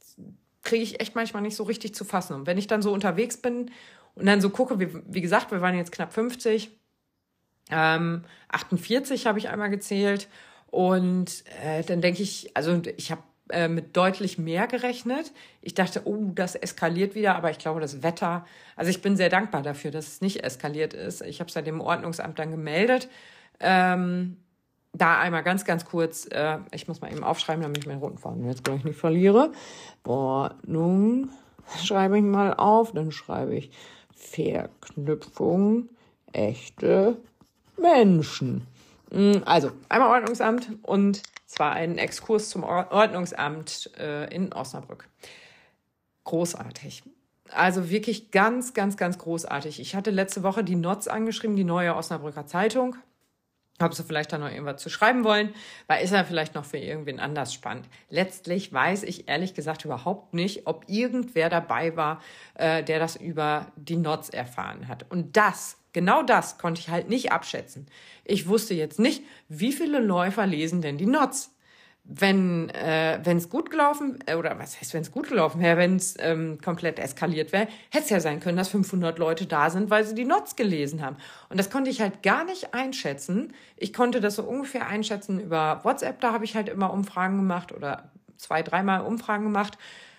kriege 0.63 0.83
ich 0.83 1.01
echt 1.01 1.13
manchmal 1.13 1.41
nicht 1.41 1.57
so 1.57 1.63
richtig 1.63 1.93
zu 1.93 2.05
fassen. 2.05 2.35
Und 2.35 2.47
wenn 2.47 2.57
ich 2.57 2.67
dann 2.67 2.81
so 2.81 2.93
unterwegs 2.93 3.35
bin 3.35 3.69
und 4.15 4.25
dann 4.25 4.41
so 4.41 4.49
gucke, 4.49 4.79
wie, 4.79 4.89
wie 5.07 5.21
gesagt, 5.21 5.51
wir 5.51 5.61
waren 5.61 5.75
jetzt 5.75 5.91
knapp 5.91 6.13
50, 6.13 6.71
ähm, 7.71 8.23
48 8.49 9.25
habe 9.25 9.39
ich 9.39 9.49
einmal 9.49 9.69
gezählt. 9.69 10.27
Und 10.67 11.43
äh, 11.63 11.83
dann 11.83 12.01
denke 12.01 12.23
ich, 12.23 12.55
also 12.55 12.81
ich 12.97 13.11
habe 13.11 13.21
äh, 13.49 13.67
mit 13.67 13.95
deutlich 13.95 14.37
mehr 14.37 14.67
gerechnet. 14.67 15.31
Ich 15.61 15.73
dachte, 15.73 16.01
oh, 16.05 16.31
das 16.33 16.55
eskaliert 16.55 17.13
wieder, 17.13 17.35
aber 17.35 17.51
ich 17.51 17.59
glaube, 17.59 17.79
das 17.79 18.01
Wetter, 18.01 18.45
also 18.75 18.89
ich 18.89 19.01
bin 19.01 19.15
sehr 19.17 19.29
dankbar 19.29 19.61
dafür, 19.61 19.91
dass 19.91 20.07
es 20.07 20.21
nicht 20.21 20.43
eskaliert 20.43 20.93
ist. 20.93 21.21
Ich 21.21 21.39
habe 21.39 21.49
es 21.49 21.53
ja 21.53 21.61
dem 21.61 21.81
Ordnungsamt 21.81 22.39
dann 22.39 22.51
gemeldet. 22.51 23.07
Ähm, 23.59 24.37
da 24.93 25.19
einmal 25.19 25.43
ganz, 25.43 25.65
ganz 25.65 25.85
kurz, 25.85 26.27
äh, 26.31 26.59
ich 26.71 26.87
muss 26.87 27.01
mal 27.01 27.11
eben 27.11 27.23
aufschreiben, 27.23 27.61
damit 27.63 27.79
ich 27.79 27.87
meinen 27.87 27.99
roten 27.99 28.17
Faden 28.17 28.45
jetzt 28.45 28.63
gleich 28.63 28.83
nicht 28.83 28.99
verliere. 28.99 29.51
Ordnung 30.03 31.29
schreibe 31.83 32.17
ich 32.17 32.23
mal 32.23 32.53
auf, 32.53 32.91
dann 32.93 33.11
schreibe 33.11 33.55
ich 33.55 33.71
Verknüpfung 34.23 35.89
echte 36.31 37.17
Menschen. 37.77 38.65
Hm, 39.11 39.43
also, 39.45 39.71
einmal 39.89 40.09
Ordnungsamt 40.09 40.69
und 40.81 41.21
zwar 41.45 41.73
einen 41.73 41.97
Exkurs 41.97 42.49
zum 42.49 42.63
Ordnungsamt 42.63 43.91
äh, 43.97 44.33
in 44.33 44.53
Osnabrück. 44.53 45.07
Großartig. 46.23 47.03
Also 47.51 47.89
wirklich 47.89 48.31
ganz, 48.31 48.73
ganz, 48.73 48.97
ganz 48.97 49.19
großartig. 49.19 49.79
Ich 49.79 49.95
hatte 49.95 50.09
letzte 50.09 50.41
Woche 50.41 50.63
die 50.63 50.75
Notz 50.75 51.07
angeschrieben, 51.07 51.55
die 51.55 51.63
neue 51.63 51.95
Osnabrücker 51.95 52.47
Zeitung. 52.47 52.95
Ob 53.79 53.93
sie 53.93 54.03
vielleicht 54.03 54.31
da 54.31 54.37
noch 54.37 54.51
irgendwas 54.51 54.81
zu 54.81 54.89
schreiben 54.89 55.23
wollen, 55.23 55.53
weil 55.87 56.03
ist 56.03 56.13
ja 56.13 56.23
vielleicht 56.23 56.53
noch 56.53 56.63
für 56.63 56.77
irgendwen 56.77 57.19
anders 57.19 57.53
spannend. 57.53 57.87
Letztlich 58.09 58.71
weiß 58.71 59.03
ich 59.03 59.27
ehrlich 59.27 59.55
gesagt 59.55 59.83
überhaupt 59.83 60.33
nicht, 60.33 60.67
ob 60.67 60.85
irgendwer 60.87 61.49
dabei 61.49 61.95
war, 61.95 62.21
äh, 62.53 62.83
der 62.83 62.99
das 62.99 63.15
über 63.15 63.67
die 63.75 63.97
Notz 63.97 64.29
erfahren 64.29 64.87
hat. 64.87 65.09
Und 65.09 65.35
das 65.35 65.77
Genau 65.93 66.23
das 66.23 66.57
konnte 66.57 66.81
ich 66.81 66.89
halt 66.89 67.07
nicht 67.07 67.31
abschätzen. 67.31 67.85
Ich 68.25 68.47
wusste 68.47 68.73
jetzt 68.73 68.99
nicht, 68.99 69.23
wie 69.47 69.71
viele 69.71 69.99
Läufer 69.99 70.47
lesen 70.47 70.81
denn 70.81 70.97
die 70.97 71.05
Nots. 71.05 71.52
Wenn 72.05 72.69
äh, 72.69 73.21
es 73.21 73.49
gut 73.49 73.71
gelaufen, 73.71 74.19
äh, 74.25 74.35
oder 74.35 74.59
was 74.59 74.79
heißt, 74.79 74.93
wenn 74.93 75.03
es 75.03 75.11
gut 75.11 75.29
gelaufen 75.29 75.61
wäre, 75.61 75.77
wenn 75.77 75.95
es 75.95 76.15
ähm, 76.19 76.59
komplett 76.61 76.99
eskaliert 76.99 77.53
wäre, 77.53 77.67
hätte 77.91 78.03
es 78.03 78.09
ja 78.09 78.19
sein 78.19 78.41
können, 78.41 78.57
dass 78.57 78.67
500 78.69 79.17
Leute 79.19 79.45
da 79.45 79.69
sind, 79.69 79.89
weil 79.89 80.03
sie 80.03 80.13
die 80.13 80.25
Nots 80.25 80.57
gelesen 80.57 81.01
haben. 81.01 81.15
Und 81.49 81.57
das 81.57 81.69
konnte 81.69 81.89
ich 81.89 82.01
halt 82.01 82.21
gar 82.21 82.43
nicht 82.43 82.73
einschätzen. 82.73 83.53
Ich 83.77 83.93
konnte 83.93 84.19
das 84.19 84.35
so 84.35 84.43
ungefähr 84.43 84.87
einschätzen 84.87 85.39
über 85.39 85.79
WhatsApp, 85.83 86.19
da 86.19 86.33
habe 86.33 86.43
ich 86.43 86.55
halt 86.55 86.67
immer 86.67 86.91
Umfragen 86.91 87.37
gemacht 87.37 87.71
oder 87.71 88.11
zwei, 88.35 88.63
dreimal 88.63 89.01
Umfragen 89.01 89.45
gemacht. 89.45 89.77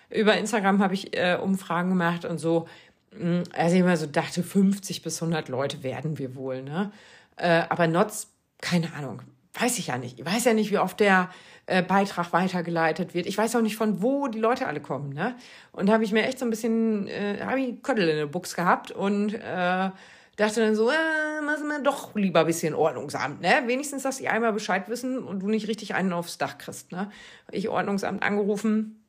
Über 0.09 0.37
Instagram 0.37 0.81
habe 0.81 0.95
ich 0.95 1.15
äh, 1.15 1.37
Umfragen 1.39 1.89
gemacht 1.89 2.25
und 2.25 2.39
so. 2.39 2.67
Hm, 3.11 3.43
also 3.53 3.75
ich 3.75 3.81
immer 3.81 3.97
so 3.97 4.07
dachte, 4.07 4.43
50 4.43 5.01
bis 5.03 5.21
100 5.21 5.49
Leute 5.49 5.83
werden 5.83 6.17
wir 6.17 6.35
wohl, 6.35 6.63
ne? 6.63 6.91
Äh, 7.37 7.63
aber 7.69 7.87
Notz, 7.87 8.27
keine 8.61 8.93
Ahnung, 8.93 9.21
weiß 9.53 9.77
ich 9.79 9.87
ja 9.87 9.97
nicht. 9.97 10.19
Ich 10.19 10.25
weiß 10.25 10.45
ja 10.45 10.53
nicht, 10.53 10.71
wie 10.71 10.77
oft 10.77 10.99
der 10.99 11.29
äh, 11.67 11.81
Beitrag 11.81 12.33
weitergeleitet 12.33 13.13
wird. 13.13 13.25
Ich 13.25 13.37
weiß 13.37 13.55
auch 13.55 13.61
nicht, 13.61 13.75
von 13.75 14.01
wo 14.01 14.27
die 14.27 14.39
Leute 14.39 14.67
alle 14.67 14.79
kommen, 14.79 15.13
ne? 15.13 15.35
Und 15.71 15.87
da 15.87 15.93
habe 15.93 16.03
ich 16.03 16.11
mir 16.11 16.23
echt 16.23 16.39
so 16.39 16.45
ein 16.45 16.49
bisschen, 16.49 17.07
äh, 17.07 17.39
habe 17.41 17.59
ich 17.59 17.81
Köttel 17.81 18.07
in 18.07 18.17
der 18.17 18.27
Buchs 18.27 18.55
gehabt 18.55 18.91
und 18.91 19.33
äh, 19.33 19.89
dachte 20.35 20.59
dann 20.59 20.75
so, 20.75 20.89
äh, 20.89 21.41
machen 21.43 21.67
wir 21.67 21.79
doch 21.81 22.13
lieber 22.15 22.41
ein 22.41 22.45
bisschen 22.45 22.73
Ordnungsamt, 22.73 23.41
ne? 23.41 23.63
Wenigstens, 23.65 24.03
dass 24.03 24.17
die 24.17 24.29
einmal 24.29 24.53
Bescheid 24.53 24.89
wissen 24.89 25.19
und 25.19 25.39
du 25.39 25.47
nicht 25.47 25.67
richtig 25.67 25.95
einen 25.95 26.13
aufs 26.13 26.37
Dach 26.37 26.57
kriegst, 26.57 26.91
ne? 26.91 27.09
Ich 27.51 27.69
Ordnungsamt 27.69 28.21
angerufen, 28.21 29.01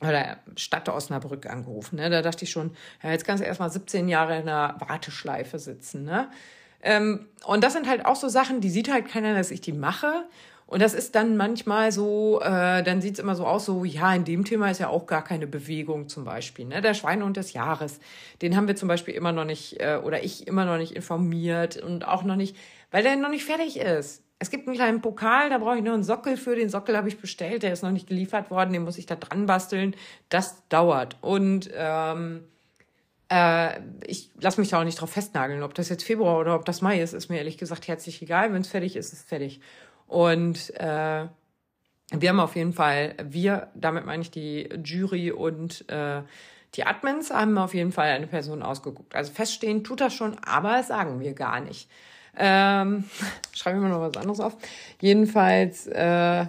oder 0.00 0.38
Stadt 0.56 0.88
Osnabrück 0.88 1.46
angerufen. 1.46 1.96
Ne? 1.96 2.10
Da 2.10 2.22
dachte 2.22 2.44
ich 2.44 2.50
schon, 2.50 2.76
ja, 3.02 3.10
jetzt 3.10 3.24
kannst 3.24 3.42
du 3.42 3.46
erstmal 3.46 3.70
17 3.70 4.08
Jahre 4.08 4.36
in 4.36 4.42
einer 4.42 4.76
Warteschleife 4.78 5.58
sitzen. 5.58 6.04
Ne? 6.04 6.28
Ähm, 6.82 7.26
und 7.44 7.64
das 7.64 7.72
sind 7.72 7.88
halt 7.88 8.04
auch 8.04 8.16
so 8.16 8.28
Sachen, 8.28 8.60
die 8.60 8.70
sieht 8.70 8.92
halt 8.92 9.08
keiner, 9.08 9.34
dass 9.34 9.50
ich 9.50 9.60
die 9.60 9.72
mache. 9.72 10.26
Und 10.66 10.82
das 10.82 10.94
ist 10.94 11.14
dann 11.14 11.36
manchmal 11.36 11.92
so, 11.92 12.40
äh, 12.40 12.82
dann 12.82 13.00
sieht's 13.00 13.20
immer 13.20 13.36
so 13.36 13.46
aus, 13.46 13.66
so, 13.66 13.84
ja, 13.84 14.12
in 14.14 14.24
dem 14.24 14.44
Thema 14.44 14.68
ist 14.70 14.80
ja 14.80 14.88
auch 14.88 15.06
gar 15.06 15.22
keine 15.22 15.46
Bewegung 15.46 16.08
zum 16.08 16.24
Beispiel. 16.24 16.64
Ne? 16.64 16.82
Der 16.82 16.92
Schweinehund 16.94 17.36
des 17.36 17.52
Jahres, 17.52 18.00
den 18.42 18.56
haben 18.56 18.66
wir 18.66 18.74
zum 18.74 18.88
Beispiel 18.88 19.14
immer 19.14 19.30
noch 19.30 19.44
nicht, 19.44 19.80
äh, 19.80 20.00
oder 20.02 20.24
ich 20.24 20.48
immer 20.48 20.64
noch 20.64 20.76
nicht 20.76 20.92
informiert 20.92 21.76
und 21.76 22.06
auch 22.06 22.24
noch 22.24 22.34
nicht, 22.34 22.56
weil 22.90 23.04
der 23.04 23.16
noch 23.16 23.30
nicht 23.30 23.44
fertig 23.44 23.78
ist. 23.78 24.24
Es 24.38 24.50
gibt 24.50 24.66
einen 24.66 24.76
kleinen 24.76 25.00
Pokal, 25.00 25.50
da 25.50 25.58
brauche 25.58 25.76
ich 25.76 25.84
noch 25.84 25.94
einen 25.94 26.02
Sockel 26.02 26.36
für. 26.36 26.56
Den 26.56 26.68
Sockel 26.68 26.96
habe 26.96 27.08
ich 27.08 27.18
bestellt, 27.18 27.62
der 27.62 27.72
ist 27.72 27.82
noch 27.82 27.92
nicht 27.92 28.08
geliefert 28.08 28.50
worden, 28.50 28.72
den 28.72 28.82
muss 28.82 28.98
ich 28.98 29.06
da 29.06 29.14
dran 29.14 29.46
basteln. 29.46 29.94
Das 30.28 30.68
dauert. 30.68 31.16
Und 31.22 31.70
ähm, 31.74 32.44
äh, 33.30 33.80
ich 34.04 34.30
lasse 34.38 34.60
mich 34.60 34.70
da 34.70 34.80
auch 34.80 34.84
nicht 34.84 35.00
drauf 35.00 35.10
festnageln, 35.10 35.62
ob 35.62 35.74
das 35.74 35.88
jetzt 35.88 36.04
Februar 36.04 36.38
oder 36.38 36.54
ob 36.54 36.64
das 36.66 36.82
Mai 36.82 37.00
ist, 37.00 37.14
ist 37.14 37.30
mir 37.30 37.38
ehrlich 37.38 37.56
gesagt 37.56 37.88
herzlich 37.88 38.20
egal. 38.20 38.52
Wenn 38.52 38.60
es 38.62 38.68
fertig 38.68 38.96
ist, 38.96 39.12
ist 39.12 39.20
es 39.20 39.24
fertig. 39.24 39.60
Und 40.06 40.72
äh, 40.78 41.26
wir 42.12 42.28
haben 42.28 42.40
auf 42.40 42.54
jeden 42.54 42.72
Fall, 42.72 43.14
wir, 43.22 43.68
damit 43.74 44.06
meine 44.06 44.22
ich 44.22 44.30
die 44.30 44.68
Jury 44.84 45.32
und 45.32 45.88
äh, 45.90 46.22
die 46.74 46.84
Admins, 46.84 47.30
haben 47.30 47.58
auf 47.58 47.74
jeden 47.74 47.92
Fall 47.92 48.10
eine 48.10 48.26
Person 48.26 48.62
ausgeguckt. 48.62 49.14
Also 49.14 49.32
feststehen 49.32 49.82
tut 49.82 50.00
das 50.00 50.14
schon, 50.14 50.36
aber 50.44 50.72
das 50.72 50.88
sagen 50.88 51.20
wir 51.20 51.32
gar 51.34 51.60
nicht. 51.60 51.88
Ähm, 52.36 53.04
schreibe 53.52 53.78
ich 53.78 53.82
mir 53.82 53.88
noch 53.88 54.00
was 54.00 54.16
anderes 54.16 54.40
auf. 54.40 54.56
Jedenfalls 55.00 55.86
äh, 55.88 56.46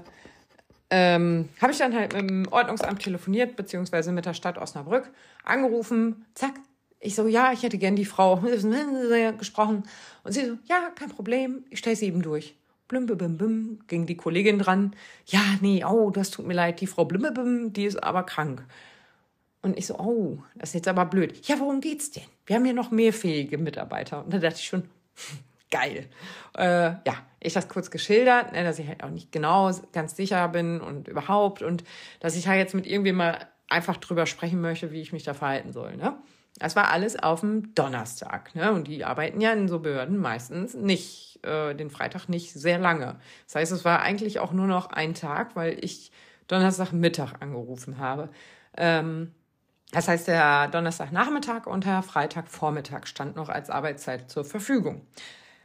ähm, 0.90 1.50
habe 1.62 1.72
ich 1.72 1.78
dann 1.78 1.96
halt 1.96 2.14
mit 2.14 2.30
dem 2.30 2.48
Ordnungsamt 2.52 3.02
telefoniert, 3.02 3.56
beziehungsweise 3.56 4.12
mit 4.12 4.26
der 4.26 4.34
Stadt 4.34 4.58
Osnabrück 4.58 5.10
angerufen. 5.44 6.26
Zack. 6.34 6.54
Ich 7.00 7.16
so, 7.16 7.28
ja, 7.28 7.52
ich 7.52 7.64
hätte 7.64 7.78
gern 7.78 7.96
die 7.96 8.06
Frau 8.06 8.38
gesprochen. 9.38 9.84
Und 10.24 10.32
sie 10.32 10.46
so, 10.46 10.58
ja, 10.66 10.90
kein 10.96 11.10
Problem, 11.10 11.64
ich 11.70 11.80
stelle 11.80 11.96
sie 11.96 12.08
eben 12.08 12.22
durch. 12.22 12.56
Blim, 12.88 13.06
bim, 13.06 13.38
bim, 13.38 13.80
ging 13.88 14.06
die 14.06 14.18
Kollegin 14.18 14.60
dran. 14.60 14.96
Ja, 15.26 15.42
nee, 15.62 15.84
oh, 15.84 16.10
das 16.10 16.32
tut 16.32 16.48
mir 16.48 16.54
leid, 16.54 16.80
die 16.82 16.88
Frau 16.88 17.06
Blim, 17.06 17.34
bim, 17.34 17.74
die 17.74 17.86
ist 17.86 18.02
aber 18.02 18.24
krank. 18.24 18.64
Und 19.62 19.78
ich 19.78 19.88
so, 19.88 19.98
oh, 20.00 20.38
das 20.56 20.70
ist 20.70 20.76
jetzt 20.76 20.88
aber 20.88 21.06
blöd. 21.06 21.46
Ja, 21.48 21.60
worum 21.60 21.82
geht's 21.82 22.12
denn? 22.12 22.24
Wir 22.46 22.56
haben 22.56 22.66
ja 22.66 22.74
noch 22.74 22.92
mehr 22.92 23.12
fähige 23.12 23.58
Mitarbeiter. 23.58 24.24
Und 24.24 24.34
da 24.34 24.40
dachte 24.40 24.60
ich 24.60 24.68
schon, 24.68 24.84
geil. 25.72 26.08
Äh, 26.56 26.92
ja, 27.06 27.26
ich 27.40 27.54
das 27.54 27.68
kurz 27.68 27.92
geschildert, 27.92 28.54
ne, 28.54 28.64
dass 28.64 28.80
ich 28.80 28.88
halt 28.88 29.04
auch 29.04 29.10
nicht 29.10 29.32
genau 29.32 29.72
ganz 29.94 30.16
sicher 30.16 30.48
bin 30.50 30.82
und 30.82 31.08
überhaupt 31.08 31.62
und 31.62 31.84
dass 32.20 32.36
ich 32.36 32.48
halt 32.48 32.60
jetzt 32.60 32.76
mit 32.76 32.88
irgendwem 32.88 33.18
mal 33.18 33.48
einfach 33.70 33.98
drüber 33.98 34.26
sprechen 34.26 34.62
möchte, 34.62 34.92
wie 34.92 35.02
ich 35.02 35.14
mich 35.14 35.24
da 35.24 35.34
verhalten 35.34 35.74
soll. 35.74 35.98
Ne? 35.98 36.18
Das 36.58 36.76
war 36.76 36.90
alles 36.90 37.22
auf 37.22 37.42
dem 37.42 37.76
Donnerstag. 37.76 38.56
Ne? 38.56 38.72
Und 38.72 38.88
die 38.88 39.06
arbeiten 39.06 39.42
ja 39.42 39.52
in 39.54 39.68
so 39.68 39.80
Behörden 39.80 40.18
meistens 40.18 40.74
nicht, 40.74 41.27
äh, 41.44 41.76
den 41.76 41.90
Freitag 41.90 42.28
nicht 42.30 42.54
sehr 42.54 42.80
lange. 42.80 43.20
Das 43.46 43.56
heißt, 43.56 43.72
es 43.72 43.86
war 43.86 44.02
eigentlich 44.02 44.40
auch 44.40 44.52
nur 44.52 44.68
noch 44.68 44.90
ein 44.92 45.14
Tag, 45.14 45.56
weil 45.56 45.84
ich 45.84 46.12
Donnerstagmittag 46.48 47.42
angerufen 47.42 47.98
habe. 47.98 48.30
Ähm, 48.76 49.34
das 49.92 50.08
heißt, 50.08 50.28
der 50.28 50.68
Donnerstagnachmittag 50.68 51.66
und 51.66 51.86
der 51.86 52.04
Freitagvormittag 52.04 53.08
stand 53.08 53.36
noch 53.36 53.50
als 53.50 53.70
Arbeitszeit 53.70 54.30
zur 54.30 54.44
Verfügung. 54.44 55.06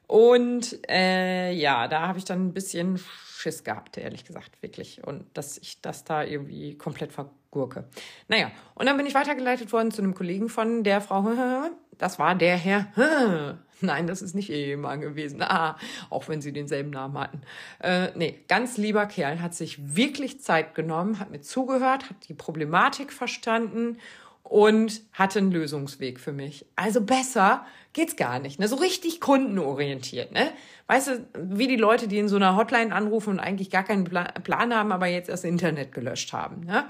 Und 0.06 0.78
äh, 0.90 1.52
ja, 1.52 1.88
da 1.88 2.06
habe 2.06 2.18
ich 2.18 2.24
dann 2.24 2.48
ein 2.48 2.52
bisschen 2.52 3.00
Schiss 3.42 3.64
gehabt, 3.64 3.96
ehrlich 3.96 4.24
gesagt, 4.24 4.62
wirklich. 4.62 5.02
Und 5.04 5.24
dass 5.34 5.58
ich 5.58 5.80
das 5.80 6.04
da 6.04 6.22
irgendwie 6.22 6.76
komplett 6.76 7.12
vergurke. 7.12 7.84
Naja, 8.28 8.50
und 8.74 8.86
dann 8.86 8.96
bin 8.96 9.06
ich 9.06 9.14
weitergeleitet 9.14 9.72
worden 9.72 9.90
zu 9.90 10.02
einem 10.02 10.14
Kollegen 10.14 10.48
von 10.48 10.84
der 10.84 11.00
Frau, 11.00 11.30
das 11.98 12.18
war 12.18 12.34
der 12.34 12.56
Herr, 12.56 12.86
nein, 13.86 14.06
das 14.06 14.22
ist 14.22 14.34
nicht 14.34 14.50
ihr 14.50 14.56
Ehemann 14.56 15.00
gewesen, 15.00 15.42
ah, 15.42 15.76
auch 16.10 16.28
wenn 16.28 16.40
sie 16.40 16.52
denselben 16.52 16.90
Namen 16.90 17.18
hatten. 17.18 17.40
Äh, 17.80 18.08
nee, 18.14 18.38
ganz 18.48 18.76
lieber 18.76 19.06
Kerl, 19.06 19.40
hat 19.40 19.54
sich 19.54 19.96
wirklich 19.96 20.40
Zeit 20.40 20.74
genommen, 20.74 21.18
hat 21.18 21.30
mir 21.30 21.40
zugehört, 21.40 22.08
hat 22.08 22.28
die 22.28 22.34
Problematik 22.34 23.12
verstanden 23.12 23.98
und 24.44 25.02
hatte 25.12 25.38
einen 25.38 25.52
Lösungsweg 25.52 26.20
für 26.20 26.32
mich. 26.32 26.66
Also 26.76 27.00
besser 27.00 27.64
geht's 27.92 28.16
gar 28.16 28.38
nicht. 28.38 28.58
Ne? 28.58 28.68
So 28.68 28.76
richtig 28.76 29.20
kundenorientiert. 29.20 30.32
Ne? 30.32 30.52
Weißt 30.86 31.08
du, 31.08 31.26
wie 31.34 31.68
die 31.68 31.76
Leute, 31.76 32.08
die 32.08 32.18
in 32.18 32.28
so 32.28 32.36
einer 32.36 32.56
Hotline 32.56 32.94
anrufen 32.94 33.30
und 33.30 33.40
eigentlich 33.40 33.70
gar 33.70 33.84
keinen 33.84 34.04
Plan 34.04 34.74
haben, 34.74 34.92
aber 34.92 35.06
jetzt 35.06 35.28
das 35.28 35.44
Internet 35.44 35.92
gelöscht 35.92 36.32
haben. 36.32 36.64
Ne? 36.64 36.84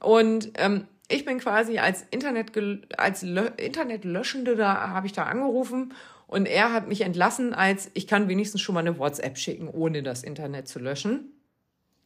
Und 0.00 0.50
ähm, 0.56 0.86
ich 1.08 1.24
bin 1.24 1.38
quasi 1.38 1.78
als 1.78 2.04
Internet 2.10 2.52
als 2.98 3.22
Lö 3.22 3.48
Internetlöschende 3.56 4.56
da 4.56 4.90
habe 4.90 5.06
ich 5.06 5.12
da 5.12 5.24
angerufen 5.24 5.94
und 6.26 6.46
er 6.46 6.72
hat 6.72 6.88
mich 6.88 7.02
entlassen 7.02 7.54
als 7.54 7.90
ich 7.94 8.06
kann 8.06 8.28
wenigstens 8.28 8.60
schon 8.60 8.74
mal 8.74 8.80
eine 8.80 8.98
WhatsApp 8.98 9.38
schicken, 9.38 9.68
ohne 9.68 10.02
das 10.02 10.22
Internet 10.22 10.68
zu 10.68 10.78
löschen. 10.78 11.32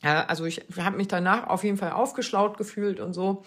Also 0.02 0.46
ich 0.46 0.62
habe 0.78 0.96
mich 0.96 1.08
danach 1.08 1.48
auf 1.48 1.62
jeden 1.62 1.76
Fall 1.76 1.92
aufgeschlaut 1.92 2.56
gefühlt 2.56 3.00
und 3.00 3.12
so. 3.12 3.42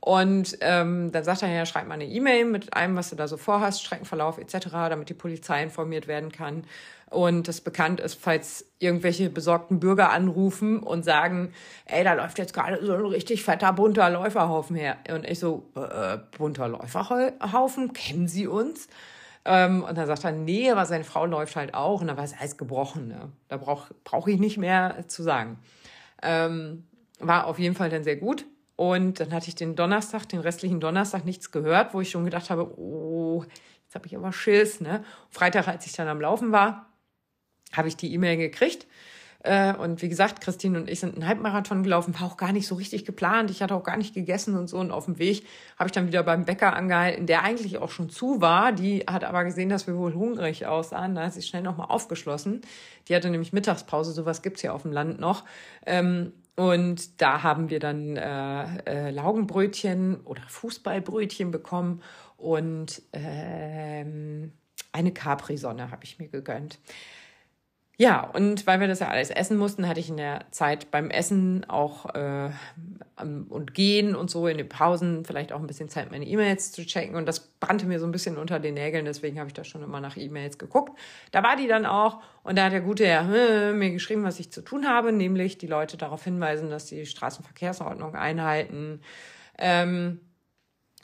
Und 0.00 0.58
ähm, 0.60 1.12
dann 1.12 1.24
sagt 1.24 1.40
er 1.42 1.48
ja, 1.48 1.64
schreib 1.64 1.88
mal 1.88 1.94
eine 1.94 2.04
E-Mail 2.04 2.44
mit 2.44 2.76
allem, 2.76 2.94
was 2.94 3.08
du 3.08 3.16
da 3.16 3.26
so 3.26 3.38
vorhast, 3.38 3.82
Streckenverlauf 3.82 4.36
etc., 4.36 4.68
damit 4.70 5.08
die 5.08 5.14
Polizei 5.14 5.62
informiert 5.62 6.06
werden 6.06 6.30
kann. 6.30 6.64
Und 7.08 7.48
das 7.48 7.62
bekannt 7.62 8.00
ist, 8.00 8.20
falls 8.20 8.66
irgendwelche 8.80 9.30
besorgten 9.30 9.80
Bürger 9.80 10.10
anrufen 10.10 10.80
und 10.80 11.06
sagen, 11.06 11.54
ey, 11.86 12.04
da 12.04 12.12
läuft 12.12 12.38
jetzt 12.38 12.52
gerade 12.52 12.84
so 12.84 12.92
ein 12.92 13.06
richtig 13.06 13.44
fetter 13.44 13.72
bunter 13.72 14.10
Läuferhaufen 14.10 14.76
her. 14.76 14.98
Und 15.10 15.24
ich 15.24 15.38
so, 15.38 15.70
äh, 15.74 16.18
bunter 16.36 16.68
Läuferhaufen, 16.68 17.94
kennen 17.94 18.28
Sie 18.28 18.46
uns? 18.46 18.88
Ähm, 19.44 19.84
und 19.84 19.96
dann 19.96 20.06
sagt 20.06 20.24
er, 20.24 20.32
nee, 20.32 20.70
aber 20.70 20.86
seine 20.86 21.04
Frau 21.04 21.26
läuft 21.26 21.56
halt 21.56 21.74
auch. 21.74 22.00
Und 22.00 22.08
dann 22.08 22.16
war 22.16 22.24
es 22.24 22.34
alles 22.38 22.56
gebrochen. 22.56 23.08
Ne? 23.08 23.32
Da 23.48 23.56
brauche 23.56 23.94
brauch 24.04 24.26
ich 24.26 24.38
nicht 24.38 24.56
mehr 24.56 25.04
zu 25.08 25.22
sagen. 25.22 25.58
Ähm, 26.22 26.86
war 27.18 27.46
auf 27.46 27.58
jeden 27.58 27.74
Fall 27.74 27.90
dann 27.90 28.04
sehr 28.04 28.16
gut. 28.16 28.46
Und 28.76 29.20
dann 29.20 29.32
hatte 29.32 29.48
ich 29.48 29.54
den 29.54 29.76
Donnerstag, 29.76 30.28
den 30.28 30.40
restlichen 30.40 30.80
Donnerstag 30.80 31.24
nichts 31.24 31.52
gehört, 31.52 31.94
wo 31.94 32.00
ich 32.00 32.10
schon 32.10 32.24
gedacht 32.24 32.50
habe, 32.50 32.76
oh, 32.78 33.44
jetzt 33.84 33.94
habe 33.94 34.06
ich 34.06 34.16
aber 34.16 34.32
Schiss. 34.32 34.80
Ne? 34.80 35.04
Freitag, 35.30 35.68
als 35.68 35.86
ich 35.86 35.92
dann 35.92 36.08
am 36.08 36.20
Laufen 36.20 36.50
war, 36.50 36.86
habe 37.72 37.88
ich 37.88 37.96
die 37.96 38.12
E-Mail 38.12 38.36
gekriegt. 38.36 38.86
Äh, 39.44 39.74
und 39.74 40.00
wie 40.00 40.08
gesagt, 40.08 40.40
Christine 40.40 40.78
und 40.78 40.90
ich 40.90 41.00
sind 41.00 41.14
einen 41.14 41.28
Halbmarathon 41.28 41.82
gelaufen, 41.82 42.18
war 42.18 42.26
auch 42.26 42.38
gar 42.38 42.52
nicht 42.52 42.66
so 42.66 42.74
richtig 42.74 43.04
geplant. 43.04 43.50
Ich 43.50 43.62
hatte 43.62 43.74
auch 43.74 43.84
gar 43.84 43.98
nicht 43.98 44.14
gegessen 44.14 44.56
und 44.56 44.68
so. 44.68 44.78
Und 44.78 44.90
auf 44.90 45.04
dem 45.04 45.18
Weg 45.18 45.46
habe 45.78 45.86
ich 45.88 45.92
dann 45.92 46.06
wieder 46.06 46.22
beim 46.22 46.46
Bäcker 46.46 46.74
angehalten, 46.74 47.26
der 47.26 47.42
eigentlich 47.42 47.76
auch 47.76 47.90
schon 47.90 48.08
zu 48.08 48.40
war. 48.40 48.72
Die 48.72 49.00
hat 49.00 49.22
aber 49.22 49.44
gesehen, 49.44 49.68
dass 49.68 49.86
wir 49.86 49.96
wohl 49.96 50.14
hungrig 50.14 50.66
aussahen. 50.66 51.14
Da 51.14 51.24
hat 51.24 51.34
sie 51.34 51.42
schnell 51.42 51.62
nochmal 51.62 51.88
aufgeschlossen. 51.90 52.62
Die 53.08 53.14
hatte 53.14 53.28
nämlich 53.28 53.52
Mittagspause, 53.52 54.12
sowas 54.12 54.40
gibt's 54.40 54.62
hier 54.62 54.72
auf 54.72 54.82
dem 54.82 54.92
Land 54.92 55.20
noch. 55.20 55.44
Ähm, 55.84 56.32
und 56.56 57.20
da 57.20 57.42
haben 57.42 57.68
wir 57.68 57.80
dann 57.80 58.16
äh, 58.16 58.64
äh, 58.86 59.10
Laugenbrötchen 59.10 60.20
oder 60.22 60.42
Fußballbrötchen 60.48 61.50
bekommen 61.50 62.00
und 62.38 63.02
ähm, 63.12 64.52
eine 64.92 65.12
Capri-Sonne 65.12 65.90
habe 65.90 66.04
ich 66.04 66.18
mir 66.18 66.28
gegönnt. 66.28 66.78
Ja, 67.96 68.28
und 68.28 68.66
weil 68.66 68.80
wir 68.80 68.88
das 68.88 68.98
ja 68.98 69.08
alles 69.08 69.30
essen 69.30 69.56
mussten, 69.56 69.86
hatte 69.86 70.00
ich 70.00 70.08
in 70.08 70.16
der 70.16 70.46
Zeit 70.50 70.90
beim 70.90 71.10
Essen 71.10 71.64
auch 71.70 72.12
äh, 72.16 72.50
und 73.22 73.72
Gehen 73.72 74.16
und 74.16 74.30
so 74.30 74.48
in 74.48 74.58
den 74.58 74.68
Pausen 74.68 75.24
vielleicht 75.24 75.52
auch 75.52 75.60
ein 75.60 75.68
bisschen 75.68 75.88
Zeit, 75.88 76.10
meine 76.10 76.26
E-Mails 76.26 76.72
zu 76.72 76.84
checken. 76.84 77.14
Und 77.14 77.26
das 77.26 77.38
brannte 77.60 77.86
mir 77.86 78.00
so 78.00 78.06
ein 78.06 78.10
bisschen 78.10 78.36
unter 78.36 78.58
den 78.58 78.74
Nägeln, 78.74 79.04
deswegen 79.04 79.38
habe 79.38 79.46
ich 79.46 79.54
da 79.54 79.62
schon 79.62 79.84
immer 79.84 80.00
nach 80.00 80.16
E-Mails 80.16 80.58
geguckt. 80.58 80.98
Da 81.30 81.44
war 81.44 81.54
die 81.54 81.68
dann 81.68 81.86
auch 81.86 82.20
und 82.42 82.58
da 82.58 82.64
hat 82.64 82.72
der 82.72 82.80
gute 82.80 83.06
Herr 83.06 83.32
äh, 83.32 83.72
mir 83.72 83.92
geschrieben, 83.92 84.24
was 84.24 84.40
ich 84.40 84.50
zu 84.50 84.62
tun 84.62 84.88
habe, 84.88 85.12
nämlich 85.12 85.58
die 85.58 85.68
Leute 85.68 85.96
darauf 85.96 86.24
hinweisen, 86.24 86.70
dass 86.70 86.86
die 86.86 87.06
Straßenverkehrsordnung 87.06 88.16
einhalten. 88.16 89.02
Ähm, 89.56 90.20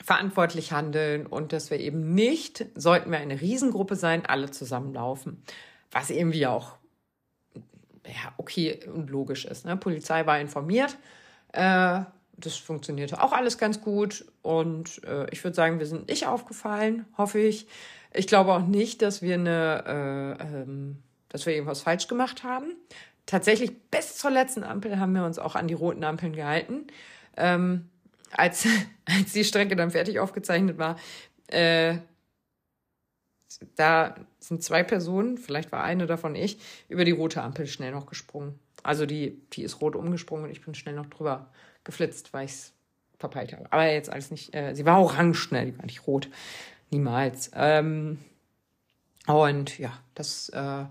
verantwortlich 0.03 0.73
handeln 0.73 1.25
und 1.25 1.53
dass 1.53 1.69
wir 1.69 1.79
eben 1.79 2.13
nicht, 2.13 2.65
sollten 2.75 3.11
wir 3.11 3.19
eine 3.19 3.39
Riesengruppe 3.39 3.95
sein, 3.95 4.25
alle 4.25 4.49
zusammenlaufen. 4.49 5.43
Was 5.91 6.09
irgendwie 6.09 6.47
auch 6.47 6.80
ja, 8.05 8.33
okay 8.37 8.79
und 8.93 9.09
logisch 9.09 9.45
ist. 9.45 9.65
Ne? 9.65 9.77
Polizei 9.77 10.25
war 10.25 10.39
informiert. 10.39 10.97
Äh, 11.53 12.01
das 12.37 12.55
funktionierte 12.55 13.21
auch 13.21 13.33
alles 13.33 13.57
ganz 13.57 13.81
gut. 13.81 14.25
Und 14.41 15.03
äh, 15.05 15.29
ich 15.31 15.43
würde 15.43 15.55
sagen, 15.55 15.79
wir 15.79 15.85
sind 15.85 16.07
nicht 16.09 16.27
aufgefallen, 16.27 17.05
hoffe 17.17 17.39
ich. 17.39 17.67
Ich 18.13 18.27
glaube 18.27 18.53
auch 18.53 18.65
nicht, 18.65 19.01
dass 19.01 19.21
wir 19.21 19.35
eine, 19.35 20.37
äh, 20.39 20.43
ähm, 20.43 20.97
dass 21.29 21.45
wir 21.45 21.53
irgendwas 21.53 21.81
falsch 21.81 22.07
gemacht 22.07 22.43
haben. 22.43 22.73
Tatsächlich 23.25 23.71
bis 23.89 24.17
zur 24.17 24.31
letzten 24.31 24.63
Ampel 24.63 24.99
haben 24.99 25.13
wir 25.13 25.23
uns 25.23 25.39
auch 25.39 25.55
an 25.55 25.67
die 25.67 25.73
roten 25.73 26.03
Ampeln 26.03 26.33
gehalten. 26.33 26.87
Ähm, 27.37 27.89
als, 28.31 28.67
als 29.05 29.33
die 29.33 29.43
Strecke 29.43 29.75
dann 29.75 29.91
fertig 29.91 30.19
aufgezeichnet 30.19 30.77
war, 30.77 30.97
äh, 31.47 31.97
da 33.75 34.15
sind 34.39 34.63
zwei 34.63 34.83
Personen, 34.83 35.37
vielleicht 35.37 35.71
war 35.71 35.83
eine 35.83 36.07
davon 36.07 36.35
ich, 36.35 36.57
über 36.89 37.05
die 37.05 37.11
rote 37.11 37.41
Ampel 37.41 37.67
schnell 37.67 37.91
noch 37.91 38.05
gesprungen. 38.05 38.59
Also 38.83 39.05
die, 39.05 39.41
die 39.53 39.63
ist 39.63 39.81
rot 39.81 39.95
umgesprungen 39.95 40.45
und 40.45 40.51
ich 40.51 40.63
bin 40.63 40.73
schnell 40.73 40.95
noch 40.95 41.07
drüber 41.07 41.51
geflitzt, 41.83 42.33
weil 42.33 42.45
ich 42.45 42.51
es 42.51 42.73
verpeilt 43.17 43.53
habe. 43.53 43.71
Aber 43.71 43.85
jetzt 43.85 44.09
alles 44.09 44.31
nicht, 44.31 44.55
äh, 44.55 44.73
sie 44.73 44.85
war 44.85 44.99
orange 44.99 45.37
schnell, 45.37 45.71
die 45.71 45.77
war 45.77 45.85
nicht 45.85 46.07
rot. 46.07 46.29
Niemals. 46.89 47.51
Ähm, 47.53 48.19
und 49.27 49.77
ja, 49.77 49.93
das 50.15 50.49
äh, 50.49 50.59
äh, 50.61 50.85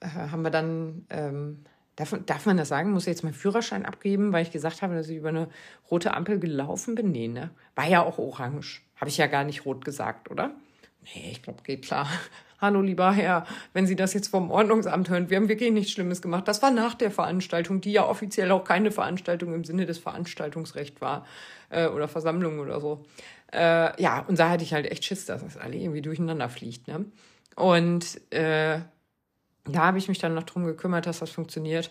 haben 0.00 0.42
wir 0.42 0.50
dann, 0.50 1.06
ähm, 1.10 1.64
darf, 1.96 2.14
darf 2.26 2.46
man 2.46 2.56
das 2.56 2.68
sagen? 2.68 2.90
Muss 2.90 3.04
ich 3.04 3.08
jetzt 3.08 3.22
meinen 3.22 3.34
Führerschein 3.34 3.86
abgeben, 3.86 4.32
weil 4.32 4.42
ich 4.42 4.50
gesagt 4.50 4.82
habe, 4.82 4.94
dass 4.94 5.08
ich 5.08 5.18
über 5.18 5.28
eine 5.28 5.48
rote 5.90 6.14
Ampel 6.14 6.38
gelaufen 6.38 6.94
bin? 6.94 7.12
Nee, 7.12 7.28
ne? 7.28 7.50
War 7.74 7.86
ja 7.86 8.02
auch 8.02 8.18
orange. 8.18 8.82
Habe 8.96 9.10
ich 9.10 9.18
ja 9.18 9.26
gar 9.26 9.44
nicht 9.44 9.64
rot 9.64 9.84
gesagt, 9.84 10.30
oder? 10.30 10.52
Nee, 11.02 11.30
ich 11.32 11.42
glaube, 11.42 11.62
geht 11.62 11.84
klar. 11.84 12.08
Hallo, 12.60 12.80
lieber 12.80 13.12
Herr, 13.12 13.44
wenn 13.72 13.88
Sie 13.88 13.96
das 13.96 14.14
jetzt 14.14 14.28
vom 14.28 14.52
Ordnungsamt 14.52 15.10
hören, 15.10 15.28
wir 15.30 15.36
haben 15.36 15.48
wirklich 15.48 15.72
nichts 15.72 15.90
Schlimmes 15.90 16.22
gemacht. 16.22 16.46
Das 16.46 16.62
war 16.62 16.70
nach 16.70 16.94
der 16.94 17.10
Veranstaltung, 17.10 17.80
die 17.80 17.90
ja 17.90 18.06
offiziell 18.06 18.52
auch 18.52 18.62
keine 18.62 18.92
Veranstaltung 18.92 19.52
im 19.52 19.64
Sinne 19.64 19.84
des 19.84 19.98
Veranstaltungsrechts 19.98 21.00
war 21.00 21.26
äh, 21.70 21.88
oder 21.88 22.06
Versammlung 22.06 22.60
oder 22.60 22.80
so. 22.80 23.04
Äh, 23.52 24.00
ja, 24.00 24.20
und 24.28 24.38
da 24.38 24.48
hatte 24.48 24.62
ich 24.62 24.72
halt 24.72 24.86
echt 24.90 25.04
Schiss, 25.04 25.26
dass 25.26 25.42
das 25.42 25.56
alle 25.56 25.76
irgendwie 25.76 26.02
durcheinander 26.02 26.48
fliegt. 26.48 26.86
Ne? 26.86 27.04
Und 27.56 28.20
äh, 28.32 28.78
da 29.64 29.78
habe 29.78 29.98
ich 29.98 30.08
mich 30.08 30.18
dann 30.18 30.34
noch 30.34 30.44
drum 30.44 30.64
gekümmert, 30.64 31.06
dass 31.06 31.18
das 31.18 31.30
funktioniert. 31.30 31.90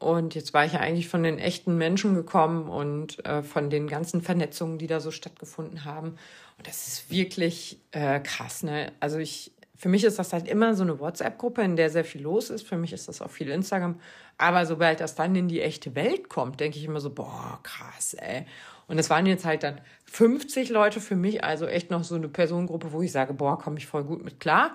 Und 0.00 0.34
jetzt 0.34 0.54
war 0.54 0.64
ich 0.64 0.72
ja 0.72 0.80
eigentlich 0.80 1.08
von 1.08 1.22
den 1.22 1.38
echten 1.38 1.76
Menschen 1.76 2.14
gekommen 2.14 2.68
und 2.68 3.24
äh, 3.26 3.42
von 3.42 3.68
den 3.68 3.86
ganzen 3.86 4.22
Vernetzungen, 4.22 4.78
die 4.78 4.86
da 4.86 4.98
so 4.98 5.10
stattgefunden 5.10 5.84
haben. 5.84 6.16
Und 6.56 6.66
das 6.66 6.88
ist 6.88 7.10
wirklich 7.10 7.78
äh, 7.92 8.18
krass, 8.20 8.62
ne? 8.62 8.92
Also 8.98 9.18
ich, 9.18 9.52
für 9.76 9.90
mich 9.90 10.04
ist 10.04 10.18
das 10.18 10.32
halt 10.32 10.48
immer 10.48 10.74
so 10.74 10.84
eine 10.84 11.00
WhatsApp-Gruppe, 11.00 11.60
in 11.60 11.76
der 11.76 11.90
sehr 11.90 12.06
viel 12.06 12.22
los 12.22 12.48
ist. 12.48 12.66
Für 12.66 12.78
mich 12.78 12.94
ist 12.94 13.08
das 13.08 13.20
auch 13.20 13.30
viel 13.30 13.50
Instagram. 13.50 14.00
Aber 14.38 14.64
sobald 14.64 15.00
das 15.00 15.16
dann 15.16 15.36
in 15.36 15.48
die 15.48 15.60
echte 15.60 15.94
Welt 15.94 16.30
kommt, 16.30 16.60
denke 16.60 16.78
ich 16.78 16.84
immer 16.84 17.00
so, 17.00 17.10
boah, 17.10 17.60
krass, 17.62 18.14
ey. 18.14 18.46
Und 18.86 18.98
es 18.98 19.10
waren 19.10 19.26
jetzt 19.26 19.44
halt 19.44 19.64
dann 19.64 19.82
50 20.06 20.70
Leute 20.70 21.02
für 21.02 21.14
mich, 21.14 21.44
also 21.44 21.66
echt 21.66 21.90
noch 21.90 22.04
so 22.04 22.14
eine 22.14 22.28
Personengruppe, 22.28 22.92
wo 22.92 23.02
ich 23.02 23.12
sage, 23.12 23.34
boah, 23.34 23.58
komme 23.58 23.76
ich 23.76 23.86
voll 23.86 24.04
gut 24.04 24.24
mit 24.24 24.40
klar. 24.40 24.74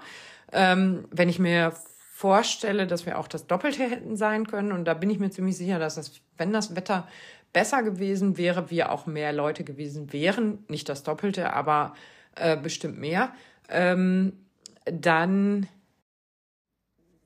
Ähm, 0.51 1.05
wenn 1.09 1.29
ich 1.29 1.39
mir 1.39 1.73
vorstelle, 2.15 2.87
dass 2.87 3.05
wir 3.05 3.19
auch 3.19 3.27
das 3.27 3.45
Doppelte 3.45 3.83
hätten 3.83 4.15
sein 4.15 4.47
können, 4.47 4.71
und 4.71 4.85
da 4.85 4.93
bin 4.93 5.09
ich 5.09 5.19
mir 5.19 5.31
ziemlich 5.31 5.57
sicher, 5.57 5.79
dass 5.79 5.95
das, 5.95 6.21
wenn 6.37 6.53
das 6.53 6.73
Wetter 6.73 7.09
besser 7.51 7.83
gewesen 7.83 8.37
wäre, 8.37 8.69
wir 8.71 8.93
auch 8.93 9.05
mehr 9.05 9.33
Leute 9.33 9.65
gewesen 9.65 10.13
wären, 10.13 10.63
nicht 10.69 10.87
das 10.87 11.03
Doppelte, 11.03 11.51
aber 11.51 11.93
äh, 12.35 12.55
bestimmt 12.55 12.97
mehr, 12.99 13.33
ähm, 13.67 14.31
dann, 14.85 15.67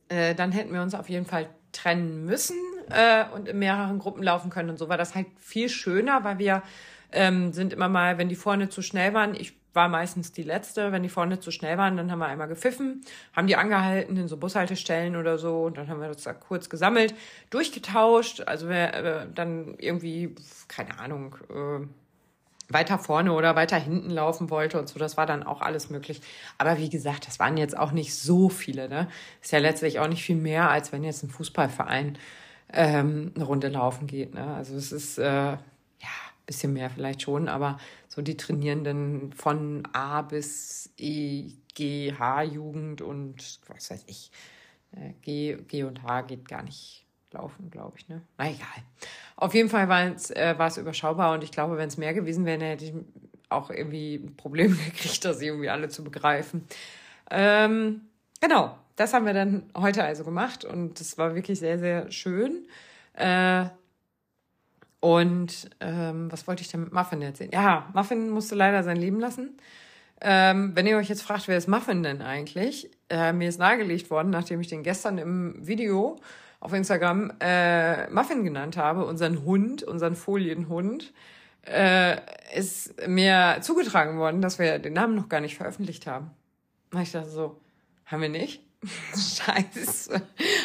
äh, 0.08 0.34
dann 0.34 0.52
hätten 0.52 0.74
wir 0.74 0.82
uns 0.82 0.96
auf 0.96 1.08
jeden 1.08 1.28
Fall 1.28 1.52
trennen 1.72 2.26
müssen 2.26 2.58
äh, 2.90 3.26
und 3.36 3.48
in 3.48 3.60
mehreren 3.60 4.00
Gruppen 4.00 4.24
laufen 4.24 4.50
können. 4.50 4.72
Und 4.72 4.80
so. 4.80 4.90
War 4.90 4.98
das 4.98 5.14
halt 5.14 5.28
viel 5.38 5.70
schöner, 5.70 6.24
weil 6.24 6.40
wir 6.40 6.64
ähm, 7.12 7.54
sind 7.54 7.74
immer 7.74 7.90
mal, 7.90 8.18
wenn 8.18 8.28
die 8.28 8.36
vorne 8.36 8.70
zu 8.70 8.82
schnell 8.82 9.14
waren, 9.14 9.36
ich 9.36 9.59
war 9.74 9.88
meistens 9.88 10.32
die 10.32 10.44
letzte. 10.44 10.92
Wenn 10.92 11.04
die 11.04 11.10
vorne 11.10 11.40
zu 11.40 11.52
schnell 11.52 11.78
waren, 11.78 11.98
dann 11.98 12.12
haben 12.12 12.20
wir 12.20 12.28
einmal 12.28 12.48
gepfiffen, 12.48 13.02
haben 13.36 13.48
die 13.48 13.56
angehalten 13.56 14.18
in 14.18 14.28
so 14.28 14.38
Bushaltestellen 14.38 15.16
oder 15.16 15.38
so. 15.38 15.64
Und 15.64 15.78
dann 15.78 15.88
haben 15.88 16.02
wir 16.02 16.08
das 16.08 16.24
da 16.24 16.34
kurz 16.34 16.70
gesammelt, 16.70 17.14
durchgetauscht. 17.50 18.42
Also 18.42 18.68
wer 18.70 18.94
äh, 18.94 19.28
dann 19.34 19.76
irgendwie, 19.78 20.36
keine 20.68 21.00
Ahnung, 21.00 21.36
äh, 21.50 21.86
weiter 22.72 23.00
vorne 23.00 23.34
oder 23.34 23.56
weiter 23.56 23.78
hinten 23.78 24.12
laufen 24.12 24.50
wollte 24.52 24.80
und 24.80 24.88
so, 24.88 25.00
das 25.00 25.18
war 25.18 25.26
dann 25.26 25.42
auch 25.44 25.62
alles 25.62 25.90
möglich. 25.90 26.22
Aber 26.60 26.78
wie 26.78 26.90
gesagt, 26.90 27.28
das 27.28 27.40
waren 27.40 27.58
jetzt 27.58 27.76
auch 27.76 27.92
nicht 27.92 28.16
so 28.16 28.50
viele. 28.50 28.88
Ne? 28.88 29.08
Ist 29.42 29.52
ja 29.52 29.60
letztlich 29.60 30.00
auch 30.00 30.08
nicht 30.08 30.24
viel 30.24 30.36
mehr, 30.36 30.70
als 30.70 30.92
wenn 30.92 31.04
jetzt 31.04 31.24
ein 31.24 31.30
Fußballverein 31.30 32.18
ähm, 32.72 33.32
eine 33.36 33.44
Runde 33.44 33.70
laufen 33.70 34.06
geht. 34.06 34.36
Ne? 34.36 34.54
Also 34.54 34.76
es 34.76 34.92
ist 34.92 35.18
äh, 35.18 35.24
ja 35.24 35.60
bisschen 36.50 36.74
mehr 36.74 36.90
vielleicht 36.90 37.22
schon, 37.22 37.48
aber 37.48 37.78
so 38.20 38.24
die 38.24 38.36
Trainierenden 38.36 39.32
von 39.32 39.88
A 39.94 40.22
bis 40.24 40.94
E, 40.98 41.54
G, 41.74 42.14
H-Jugend 42.20 43.02
und 43.02 43.62
was 43.68 43.90
weiß 43.90 44.04
ich. 44.08 44.30
Äh, 44.92 45.14
G, 45.22 45.56
G 45.56 45.84
und 45.84 46.04
H 46.04 46.24
geht 46.24 46.50
gar 46.50 46.62
nicht 46.62 47.06
laufen, 47.32 47.72
glaube 47.72 47.98
ich. 47.98 48.10
Ne? 48.10 48.22
Na 48.38 48.50
egal. 48.50 48.84
Auf 49.38 49.54
jeden 49.54 49.70
Fall 49.70 49.88
war 49.88 50.04
es, 50.04 50.32
äh, 50.32 50.54
überschaubar 50.82 51.34
und 51.34 51.46
ich 51.46 51.52
glaube, 51.52 51.78
wenn 51.78 51.88
es 51.88 51.96
mehr 51.96 52.14
gewesen 52.14 52.44
wäre, 52.44 52.62
hätte 52.62 52.86
ich 52.86 52.94
auch 53.48 53.70
irgendwie 53.70 54.16
ein 54.16 54.36
Problem 54.36 54.78
gekriegt, 54.86 55.24
das 55.24 55.42
irgendwie 55.42 55.70
alle 55.70 55.88
zu 55.88 56.04
begreifen. 56.04 56.66
Ähm, 57.32 58.02
genau, 58.42 58.78
das 58.98 59.14
haben 59.14 59.26
wir 59.26 59.34
dann 59.34 59.72
heute 59.78 60.04
also 60.04 60.26
gemacht 60.26 60.66
und 60.66 61.00
das 61.00 61.18
war 61.18 61.36
wirklich 61.36 61.60
sehr, 61.60 61.80
sehr 61.80 62.12
schön. 62.12 62.68
Äh, 63.14 63.68
und 65.00 65.70
ähm, 65.80 66.32
was 66.32 66.48
wollte 66.48 66.62
ich 66.62 66.70
denn 66.70 66.82
mit 66.82 66.94
Muffin 66.94 67.22
erzählen? 67.22 67.52
Ja, 67.54 67.90
Muffin 67.94 68.30
musste 68.30 68.56
leider 68.56 68.84
sein 68.84 68.98
Leben 68.98 69.20
lassen. 69.20 69.58
Ähm, 70.22 70.72
wenn 70.76 70.86
ihr 70.86 70.98
euch 70.98 71.08
jetzt 71.08 71.22
fragt, 71.22 71.48
wer 71.48 71.58
ist 71.58 71.68
Muffin 71.68 72.04
denn 72.04 72.22
eigentlich? 72.22 72.92
Äh, 73.10 73.32
mir 73.32 73.48
ist 73.48 73.60
nahegelegt 73.60 74.10
worden, 74.10 74.30
nachdem 74.30 74.60
ich 74.60 74.68
den 74.68 74.84
gestern 74.84 75.18
im 75.18 75.56
Video 75.66 76.20
auf 76.60 76.74
Instagram 76.74 77.32
äh, 77.40 78.10
Muffin 78.10 78.44
genannt 78.44 78.76
habe, 78.76 79.06
unseren 79.06 79.46
Hund, 79.46 79.84
unseren 79.84 80.16
Folienhund, 80.16 81.14
äh, 81.66 82.18
ist 82.54 83.08
mir 83.08 83.60
zugetragen 83.62 84.18
worden, 84.18 84.42
dass 84.42 84.60
wir 84.60 84.80
den 84.80 84.94
Namen 84.94 85.16
noch 85.16 85.30
gar 85.30 85.40
nicht 85.40 85.56
veröffentlicht 85.56 86.06
haben. 86.06 86.32
Und 86.92 87.02
ich 87.02 87.12
dachte 87.12 87.30
so, 87.30 87.62
haben 88.06 88.22
wir 88.22 88.30
nicht? 88.30 88.62
Scheiße, 89.14 90.22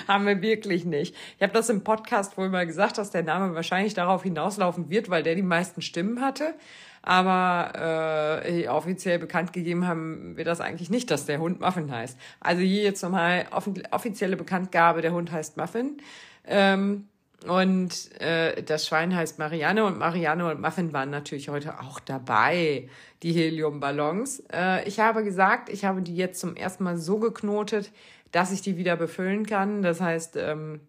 haben 0.06 0.26
wir 0.26 0.40
wirklich 0.40 0.84
nicht. 0.84 1.16
Ich 1.36 1.42
habe 1.42 1.52
das 1.52 1.68
im 1.68 1.82
Podcast 1.82 2.38
wohl 2.38 2.48
mal 2.48 2.66
gesagt, 2.66 2.98
dass 2.98 3.10
der 3.10 3.24
Name 3.24 3.54
wahrscheinlich 3.54 3.94
darauf 3.94 4.22
hinauslaufen 4.22 4.88
wird, 4.88 5.10
weil 5.10 5.24
der 5.24 5.34
die 5.34 5.42
meisten 5.42 5.82
Stimmen 5.82 6.20
hatte. 6.20 6.54
Aber 7.02 8.42
äh, 8.46 8.68
offiziell 8.68 9.18
bekannt 9.18 9.52
gegeben 9.52 9.86
haben 9.86 10.36
wir 10.36 10.44
das 10.44 10.60
eigentlich 10.60 10.90
nicht, 10.90 11.10
dass 11.10 11.26
der 11.26 11.38
Hund 11.38 11.60
Muffin 11.60 11.90
heißt. 11.90 12.16
Also 12.40 12.62
hier 12.62 12.82
jetzt 12.82 13.02
nochmal 13.02 13.46
offizielle 13.90 14.36
Bekanntgabe, 14.36 15.02
der 15.02 15.12
Hund 15.12 15.30
heißt 15.30 15.56
Muffin. 15.56 15.98
Ähm, 16.46 17.08
und 17.46 18.20
äh, 18.20 18.62
das 18.62 18.86
Schwein 18.86 19.14
heißt 19.14 19.38
Marianne 19.38 19.84
und 19.84 19.98
Marianne 19.98 20.50
und 20.50 20.60
Muffin 20.60 20.92
waren 20.92 21.10
natürlich 21.10 21.48
heute 21.48 21.78
auch 21.80 22.00
dabei, 22.00 22.88
die 23.22 23.32
Heliumballons. 23.32 24.42
Äh, 24.52 24.88
ich 24.88 25.00
habe 25.00 25.24
gesagt, 25.24 25.68
ich 25.68 25.84
habe 25.84 26.00
die 26.00 26.16
jetzt 26.16 26.40
zum 26.40 26.56
ersten 26.56 26.84
Mal 26.84 26.96
so 26.96 27.18
geknotet, 27.18 27.92
dass 28.32 28.50
ich 28.50 28.62
die 28.62 28.76
wieder 28.76 28.96
befüllen 28.96 29.44
kann. 29.44 29.82
Das 29.82 30.00
heißt, 30.00 30.36
ähm, 30.36 30.80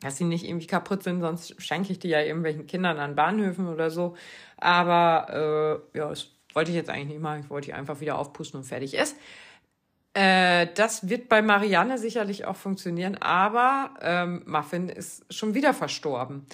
dass 0.00 0.18
sie 0.18 0.24
nicht 0.24 0.46
irgendwie 0.46 0.66
kaputt 0.66 1.02
sind, 1.02 1.20
sonst 1.20 1.60
schenke 1.62 1.92
ich 1.92 1.98
die 1.98 2.08
ja 2.08 2.20
irgendwelchen 2.20 2.66
Kindern 2.66 2.98
an 2.98 3.14
Bahnhöfen 3.14 3.66
oder 3.66 3.90
so. 3.90 4.16
Aber 4.58 5.82
äh, 5.94 5.98
ja, 5.98 6.10
das 6.10 6.28
wollte 6.52 6.70
ich 6.70 6.76
jetzt 6.76 6.90
eigentlich 6.90 7.08
nicht 7.08 7.22
machen. 7.22 7.40
Ich 7.44 7.50
wollte 7.50 7.66
die 7.66 7.74
einfach 7.74 8.00
wieder 8.00 8.18
aufpusten 8.18 8.60
und 8.60 8.64
fertig 8.64 8.94
ist. 8.94 9.16
Äh, 10.16 10.68
das 10.74 11.10
wird 11.10 11.28
bei 11.28 11.42
Marianne 11.42 11.98
sicherlich 11.98 12.46
auch 12.46 12.56
funktionieren, 12.56 13.18
aber 13.20 13.90
ähm, 14.00 14.42
Muffin 14.46 14.88
ist 14.88 15.30
schon 15.30 15.52
wieder 15.52 15.74
verstorben. 15.74 16.46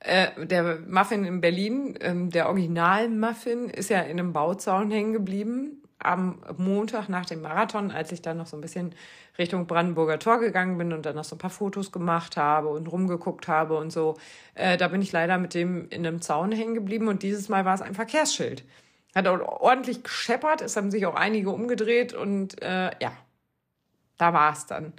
Äh, 0.00 0.46
der 0.46 0.80
Muffin 0.88 1.24
in 1.24 1.40
Berlin, 1.40 1.96
ähm, 2.00 2.30
der 2.30 2.48
Original-Muffin, 2.48 3.70
ist 3.70 3.88
ja 3.88 4.00
in 4.00 4.18
einem 4.18 4.32
Bauzaun 4.32 4.90
hängen 4.90 5.12
geblieben 5.12 5.80
am 6.00 6.40
Montag 6.56 7.08
nach 7.08 7.24
dem 7.24 7.40
Marathon, 7.40 7.92
als 7.92 8.10
ich 8.10 8.20
dann 8.20 8.36
noch 8.36 8.46
so 8.46 8.56
ein 8.56 8.60
bisschen 8.60 8.96
Richtung 9.38 9.68
Brandenburger 9.68 10.18
Tor 10.18 10.40
gegangen 10.40 10.76
bin 10.76 10.92
und 10.92 11.06
dann 11.06 11.14
noch 11.14 11.24
so 11.24 11.36
ein 11.36 11.38
paar 11.38 11.50
Fotos 11.50 11.92
gemacht 11.92 12.36
habe 12.36 12.68
und 12.68 12.90
rumgeguckt 12.90 13.46
habe 13.46 13.76
und 13.76 13.92
so, 13.92 14.16
äh, 14.56 14.76
da 14.76 14.88
bin 14.88 15.00
ich 15.00 15.12
leider 15.12 15.38
mit 15.38 15.54
dem 15.54 15.88
in 15.90 16.04
einem 16.04 16.20
Zaun 16.20 16.50
hängen 16.50 16.74
geblieben 16.74 17.06
und 17.06 17.22
dieses 17.22 17.48
Mal 17.48 17.64
war 17.64 17.76
es 17.76 17.80
ein 17.80 17.94
Verkehrsschild. 17.94 18.64
Hat 19.14 19.26
ordentlich 19.26 20.02
gescheppert, 20.02 20.60
es 20.60 20.76
haben 20.76 20.90
sich 20.90 21.06
auch 21.06 21.14
einige 21.14 21.50
umgedreht 21.50 22.14
und 22.14 22.60
äh, 22.62 22.90
ja, 23.00 23.12
da 24.18 24.32
war 24.32 24.52
es 24.52 24.66
dann. 24.66 24.92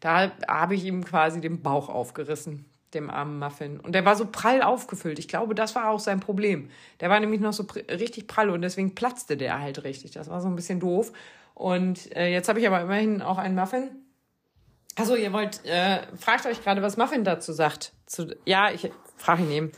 Da 0.00 0.32
habe 0.46 0.74
ich 0.74 0.84
ihm 0.84 1.04
quasi 1.04 1.40
den 1.40 1.62
Bauch 1.62 1.88
aufgerissen 1.88 2.66
dem 2.94 3.10
armen 3.10 3.38
Muffin. 3.38 3.80
Und 3.80 3.94
der 3.94 4.04
war 4.04 4.16
so 4.16 4.26
prall 4.26 4.62
aufgefüllt. 4.62 5.18
Ich 5.18 5.28
glaube, 5.28 5.54
das 5.54 5.74
war 5.74 5.90
auch 5.90 6.00
sein 6.00 6.20
Problem. 6.20 6.70
Der 7.00 7.10
war 7.10 7.20
nämlich 7.20 7.40
noch 7.40 7.52
so 7.52 7.64
pr 7.64 7.80
richtig 7.88 8.26
prall 8.26 8.50
und 8.50 8.62
deswegen 8.62 8.94
platzte 8.94 9.36
der 9.36 9.60
halt 9.60 9.84
richtig. 9.84 10.12
Das 10.12 10.28
war 10.28 10.40
so 10.40 10.48
ein 10.48 10.56
bisschen 10.56 10.80
doof. 10.80 11.12
Und 11.54 12.14
äh, 12.16 12.28
jetzt 12.28 12.48
habe 12.48 12.60
ich 12.60 12.66
aber 12.66 12.80
immerhin 12.80 13.22
auch 13.22 13.38
einen 13.38 13.54
Muffin. 13.54 13.90
Also 14.96 15.16
ihr 15.16 15.32
wollt, 15.32 15.64
äh, 15.64 16.00
fragt 16.16 16.46
euch 16.46 16.62
gerade, 16.62 16.82
was 16.82 16.96
Muffin 16.96 17.24
dazu 17.24 17.52
sagt. 17.52 17.92
Zu, 18.06 18.36
ja, 18.44 18.70
ich 18.70 18.90
frage 19.16 19.42
ihn 19.42 19.50
eben. 19.50 19.72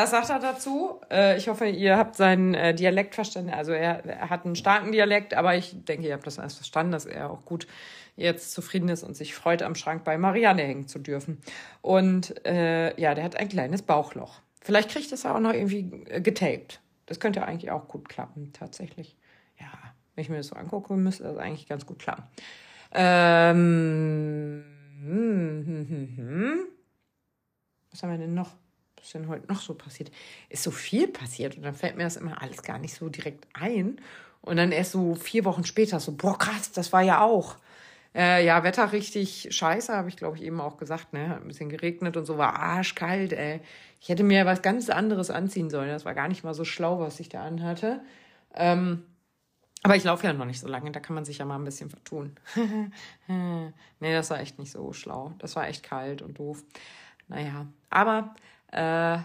Das 0.00 0.12
sagt 0.12 0.30
er 0.30 0.38
dazu. 0.38 0.98
Äh, 1.10 1.36
ich 1.36 1.48
hoffe, 1.48 1.66
ihr 1.66 1.98
habt 1.98 2.16
seinen 2.16 2.54
äh, 2.54 2.74
Dialekt 2.74 3.14
verstanden. 3.14 3.50
Also 3.50 3.72
er, 3.72 4.02
er, 4.06 4.30
hat 4.30 4.46
einen 4.46 4.56
starken 4.56 4.92
Dialekt, 4.92 5.34
aber 5.34 5.56
ich 5.56 5.74
denke, 5.84 6.08
ihr 6.08 6.14
habt 6.14 6.26
das 6.26 6.38
alles 6.38 6.54
verstanden, 6.54 6.92
dass 6.92 7.04
er 7.04 7.30
auch 7.30 7.44
gut 7.44 7.66
jetzt 8.16 8.52
zufrieden 8.52 8.88
ist 8.88 9.02
und 9.02 9.14
sich 9.14 9.34
freut, 9.34 9.60
am 9.60 9.74
Schrank 9.74 10.04
bei 10.04 10.16
Marianne 10.16 10.62
hängen 10.62 10.88
zu 10.88 11.00
dürfen. 11.00 11.42
Und 11.82 12.46
äh, 12.46 12.98
ja, 12.98 13.14
der 13.14 13.24
hat 13.24 13.36
ein 13.36 13.50
kleines 13.50 13.82
Bauchloch. 13.82 14.40
Vielleicht 14.62 14.88
kriegt 14.88 15.12
es 15.12 15.26
auch 15.26 15.38
noch 15.38 15.52
irgendwie 15.52 15.90
äh, 16.08 16.22
getaped. 16.22 16.80
Das 17.04 17.20
könnte 17.20 17.44
eigentlich 17.44 17.70
auch 17.70 17.86
gut 17.86 18.08
klappen, 18.08 18.54
tatsächlich. 18.54 19.18
Ja, 19.58 19.70
wenn 20.14 20.22
ich 20.22 20.30
mir 20.30 20.38
das 20.38 20.46
so 20.46 20.56
angucke, 20.56 20.94
müsste 20.94 21.24
das 21.24 21.36
eigentlich 21.36 21.68
ganz 21.68 21.84
gut 21.84 21.98
klappen. 21.98 22.22
Ähm, 22.94 24.64
hm, 25.02 25.66
hm, 25.66 25.88
hm, 25.90 26.16
hm. 26.16 26.58
Was 27.90 28.02
haben 28.02 28.12
wir 28.12 28.18
denn 28.18 28.32
noch? 28.32 28.59
Was 29.00 29.06
ist 29.06 29.14
denn 29.14 29.28
heute 29.28 29.50
noch 29.50 29.62
so 29.62 29.74
passiert? 29.74 30.10
Ist 30.50 30.62
so 30.62 30.70
viel 30.70 31.08
passiert 31.08 31.56
und 31.56 31.62
dann 31.62 31.74
fällt 31.74 31.96
mir 31.96 32.04
das 32.04 32.16
immer 32.16 32.42
alles 32.42 32.62
gar 32.62 32.78
nicht 32.78 32.94
so 32.94 33.08
direkt 33.08 33.48
ein. 33.54 33.98
Und 34.42 34.56
dann 34.56 34.72
erst 34.72 34.92
so 34.92 35.14
vier 35.14 35.44
Wochen 35.46 35.64
später 35.64 36.00
so, 36.00 36.12
boah, 36.12 36.36
krass, 36.36 36.70
das 36.72 36.92
war 36.92 37.02
ja 37.02 37.22
auch. 37.22 37.56
Äh, 38.14 38.44
ja, 38.44 38.62
Wetter 38.62 38.92
richtig 38.92 39.48
scheiße, 39.50 39.94
habe 39.94 40.08
ich 40.08 40.16
glaube 40.16 40.36
ich 40.36 40.42
eben 40.42 40.60
auch 40.60 40.76
gesagt. 40.76 41.12
Ne? 41.12 41.30
Hat 41.30 41.40
ein 41.40 41.48
bisschen 41.48 41.70
geregnet 41.70 42.16
und 42.16 42.26
so 42.26 42.36
war 42.36 42.56
arschkalt. 42.56 43.32
Ey. 43.32 43.60
Ich 44.00 44.08
hätte 44.08 44.22
mir 44.22 44.44
was 44.44 44.62
ganz 44.62 44.90
anderes 44.90 45.30
anziehen 45.30 45.70
sollen. 45.70 45.88
Das 45.88 46.04
war 46.04 46.14
gar 46.14 46.28
nicht 46.28 46.44
mal 46.44 46.54
so 46.54 46.64
schlau, 46.64 47.00
was 47.00 47.20
ich 47.20 47.28
da 47.28 47.44
anhatte. 47.44 48.02
Ähm, 48.54 49.04
aber 49.82 49.96
ich 49.96 50.04
laufe 50.04 50.26
ja 50.26 50.32
noch 50.34 50.44
nicht 50.44 50.60
so 50.60 50.68
lange, 50.68 50.90
da 50.90 51.00
kann 51.00 51.14
man 51.14 51.24
sich 51.24 51.38
ja 51.38 51.46
mal 51.46 51.56
ein 51.56 51.64
bisschen 51.64 51.88
vertun. 51.88 52.36
nee, 53.28 54.12
das 54.12 54.28
war 54.28 54.40
echt 54.40 54.58
nicht 54.58 54.72
so 54.72 54.92
schlau. 54.92 55.32
Das 55.38 55.56
war 55.56 55.68
echt 55.68 55.82
kalt 55.82 56.20
und 56.20 56.38
doof. 56.38 56.62
Naja, 57.28 57.66
aber 57.88 58.34
äh, 58.72 59.18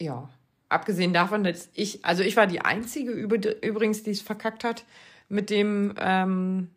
ja, 0.00 0.28
abgesehen 0.68 1.12
davon, 1.12 1.44
dass 1.44 1.68
ich, 1.74 2.04
also 2.04 2.22
ich 2.22 2.36
war 2.36 2.46
die 2.46 2.60
Einzige 2.60 3.12
übrigens, 3.12 4.02
die 4.02 4.10
es 4.10 4.20
verkackt 4.20 4.64
hat 4.64 4.84
mit 5.28 5.50
dem 5.50 5.94
ähm, 5.98 6.70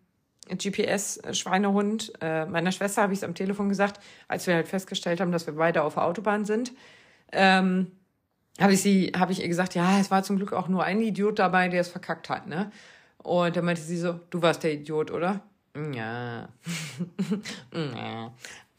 GPS-Schweinehund. 0.50 2.14
Äh, 2.22 2.46
meiner 2.46 2.72
Schwester 2.72 3.04
habe 3.04 3.14
ich 3.14 3.20
es 3.20 3.24
am 3.24 3.36
Telefon 3.36 3.70
gesagt, 3.70 4.02
als 4.28 4.48
wir 4.48 4.56
halt 4.56 4.68
festgestellt 4.68 5.22
haben, 5.22 5.32
dass 5.32 5.46
wir 5.46 5.56
beide 5.56 5.84
auf 5.84 5.96
der 5.96 6.06
Autobahn 6.06 6.46
sind. 6.46 6.74
Ähm, 7.32 7.92
habe 8.60 8.74
ich 8.74 8.82
sie, 8.82 9.14
habe 9.18 9.32
ich 9.32 9.42
ihr 9.42 9.48
gesagt, 9.48 9.76
ja, 9.76 10.00
es 10.00 10.12
war 10.12 10.24
zum 10.24 10.38
Glück 10.38 10.54
auch 10.54 10.68
nur 10.68 10.84
ein 10.84 11.02
Idiot 11.02 11.40
dabei, 11.40 11.70
der 11.70 11.82
es 11.82 11.90
verkackt 11.90 12.30
hat, 12.30 12.48
ne? 12.48 12.72
Und 13.18 13.56
dann 13.56 13.66
meinte 13.66 13.82
sie 13.82 13.98
so, 13.98 14.20
du 14.30 14.42
warst 14.42 14.64
der 14.64 14.74
Idiot, 14.74 15.12
oder? 15.12 15.42
Ja. 15.94 16.50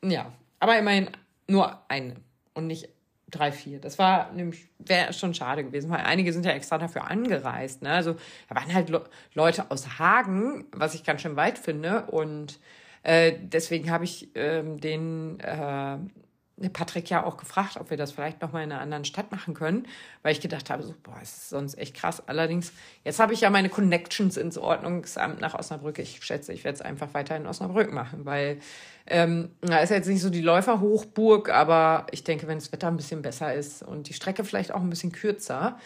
ja. 0.02 0.32
Aber 0.58 0.78
immerhin 0.78 1.08
nur 1.52 1.78
eine 1.88 2.16
und 2.54 2.66
nicht 2.66 2.88
drei, 3.30 3.52
vier. 3.52 3.80
Das 3.80 3.98
war 3.98 4.32
nämlich, 4.32 4.68
wäre 4.78 5.12
schon 5.12 5.34
schade 5.34 5.64
gewesen, 5.64 5.90
weil 5.90 6.00
einige 6.00 6.32
sind 6.32 6.44
ja 6.44 6.52
extra 6.52 6.78
dafür 6.78 7.10
angereist. 7.10 7.82
Ne? 7.82 7.90
Also 7.90 8.16
da 8.48 8.54
waren 8.54 8.72
halt 8.72 8.90
Le 8.90 9.04
Leute 9.34 9.70
aus 9.70 9.98
Hagen, 9.98 10.66
was 10.72 10.94
ich 10.94 11.04
ganz 11.04 11.22
schön 11.22 11.36
weit 11.36 11.58
finde. 11.58 12.06
Und 12.06 12.58
äh, 13.02 13.32
deswegen 13.40 13.90
habe 13.90 14.04
ich 14.04 14.28
ähm, 14.34 14.80
den, 14.80 15.40
äh, 15.40 15.96
Patrick 16.70 17.10
ja 17.10 17.24
auch 17.24 17.36
gefragt, 17.36 17.76
ob 17.78 17.90
wir 17.90 17.96
das 17.96 18.12
vielleicht 18.12 18.42
nochmal 18.42 18.64
in 18.64 18.72
einer 18.72 18.80
anderen 18.80 19.04
Stadt 19.04 19.30
machen 19.32 19.54
können, 19.54 19.86
weil 20.22 20.32
ich 20.32 20.40
gedacht 20.40 20.70
habe, 20.70 20.82
so, 20.82 20.94
boah, 21.02 21.20
ist 21.22 21.48
sonst 21.48 21.78
echt 21.78 21.94
krass. 21.94 22.22
Allerdings, 22.26 22.72
jetzt 23.04 23.18
habe 23.18 23.32
ich 23.32 23.40
ja 23.40 23.50
meine 23.50 23.68
Connections 23.68 24.36
ins 24.36 24.58
Ordnungsamt 24.58 25.40
nach 25.40 25.54
Osnabrück. 25.54 25.98
Ich 25.98 26.22
schätze, 26.22 26.52
ich 26.52 26.64
werde 26.64 26.76
es 26.76 26.82
einfach 26.82 27.14
weiter 27.14 27.36
in 27.36 27.46
Osnabrück 27.46 27.92
machen, 27.92 28.24
weil 28.24 28.58
ähm, 29.06 29.50
da 29.60 29.78
ist 29.78 29.90
jetzt 29.90 30.08
nicht 30.08 30.22
so 30.22 30.30
die 30.30 30.42
Läuferhochburg, 30.42 31.50
aber 31.50 32.06
ich 32.10 32.24
denke, 32.24 32.46
wenn 32.46 32.58
das 32.58 32.72
Wetter 32.72 32.88
ein 32.88 32.96
bisschen 32.96 33.22
besser 33.22 33.52
ist 33.52 33.82
und 33.82 34.08
die 34.08 34.14
Strecke 34.14 34.44
vielleicht 34.44 34.72
auch 34.72 34.80
ein 34.80 34.90
bisschen 34.90 35.12
kürzer, 35.12 35.78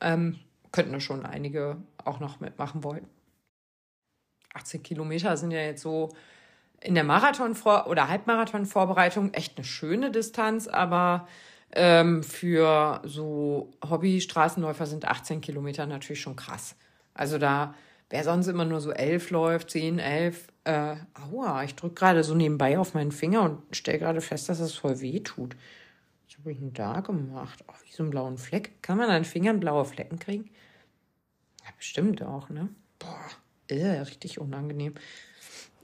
ähm, 0.00 0.38
könnten 0.72 0.92
da 0.92 1.00
schon 1.00 1.26
einige 1.26 1.76
auch 2.04 2.20
noch 2.20 2.40
mitmachen 2.40 2.82
wollen. 2.82 3.06
18 4.54 4.82
Kilometer 4.82 5.36
sind 5.36 5.50
ja 5.50 5.60
jetzt 5.60 5.82
so 5.82 6.10
in 6.82 6.94
der 6.94 7.04
Marathon- 7.04 7.56
oder 7.86 8.08
Halbmarathon-Vorbereitung 8.08 9.32
echt 9.34 9.56
eine 9.56 9.64
schöne 9.64 10.10
Distanz, 10.10 10.68
aber 10.68 11.28
ähm, 11.72 12.22
für 12.22 13.00
so 13.04 13.70
Hobby-Straßenläufer 13.88 14.86
sind 14.86 15.06
18 15.06 15.40
Kilometer 15.40 15.86
natürlich 15.86 16.20
schon 16.20 16.36
krass. 16.36 16.76
Also 17.14 17.38
da, 17.38 17.74
wer 18.10 18.24
sonst 18.24 18.48
immer 18.48 18.64
nur 18.64 18.80
so 18.80 18.90
11 18.90 19.30
läuft, 19.30 19.70
10, 19.70 19.98
11, 19.98 20.48
äh, 20.64 20.96
aua, 21.14 21.64
ich 21.64 21.74
drücke 21.74 21.94
gerade 21.94 22.24
so 22.24 22.34
nebenbei 22.34 22.78
auf 22.78 22.94
meinen 22.94 23.12
Finger 23.12 23.42
und 23.42 23.76
stelle 23.76 23.98
gerade 23.98 24.20
fest, 24.20 24.48
dass 24.48 24.60
es 24.60 24.74
voll 24.74 25.00
weh 25.00 25.20
tut. 25.20 25.56
Was 26.26 26.38
habe 26.38 26.52
ich 26.52 26.58
denn 26.58 26.72
da 26.72 27.00
gemacht? 27.00 27.64
Oh, 27.68 27.74
wie 27.84 27.92
so 27.92 28.02
einen 28.02 28.10
blauen 28.10 28.38
Fleck. 28.38 28.82
Kann 28.82 28.98
man 28.98 29.10
an 29.10 29.24
Fingern 29.24 29.60
blaue 29.60 29.84
Flecken 29.84 30.18
kriegen? 30.18 30.50
Ja, 31.64 31.70
bestimmt 31.76 32.22
auch, 32.22 32.48
ne? 32.48 32.68
Boah, 32.98 33.28
äh, 33.68 34.00
richtig 34.00 34.40
unangenehm. 34.40 34.94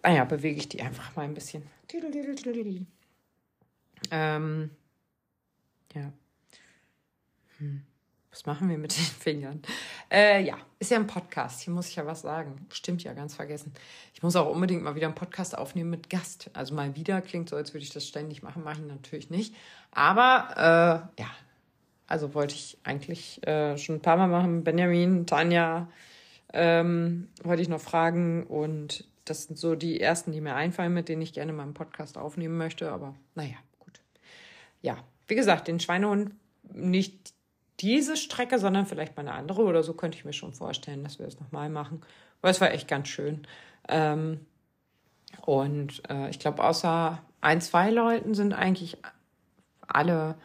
Ah 0.02 0.12
ja, 0.12 0.24
bewege 0.24 0.58
ich 0.58 0.68
die 0.68 0.82
einfach 0.82 1.14
mal 1.16 1.22
ein 1.22 1.34
bisschen. 1.34 1.62
Ähm, 4.10 4.70
ja. 5.94 6.12
Hm. 7.58 7.82
Was 8.30 8.46
machen 8.46 8.68
wir 8.68 8.78
mit 8.78 8.96
den 8.96 9.04
Fingern? 9.20 9.62
Äh, 10.10 10.44
ja, 10.44 10.58
ist 10.78 10.90
ja 10.90 10.98
ein 10.98 11.06
Podcast. 11.06 11.62
Hier 11.62 11.72
muss 11.72 11.88
ich 11.88 11.96
ja 11.96 12.06
was 12.06 12.20
sagen. 12.20 12.66
Stimmt 12.70 13.02
ja, 13.02 13.12
ganz 13.12 13.34
vergessen. 13.34 13.72
Ich 14.14 14.22
muss 14.22 14.36
auch 14.36 14.48
unbedingt 14.48 14.82
mal 14.82 14.94
wieder 14.94 15.06
einen 15.06 15.16
Podcast 15.16 15.58
aufnehmen 15.58 15.90
mit 15.90 16.08
Gast. 16.08 16.50
Also 16.52 16.74
mal 16.74 16.94
wieder 16.94 17.20
klingt 17.20 17.48
so, 17.48 17.56
als 17.56 17.74
würde 17.74 17.84
ich 17.84 17.90
das 17.90 18.06
ständig 18.06 18.42
machen. 18.42 18.62
Mache 18.62 18.80
ich 18.80 18.86
natürlich 18.86 19.30
nicht. 19.30 19.54
Aber 19.90 21.10
äh, 21.16 21.20
ja, 21.20 21.30
also 22.06 22.34
wollte 22.34 22.54
ich 22.54 22.78
eigentlich 22.84 23.44
äh, 23.46 23.76
schon 23.76 23.96
ein 23.96 24.02
paar 24.02 24.16
Mal 24.16 24.28
machen. 24.28 24.62
Benjamin, 24.62 25.26
Tanja 25.26 25.88
ähm, 26.52 27.28
wollte 27.42 27.62
ich 27.62 27.68
noch 27.68 27.80
fragen 27.80 28.46
und 28.46 29.04
das 29.30 29.44
sind 29.44 29.58
so 29.58 29.74
die 29.74 30.00
ersten, 30.00 30.32
die 30.32 30.40
mir 30.40 30.54
einfallen, 30.54 30.94
mit 30.94 31.08
denen 31.08 31.22
ich 31.22 31.32
gerne 31.32 31.52
mal 31.52 31.62
einen 31.62 31.74
Podcast 31.74 32.18
aufnehmen 32.18 32.56
möchte. 32.56 32.90
Aber 32.90 33.14
naja, 33.34 33.56
gut. 33.78 34.00
Ja, 34.82 34.98
wie 35.26 35.34
gesagt, 35.34 35.68
den 35.68 35.80
Schweinehund 35.80 36.34
nicht 36.72 37.34
diese 37.80 38.16
Strecke, 38.16 38.58
sondern 38.58 38.86
vielleicht 38.86 39.16
mal 39.16 39.22
eine 39.22 39.34
andere 39.34 39.62
oder 39.62 39.82
so 39.82 39.94
könnte 39.94 40.18
ich 40.18 40.24
mir 40.24 40.32
schon 40.32 40.52
vorstellen, 40.52 41.04
dass 41.04 41.18
wir 41.18 41.26
es 41.26 41.36
das 41.36 41.44
nochmal 41.44 41.70
machen. 41.70 42.02
Weil 42.40 42.50
es 42.50 42.60
war 42.60 42.72
echt 42.72 42.88
ganz 42.88 43.08
schön. 43.08 43.46
Ähm, 43.88 44.40
und 45.42 46.02
äh, 46.08 46.30
ich 46.30 46.38
glaube, 46.38 46.64
außer 46.64 47.22
ein, 47.40 47.60
zwei 47.60 47.90
Leuten 47.90 48.34
sind 48.34 48.52
eigentlich 48.52 48.98
alle, 49.86 50.36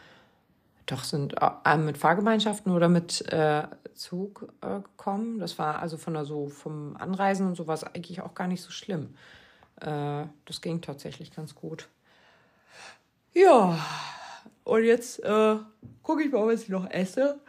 doch 0.86 1.04
sind 1.04 1.36
äh, 1.66 1.78
mit 1.78 1.98
Fahrgemeinschaften 1.98 2.72
oder 2.72 2.90
mit 2.90 3.22
äh, 3.32 3.64
Zug 3.94 4.48
äh, 4.62 4.80
gekommen. 4.82 5.40
Das 5.40 5.58
war 5.60 5.80
also 5.80 5.98
von 5.98 6.14
der 6.14 6.26
so 6.26 6.48
vom 6.48 6.98
Anreisen 6.98 7.48
und 7.48 7.56
so 7.56 7.68
war 7.68 7.76
es 7.76 7.84
eigentlich 7.84 8.22
auch 8.22 8.36
gar 8.36 8.48
nicht 8.48 8.62
so 8.62 8.72
schlimm. 8.72 9.16
Äh, 9.80 10.26
das 10.46 10.62
ging 10.62 10.82
tatsächlich 10.82 11.36
ganz 11.36 11.56
gut. 11.56 11.88
Ja, 13.34 13.80
und 14.64 14.84
jetzt 14.84 15.24
äh, 15.24 15.56
gucke 16.02 16.24
ich 16.24 16.32
mal, 16.32 16.46
was 16.48 16.64
ich 16.64 16.70
noch 16.70 16.90
esse. 16.90 17.40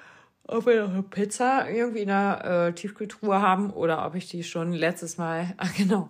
Ob 0.47 0.67
wir 0.67 0.83
noch 0.83 0.93
eine 0.93 1.03
Pizza 1.03 1.71
irgendwie 1.71 2.01
in 2.01 2.09
der 2.09 2.45
äh, 2.69 2.73
Tiefkühltruhe 2.73 3.41
haben 3.41 3.71
oder 3.71 4.05
ob 4.07 4.15
ich 4.15 4.29
die 4.29 4.45
schon 4.45 4.73
letztes 4.73 5.17
Mal, 5.17 5.55
ah 5.57 5.69
genau, 5.77 6.09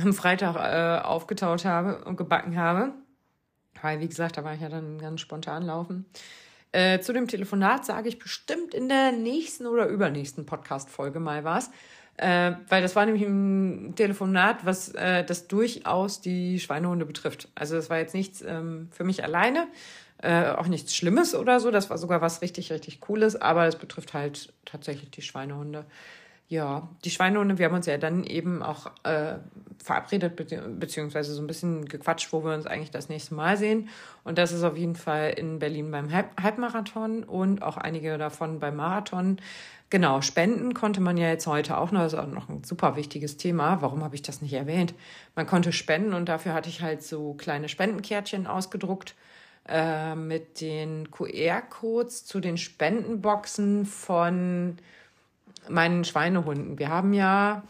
am 0.00 0.14
Freitag 0.14 0.56
äh, 0.56 1.04
aufgetaut 1.04 1.64
habe 1.64 2.04
und 2.04 2.16
gebacken 2.16 2.56
habe. 2.56 2.92
Weil, 3.82 4.00
wie 4.00 4.08
gesagt, 4.08 4.36
da 4.36 4.44
war 4.44 4.54
ich 4.54 4.60
ja 4.60 4.68
dann 4.68 4.98
ganz 4.98 5.20
spontan 5.20 5.62
laufen. 5.64 6.06
Äh, 6.72 7.00
zu 7.00 7.12
dem 7.12 7.28
Telefonat 7.28 7.86
sage 7.86 8.08
ich 8.08 8.18
bestimmt 8.18 8.74
in 8.74 8.88
der 8.88 9.12
nächsten 9.12 9.66
oder 9.66 9.86
übernächsten 9.86 10.44
Podcast-Folge 10.46 11.20
mal 11.20 11.44
was. 11.44 11.70
Äh, 12.18 12.52
weil 12.68 12.82
das 12.82 12.96
war 12.96 13.06
nämlich 13.06 13.22
ein 13.22 13.94
Telefonat, 13.94 14.66
was 14.66 14.88
äh, 14.90 15.24
das 15.24 15.46
durchaus 15.46 16.20
die 16.20 16.58
Schweinehunde 16.58 17.06
betrifft. 17.06 17.48
Also 17.54 17.76
das 17.76 17.90
war 17.90 17.98
jetzt 17.98 18.14
nichts 18.14 18.42
ähm, 18.42 18.88
für 18.90 19.04
mich 19.04 19.22
alleine, 19.22 19.68
äh, 20.20 20.46
auch 20.50 20.66
nichts 20.66 20.96
Schlimmes 20.96 21.34
oder 21.36 21.60
so. 21.60 21.70
Das 21.70 21.90
war 21.90 21.96
sogar 21.96 22.20
was 22.20 22.42
richtig, 22.42 22.72
richtig 22.72 23.00
Cooles, 23.00 23.40
aber 23.40 23.66
es 23.66 23.76
betrifft 23.76 24.14
halt 24.14 24.52
tatsächlich 24.64 25.10
die 25.10 25.22
Schweinehunde. 25.22 25.86
Ja, 26.50 26.88
die 27.04 27.10
Schweinehunde, 27.10 27.58
wir 27.58 27.66
haben 27.66 27.74
uns 27.74 27.84
ja 27.84 27.98
dann 27.98 28.24
eben 28.24 28.62
auch 28.62 28.90
äh, 29.02 29.34
verabredet, 29.84 30.34
beziehungsweise 30.80 31.34
so 31.34 31.42
ein 31.42 31.46
bisschen 31.46 31.84
gequatscht, 31.84 32.32
wo 32.32 32.42
wir 32.42 32.54
uns 32.54 32.66
eigentlich 32.66 32.90
das 32.90 33.10
nächste 33.10 33.34
Mal 33.34 33.58
sehen. 33.58 33.90
Und 34.24 34.38
das 34.38 34.52
ist 34.52 34.62
auf 34.62 34.76
jeden 34.76 34.96
Fall 34.96 35.34
in 35.36 35.58
Berlin 35.58 35.90
beim 35.90 36.10
Halbmarathon 36.10 37.22
und 37.22 37.62
auch 37.62 37.76
einige 37.76 38.16
davon 38.16 38.60
beim 38.60 38.76
Marathon. 38.76 39.36
Genau, 39.90 40.22
Spenden 40.22 40.72
konnte 40.72 41.02
man 41.02 41.18
ja 41.18 41.28
jetzt 41.28 41.46
heute 41.46 41.76
auch 41.76 41.92
noch, 41.92 42.00
das 42.00 42.14
ist 42.14 42.18
auch 42.18 42.26
noch 42.26 42.48
ein 42.48 42.64
super 42.64 42.96
wichtiges 42.96 43.36
Thema. 43.36 43.82
Warum 43.82 44.02
habe 44.02 44.14
ich 44.14 44.22
das 44.22 44.40
nicht 44.40 44.54
erwähnt? 44.54 44.94
Man 45.34 45.46
konnte 45.46 45.72
spenden 45.72 46.14
und 46.14 46.30
dafür 46.30 46.54
hatte 46.54 46.70
ich 46.70 46.80
halt 46.80 47.02
so 47.02 47.34
kleine 47.34 47.68
Spendenkärtchen 47.68 48.46
ausgedruckt 48.46 49.14
äh, 49.66 50.14
mit 50.14 50.62
den 50.62 51.10
QR-Codes 51.10 52.24
zu 52.24 52.40
den 52.40 52.56
Spendenboxen 52.56 53.84
von 53.84 54.78
meinen 55.68 56.04
Schweinehunden. 56.04 56.78
Wir 56.78 56.88
haben 56.88 57.12
ja 57.12 57.62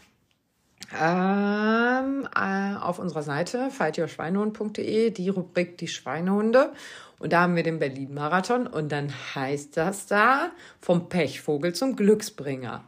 ähm, 0.99 2.27
äh, 2.35 2.75
auf 2.75 2.99
unserer 2.99 3.23
Seite 3.23 3.69
fightyourschweinehund.de 3.69 5.11
die 5.11 5.29
Rubrik 5.29 5.77
die 5.77 5.87
Schweinehunde 5.87 6.73
und 7.19 7.33
da 7.33 7.41
haben 7.41 7.55
wir 7.55 7.63
den 7.63 7.79
Berlin 7.79 8.13
Marathon 8.13 8.65
und 8.65 8.91
dann 8.91 9.13
heißt 9.35 9.75
das 9.77 10.07
da 10.07 10.51
vom 10.81 11.09
Pechvogel 11.09 11.73
zum 11.73 11.95
Glücksbringer. 11.95 12.83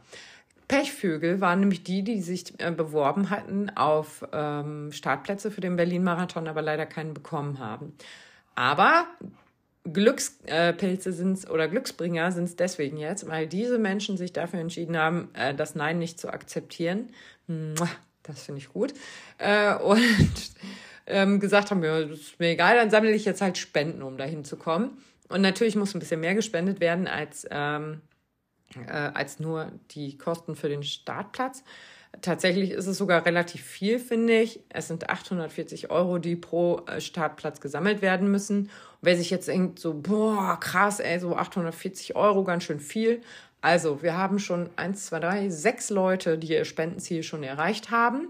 Pechvögel 0.68 1.40
waren 1.42 1.60
nämlich 1.60 1.84
die, 1.84 2.02
die 2.02 2.22
sich 2.22 2.58
äh, 2.58 2.70
beworben 2.70 3.28
hatten 3.28 3.70
auf 3.76 4.24
ähm, 4.32 4.90
Startplätze 4.90 5.50
für 5.50 5.60
den 5.60 5.76
Berlin 5.76 6.02
Marathon, 6.02 6.48
aber 6.48 6.62
leider 6.62 6.86
keinen 6.86 7.12
bekommen 7.12 7.58
haben. 7.58 7.94
Aber 8.54 9.06
Glückspilze 9.90 11.12
sind 11.12 11.50
oder 11.50 11.66
Glücksbringer 11.66 12.30
sind 12.30 12.44
es 12.44 12.56
deswegen 12.56 12.98
jetzt, 12.98 13.26
weil 13.28 13.48
diese 13.48 13.78
Menschen 13.78 14.16
sich 14.16 14.32
dafür 14.32 14.60
entschieden 14.60 14.96
haben, 14.96 15.30
äh, 15.34 15.54
das 15.54 15.74
Nein 15.74 15.98
nicht 15.98 16.20
zu 16.20 16.32
akzeptieren. 16.32 17.10
Das 18.22 18.44
finde 18.44 18.60
ich 18.60 18.68
gut. 18.68 18.94
Äh, 19.38 19.74
und 19.74 20.00
ähm, 21.06 21.40
gesagt 21.40 21.70
haben, 21.70 21.82
ja, 21.82 21.98
ist 21.98 22.38
mir 22.38 22.50
egal, 22.50 22.76
dann 22.76 22.90
sammle 22.90 23.12
ich 23.12 23.24
jetzt 23.24 23.40
halt 23.40 23.58
Spenden, 23.58 24.02
um 24.02 24.16
dahin 24.16 24.44
zu 24.44 24.56
kommen. 24.56 25.02
Und 25.28 25.40
natürlich 25.40 25.76
muss 25.76 25.94
ein 25.94 25.98
bisschen 25.98 26.20
mehr 26.20 26.34
gespendet 26.34 26.80
werden 26.80 27.08
als, 27.08 27.46
ähm, 27.50 28.02
äh, 28.86 28.92
als 28.92 29.40
nur 29.40 29.72
die 29.90 30.16
Kosten 30.18 30.54
für 30.54 30.68
den 30.68 30.82
Startplatz. 30.82 31.64
Tatsächlich 32.20 32.70
ist 32.72 32.86
es 32.86 32.98
sogar 32.98 33.24
relativ 33.24 33.62
viel, 33.62 33.98
finde 33.98 34.38
ich. 34.40 34.60
Es 34.68 34.88
sind 34.88 35.08
840 35.08 35.90
Euro, 35.90 36.18
die 36.18 36.36
pro 36.36 36.82
äh, 36.86 37.00
Startplatz 37.00 37.60
gesammelt 37.60 38.02
werden 38.02 38.30
müssen. 38.30 38.70
Wer 39.02 39.16
sich 39.16 39.30
jetzt 39.30 39.48
denkt, 39.48 39.80
so, 39.80 39.94
boah, 39.94 40.58
krass, 40.60 41.00
ey, 41.00 41.18
so 41.18 41.36
840 41.36 42.16
Euro, 42.16 42.44
ganz 42.44 42.64
schön 42.64 42.80
viel. 42.80 43.20
Also, 43.60 44.02
wir 44.02 44.16
haben 44.16 44.38
schon 44.38 44.70
eins, 44.76 45.06
zwei, 45.06 45.20
drei, 45.20 45.50
sechs 45.50 45.90
Leute, 45.90 46.38
die 46.38 46.52
ihr 46.52 46.64
Spendenziel 46.64 47.22
schon 47.22 47.42
erreicht 47.42 47.90
haben. 47.90 48.28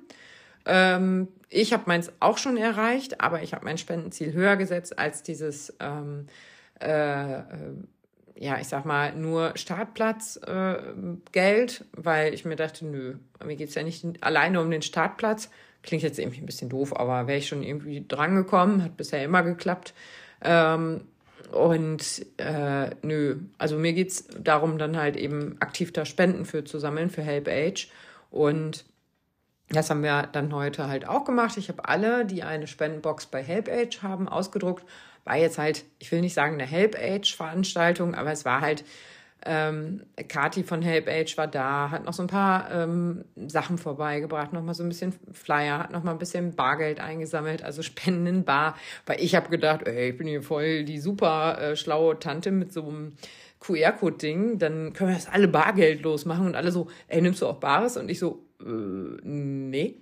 Ähm, 0.65 1.29
ich 1.51 1.73
habe 1.73 1.85
meins 1.87 2.13
auch 2.21 2.39
schon 2.39 2.57
erreicht, 2.57 3.21
aber 3.21 3.43
ich 3.43 3.53
habe 3.53 3.65
mein 3.65 3.79
Spendenziel 3.79 4.33
höher 4.33 4.57
gesetzt 4.57 4.99
als 4.99 5.23
dieses 5.23 5.75
ähm, 5.81 6.27
äh, 6.81 7.41
äh 7.41 7.45
ja, 8.35 8.59
ich 8.59 8.67
sag 8.67 8.85
mal, 8.85 9.15
nur 9.15 9.53
Startplatzgeld, 9.55 11.81
äh, 11.81 11.85
weil 11.93 12.35
ich 12.35 12.45
mir 12.45 12.57
dachte, 12.57 12.85
nö, 12.85 13.15
mir 13.45 13.57
geht 13.57 13.69
es 13.69 13.75
ja 13.75 13.85
nicht 13.85 14.05
alleine 14.21 14.61
um 14.61 14.71
den 14.71 14.83
Startplatz. 14.83 15.49
Klingt 15.83 16.03
jetzt 16.03 16.19
irgendwie 16.19 16.41
ein 16.41 16.47
bisschen 16.47 16.69
doof, 16.69 16.99
aber 16.99 17.29
wäre 17.29 17.39
ich 17.39 17.47
schon 17.47 17.63
irgendwie 17.63 18.05
drangekommen, 18.07 18.83
hat 18.83 18.97
bisher 18.97 19.23
immer 19.23 19.43
geklappt. 19.43 19.95
Ähm, 20.45 21.03
und 21.53 22.27
äh, 22.39 22.91
nö, 23.03 23.37
also 23.59 23.77
mir 23.77 23.93
geht 23.93 24.11
es 24.11 24.27
darum, 24.39 24.79
dann 24.79 24.97
halt 24.97 25.17
eben 25.17 25.57
aktiv 25.61 25.93
da 25.93 26.05
Spenden 26.05 26.45
für 26.45 26.65
zu 26.65 26.79
sammeln, 26.79 27.11
für 27.11 27.23
Help 27.23 27.49
Age. 27.49 27.89
Und 28.31 28.85
das 29.69 29.91
haben 29.91 30.03
wir 30.03 30.29
dann 30.33 30.55
heute 30.55 30.89
halt 30.89 31.07
auch 31.07 31.25
gemacht. 31.25 31.57
Ich 31.57 31.69
habe 31.69 31.89
alle, 31.89 32.25
die 32.25 32.43
eine 32.43 32.67
Spendenbox 32.67 33.27
bei 33.27 33.43
Help 33.43 33.69
Age 33.69 34.03
haben, 34.03 34.29
ausgedruckt 34.29 34.85
war 35.25 35.37
jetzt 35.37 35.59
halt, 35.59 35.85
ich 35.99 36.11
will 36.11 36.21
nicht 36.21 36.35
sagen 36.35 36.55
eine 36.55 36.67
Help-Age-Veranstaltung, 36.67 38.15
aber 38.15 38.33
es 38.33 38.45
war 38.45 38.61
halt 38.61 38.85
Ähm, 39.45 40.03
Kati 40.29 40.63
von 40.63 40.83
Help 40.83 41.09
Age 41.09 41.37
war 41.37 41.49
da, 41.49 41.91
hat 41.91 42.05
noch 42.05 42.13
so 42.13 42.23
ein 42.23 42.29
paar 42.29 42.71
ähm, 42.71 43.25
Sachen 43.49 43.77
vorbeigebracht, 43.79 44.53
noch 44.53 44.63
mal 44.63 44.75
so 44.75 44.83
ein 44.83 44.89
bisschen 44.89 45.15
Flyer, 45.33 45.81
hat 45.81 45.93
noch 45.93 46.05
mal 46.05 46.13
ein 46.13 46.19
bisschen 46.19 46.55
Bargeld 46.55 47.01
eingesammelt, 47.01 47.63
also 47.63 47.83
Spenden 47.83 48.27
in 48.27 48.45
Bar. 48.45 48.77
Weil 49.07 49.21
ich 49.21 49.35
habe 49.35 49.49
gedacht, 49.49 49.87
ey, 49.87 50.11
ich 50.11 50.19
bin 50.19 50.27
hier 50.27 50.43
voll 50.43 50.85
die 50.85 50.99
super 50.99 51.59
äh, 51.61 51.77
schlaue 51.77 52.19
Tante 52.19 52.51
mit 52.51 52.73
so 52.73 52.89
einem 52.89 53.17
QR-Code-Ding, 53.61 54.59
dann 54.59 54.93
können 54.93 55.11
wir 55.11 55.17
das 55.17 55.29
alle 55.29 55.49
bargeldlos 55.49 56.25
machen 56.25 56.47
und 56.47 56.57
alle 56.57 56.73
so, 56.73 56.89
ey, 57.09 57.21
nimmst 57.21 57.43
du 57.43 57.47
auch 57.47 57.59
Bares? 57.59 57.97
Und 57.97 58.11
ich 58.11 58.19
so, 58.19 58.45
äh, 58.61 58.65
nee. 58.65 59.97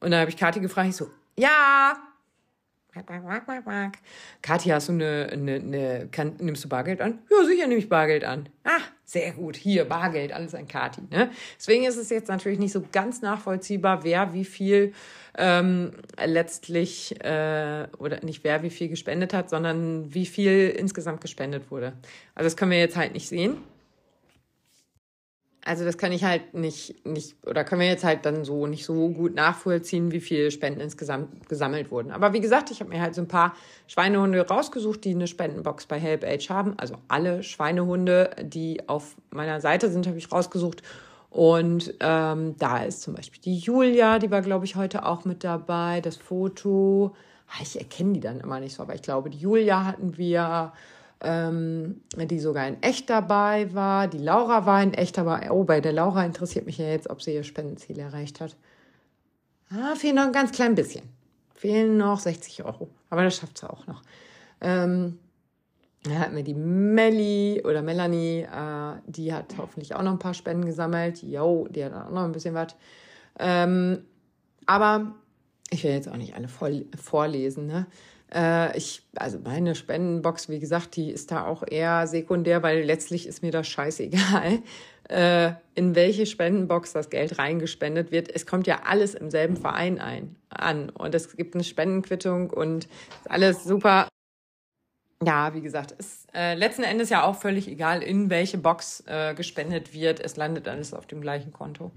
Und 0.00 0.10
dann 0.12 0.20
habe 0.20 0.30
ich 0.30 0.36
Kathi 0.36 0.60
gefragt, 0.60 0.88
ich 0.88 0.96
so, 0.96 1.08
ja, 1.36 1.96
Kathi, 4.42 4.68
hast 4.70 4.88
du 4.88 4.92
eine, 4.92 5.28
eine, 5.32 5.54
eine 5.54 6.08
kann, 6.10 6.34
nimmst 6.38 6.64
du 6.64 6.68
Bargeld 6.68 7.00
an? 7.00 7.18
Ja, 7.30 7.44
sicher 7.44 7.66
nehme 7.66 7.78
ich 7.78 7.88
Bargeld 7.88 8.24
an. 8.24 8.48
Ah, 8.64 8.80
sehr 9.04 9.32
gut. 9.32 9.56
Hier, 9.56 9.84
Bargeld, 9.84 10.32
alles 10.32 10.54
an 10.54 10.66
Kathi. 10.66 11.02
Ne? 11.10 11.30
Deswegen 11.58 11.84
ist 11.84 11.96
es 11.96 12.10
jetzt 12.10 12.28
natürlich 12.28 12.58
nicht 12.58 12.72
so 12.72 12.82
ganz 12.92 13.22
nachvollziehbar, 13.22 14.04
wer 14.04 14.32
wie 14.32 14.44
viel 14.44 14.92
ähm, 15.38 15.92
letztlich, 16.24 17.14
äh, 17.24 17.86
oder 17.98 18.24
nicht 18.24 18.44
wer 18.44 18.62
wie 18.62 18.70
viel 18.70 18.88
gespendet 18.88 19.32
hat, 19.32 19.50
sondern 19.50 20.12
wie 20.12 20.26
viel 20.26 20.70
insgesamt 20.70 21.20
gespendet 21.20 21.70
wurde. 21.70 21.92
Also 22.34 22.46
das 22.46 22.56
können 22.56 22.72
wir 22.72 22.78
jetzt 22.78 22.96
halt 22.96 23.12
nicht 23.14 23.28
sehen. 23.28 23.58
Also 25.70 25.84
das 25.84 25.98
kann 25.98 26.10
ich 26.10 26.24
halt 26.24 26.52
nicht, 26.52 27.06
nicht, 27.06 27.36
oder 27.46 27.62
können 27.62 27.80
wir 27.80 27.86
jetzt 27.86 28.02
halt 28.02 28.26
dann 28.26 28.44
so 28.44 28.66
nicht 28.66 28.84
so 28.84 29.10
gut 29.10 29.36
nachvollziehen, 29.36 30.10
wie 30.10 30.18
viel 30.18 30.50
Spenden 30.50 30.80
insgesamt 30.80 31.48
gesammelt 31.48 31.92
wurden. 31.92 32.10
Aber 32.10 32.32
wie 32.32 32.40
gesagt, 32.40 32.72
ich 32.72 32.80
habe 32.80 32.90
mir 32.90 33.00
halt 33.00 33.14
so 33.14 33.20
ein 33.20 33.28
paar 33.28 33.54
Schweinehunde 33.86 34.48
rausgesucht, 34.48 35.04
die 35.04 35.14
eine 35.14 35.28
Spendenbox 35.28 35.86
bei 35.86 36.00
Help 36.00 36.24
Age 36.24 36.50
haben. 36.50 36.74
Also 36.76 36.96
alle 37.06 37.44
Schweinehunde, 37.44 38.30
die 38.42 38.88
auf 38.88 39.14
meiner 39.30 39.60
Seite 39.60 39.92
sind, 39.92 40.08
habe 40.08 40.18
ich 40.18 40.32
rausgesucht. 40.32 40.82
Und 41.30 41.94
ähm, 42.00 42.56
da 42.58 42.78
ist 42.82 43.02
zum 43.02 43.14
Beispiel 43.14 43.40
die 43.40 43.58
Julia, 43.58 44.18
die 44.18 44.32
war, 44.32 44.42
glaube 44.42 44.64
ich, 44.64 44.74
heute 44.74 45.06
auch 45.06 45.24
mit 45.24 45.44
dabei. 45.44 46.00
Das 46.00 46.16
Foto, 46.16 47.14
ah, 47.46 47.62
ich 47.62 47.78
erkenne 47.78 48.14
die 48.14 48.20
dann 48.20 48.40
immer 48.40 48.58
nicht 48.58 48.74
so, 48.74 48.82
aber 48.82 48.96
ich 48.96 49.02
glaube, 49.02 49.30
die 49.30 49.38
Julia 49.38 49.84
hatten 49.84 50.18
wir 50.18 50.72
ähm, 51.22 52.00
die 52.16 52.38
sogar 52.38 52.66
in 52.66 52.82
echt 52.82 53.10
dabei 53.10 53.72
war. 53.74 54.08
Die 54.08 54.18
Laura 54.18 54.66
war 54.66 54.82
in 54.82 54.94
echt 54.94 55.18
dabei. 55.18 55.50
Oh, 55.50 55.64
bei 55.64 55.80
der 55.80 55.92
Laura 55.92 56.24
interessiert 56.24 56.66
mich 56.66 56.78
ja 56.78 56.86
jetzt, 56.86 57.10
ob 57.10 57.22
sie 57.22 57.34
ihr 57.34 57.44
Spendenziel 57.44 57.98
erreicht 57.98 58.40
hat. 58.40 58.56
Ah, 59.70 59.94
fehlen 59.94 60.16
noch 60.16 60.24
ein 60.24 60.32
ganz 60.32 60.52
klein 60.52 60.74
bisschen. 60.74 61.02
Fehlen 61.54 61.96
noch 61.98 62.18
60 62.18 62.64
Euro. 62.64 62.88
Aber 63.10 63.22
das 63.22 63.36
schafft 63.36 63.58
sie 63.58 63.68
auch 63.68 63.86
noch. 63.86 64.02
Ähm, 64.60 65.18
da 66.04 66.12
hatten 66.12 66.34
wir 66.36 66.42
die 66.42 66.54
Melli 66.54 67.62
oder 67.64 67.82
Melanie, 67.82 68.42
äh, 68.42 68.94
die 69.06 69.34
hat 69.34 69.54
hoffentlich 69.58 69.94
auch 69.94 70.02
noch 70.02 70.12
ein 70.12 70.18
paar 70.18 70.32
Spenden 70.32 70.64
gesammelt. 70.64 71.22
Jo, 71.22 71.68
die 71.68 71.84
hat 71.84 71.92
auch 71.92 72.10
noch 72.10 72.24
ein 72.24 72.32
bisschen 72.32 72.54
was. 72.54 72.74
Ähm, 73.38 74.04
aber 74.64 75.14
ich 75.70 75.84
will 75.84 75.92
jetzt 75.92 76.08
auch 76.08 76.16
nicht 76.16 76.34
alle 76.34 76.48
voll 76.48 76.86
vorlesen. 76.96 77.66
Ne? 77.66 77.86
Äh, 78.32 78.76
ich, 78.76 79.02
also 79.16 79.38
meine 79.38 79.74
Spendenbox, 79.74 80.48
wie 80.48 80.60
gesagt, 80.60 80.96
die 80.96 81.10
ist 81.10 81.30
da 81.30 81.46
auch 81.46 81.64
eher 81.66 82.06
sekundär, 82.06 82.62
weil 82.62 82.82
letztlich 82.82 83.26
ist 83.26 83.42
mir 83.42 83.50
das 83.50 83.66
scheißegal, 83.68 84.58
äh, 85.08 85.52
in 85.74 85.94
welche 85.94 86.26
Spendenbox 86.26 86.92
das 86.92 87.10
Geld 87.10 87.38
reingespendet 87.38 88.12
wird. 88.12 88.30
Es 88.32 88.46
kommt 88.46 88.66
ja 88.66 88.82
alles 88.84 89.14
im 89.14 89.30
selben 89.30 89.56
Verein 89.56 89.98
ein, 89.98 90.36
an 90.48 90.90
und 90.90 91.14
es 91.14 91.36
gibt 91.36 91.54
eine 91.54 91.64
Spendenquittung 91.64 92.50
und 92.50 92.88
alles 93.28 93.64
super. 93.64 94.08
Ja, 95.22 95.52
wie 95.52 95.60
gesagt, 95.60 95.92
ist 95.92 96.28
äh, 96.34 96.54
letzten 96.54 96.82
Endes 96.82 97.10
ja 97.10 97.24
auch 97.24 97.36
völlig 97.36 97.68
egal, 97.68 98.02
in 98.02 98.30
welche 98.30 98.56
Box 98.56 99.04
äh, 99.06 99.34
gespendet 99.34 99.92
wird. 99.92 100.18
Es 100.18 100.36
landet 100.36 100.66
alles 100.66 100.94
auf 100.94 101.06
dem 101.06 101.20
gleichen 101.20 101.52
Konto. 101.52 101.90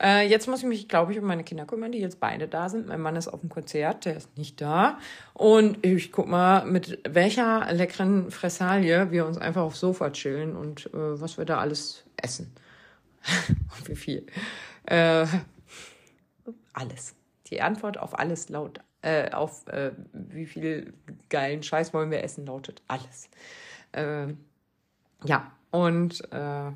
Äh, 0.00 0.28
jetzt 0.28 0.46
muss 0.46 0.60
ich 0.60 0.66
mich, 0.66 0.88
glaube 0.88 1.12
ich, 1.12 1.18
um 1.18 1.24
meine 1.24 1.44
Kinder 1.44 1.64
kümmern, 1.64 1.92
die 1.92 1.98
jetzt 1.98 2.20
beide 2.20 2.48
da 2.48 2.68
sind. 2.68 2.86
Mein 2.86 3.00
Mann 3.00 3.16
ist 3.16 3.28
auf 3.28 3.40
dem 3.40 3.48
Konzert, 3.48 4.04
der 4.04 4.16
ist 4.16 4.36
nicht 4.36 4.60
da. 4.60 4.98
Und 5.32 5.84
ich 5.84 6.12
guck 6.12 6.28
mal, 6.28 6.64
mit 6.66 6.98
welcher 7.08 7.72
leckeren 7.72 8.30
Fressalie 8.30 9.10
wir 9.10 9.26
uns 9.26 9.38
einfach 9.38 9.62
aufs 9.62 9.80
Sofa 9.80 10.10
chillen 10.10 10.56
und 10.56 10.86
äh, 10.86 11.20
was 11.20 11.38
wir 11.38 11.44
da 11.44 11.58
alles 11.58 12.04
essen. 12.16 12.52
und 13.48 13.88
wie 13.88 13.96
viel. 13.96 14.26
Äh, 14.84 15.26
alles. 16.72 17.14
Die 17.48 17.62
Antwort 17.62 17.98
auf 17.98 18.18
alles 18.18 18.48
laut, 18.48 18.80
äh, 19.02 19.30
auf 19.30 19.66
äh, 19.68 19.92
wie 20.12 20.46
viel 20.46 20.94
geilen 21.30 21.62
Scheiß 21.62 21.94
wollen 21.94 22.10
wir 22.10 22.22
essen, 22.22 22.44
lautet 22.46 22.82
alles. 22.88 23.30
Äh, 23.92 24.34
ja, 25.24 25.52
und 25.70 26.20
äh, 26.32 26.70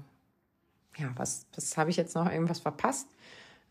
ja, 1.01 1.11
was, 1.17 1.47
was 1.55 1.77
habe 1.77 1.91
ich 1.91 1.97
jetzt 1.97 2.15
noch 2.15 2.31
irgendwas 2.31 2.61
verpasst? 2.61 3.09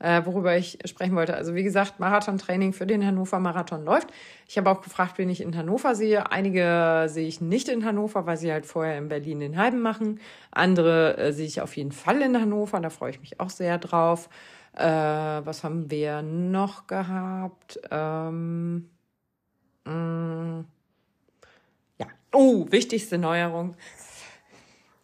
Äh, 0.02 0.26
worüber 0.26 0.56
ich 0.56 0.80
sprechen 0.86 1.14
wollte. 1.16 1.36
Also 1.36 1.56
wie 1.56 1.64
gesagt, 1.64 2.00
Marathontraining 2.00 2.72
für 2.72 2.88
den 2.88 3.06
Hannover 3.06 3.40
Marathon 3.40 3.84
läuft. 3.84 4.08
Ich 4.48 4.58
habe 4.58 4.70
auch 4.70 4.82
gefragt, 4.82 5.18
wen 5.18 5.30
ich 5.30 5.42
in 5.42 5.58
Hannover 5.58 5.94
sehe. 5.94 6.32
Einige 6.32 7.08
sehe 7.10 7.28
ich 7.28 7.42
nicht 7.42 7.68
in 7.68 7.84
Hannover, 7.84 8.26
weil 8.26 8.38
sie 8.38 8.50
halt 8.50 8.66
vorher 8.66 8.98
in 8.98 9.10
Berlin 9.10 9.42
den 9.42 9.58
Halben 9.58 9.82
machen. 9.82 10.22
Andere 10.52 11.18
äh, 11.18 11.34
sehe 11.34 11.48
ich 11.48 11.60
auf 11.60 11.76
jeden 11.76 11.92
Fall 11.92 12.22
in 12.22 12.40
Hannover. 12.40 12.80
Da 12.80 12.90
freue 12.90 13.12
ich 13.12 13.20
mich 13.20 13.42
auch 13.42 13.50
sehr 13.50 13.78
drauf. 13.78 14.30
Äh, 14.74 14.86
was 14.86 15.66
haben 15.66 15.92
wir 15.92 16.22
noch 16.22 16.88
gehabt? 16.88 17.80
Ähm, 17.92 18.90
mh, 19.84 19.92
mm, 19.94 20.66
ja. 22.00 22.08
Oh, 22.32 22.66
wichtigste 22.70 23.18
Neuerung. 23.18 23.76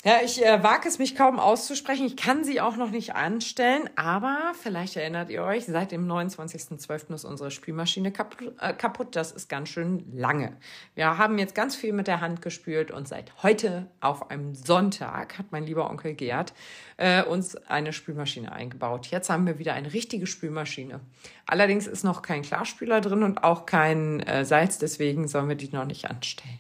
Ja, 0.08 0.20
ich 0.24 0.46
äh, 0.46 0.62
wage 0.62 0.88
es 0.88 1.00
mich 1.00 1.16
kaum 1.16 1.40
auszusprechen. 1.40 2.06
Ich 2.06 2.16
kann 2.16 2.44
sie 2.44 2.62
auch 2.62 2.76
noch 2.76 2.92
nicht 2.92 3.16
anstellen, 3.16 3.90
aber 3.96 4.52
vielleicht 4.62 4.96
erinnert 4.98 5.32
ihr 5.32 5.42
euch, 5.42 5.66
seit 5.66 5.92
dem 5.92 6.08
29.12. 6.08 7.16
ist 7.16 7.26
unsere 7.26 7.50
Spülmaschine 7.50 8.12
kaputt, 8.12 8.54
äh, 8.60 8.74
kaputt. 8.74 9.16
Das 9.16 9.32
ist 9.32 9.50
ganz 9.50 9.70
schön 9.70 10.06
lange. 10.14 10.58
Wir 10.94 11.18
haben 11.18 11.40
jetzt 11.40 11.56
ganz 11.56 11.76
viel 11.76 11.92
mit 11.92 12.06
der 12.06 12.22
Hand 12.22 12.44
gespült 12.44 12.92
und 12.92 13.08
seit 13.08 13.42
heute 13.42 13.88
auf 14.00 14.30
einem 14.30 14.54
Sonntag 14.54 15.40
hat 15.40 15.48
mein 15.50 15.66
lieber 15.66 15.90
Onkel 15.90 16.14
Gerd 16.14 16.54
äh, 16.98 17.24
uns 17.24 17.56
eine 17.56 17.92
Spülmaschine 17.92 18.52
eingebaut. 18.52 19.08
Jetzt 19.08 19.32
haben 19.32 19.48
wir 19.48 19.58
wieder 19.58 19.74
eine 19.74 19.92
richtige 19.92 20.28
Spülmaschine. 20.28 21.00
Allerdings 21.48 21.88
ist 21.88 22.04
noch 22.04 22.22
kein 22.22 22.44
Klarspüler 22.44 23.02
drin 23.02 23.24
und 23.24 23.44
auch 23.44 23.66
kein 23.66 24.20
äh, 24.20 24.46
Salz, 24.46 24.78
deswegen 24.78 25.28
sollen 25.28 25.50
wir 25.50 25.56
die 25.56 25.70
noch 25.70 25.86
nicht 25.86 26.08
anstellen 26.08 26.60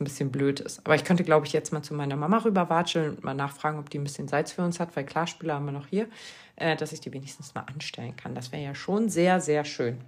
ein 0.00 0.04
bisschen 0.04 0.32
blöd 0.32 0.60
ist. 0.60 0.80
Aber 0.80 0.94
ich 0.94 1.04
könnte, 1.04 1.24
glaube 1.24 1.46
ich, 1.46 1.52
jetzt 1.52 1.72
mal 1.72 1.82
zu 1.82 1.94
meiner 1.94 2.16
Mama 2.16 2.38
rüberwatscheln 2.38 3.16
und 3.16 3.24
mal 3.24 3.34
nachfragen, 3.34 3.78
ob 3.78 3.90
die 3.90 3.98
ein 3.98 4.04
bisschen 4.04 4.28
Salz 4.28 4.52
für 4.52 4.62
uns 4.62 4.80
hat, 4.80 4.96
weil 4.96 5.04
Klarspüler 5.04 5.54
haben 5.54 5.66
wir 5.66 5.72
noch 5.72 5.88
hier, 5.88 6.08
äh, 6.56 6.76
dass 6.76 6.92
ich 6.92 7.00
die 7.00 7.12
wenigstens 7.12 7.54
mal 7.54 7.62
anstellen 7.62 8.16
kann. 8.16 8.34
Das 8.34 8.52
wäre 8.52 8.62
ja 8.62 8.74
schon 8.74 9.08
sehr, 9.08 9.40
sehr 9.40 9.64
schön. 9.64 9.98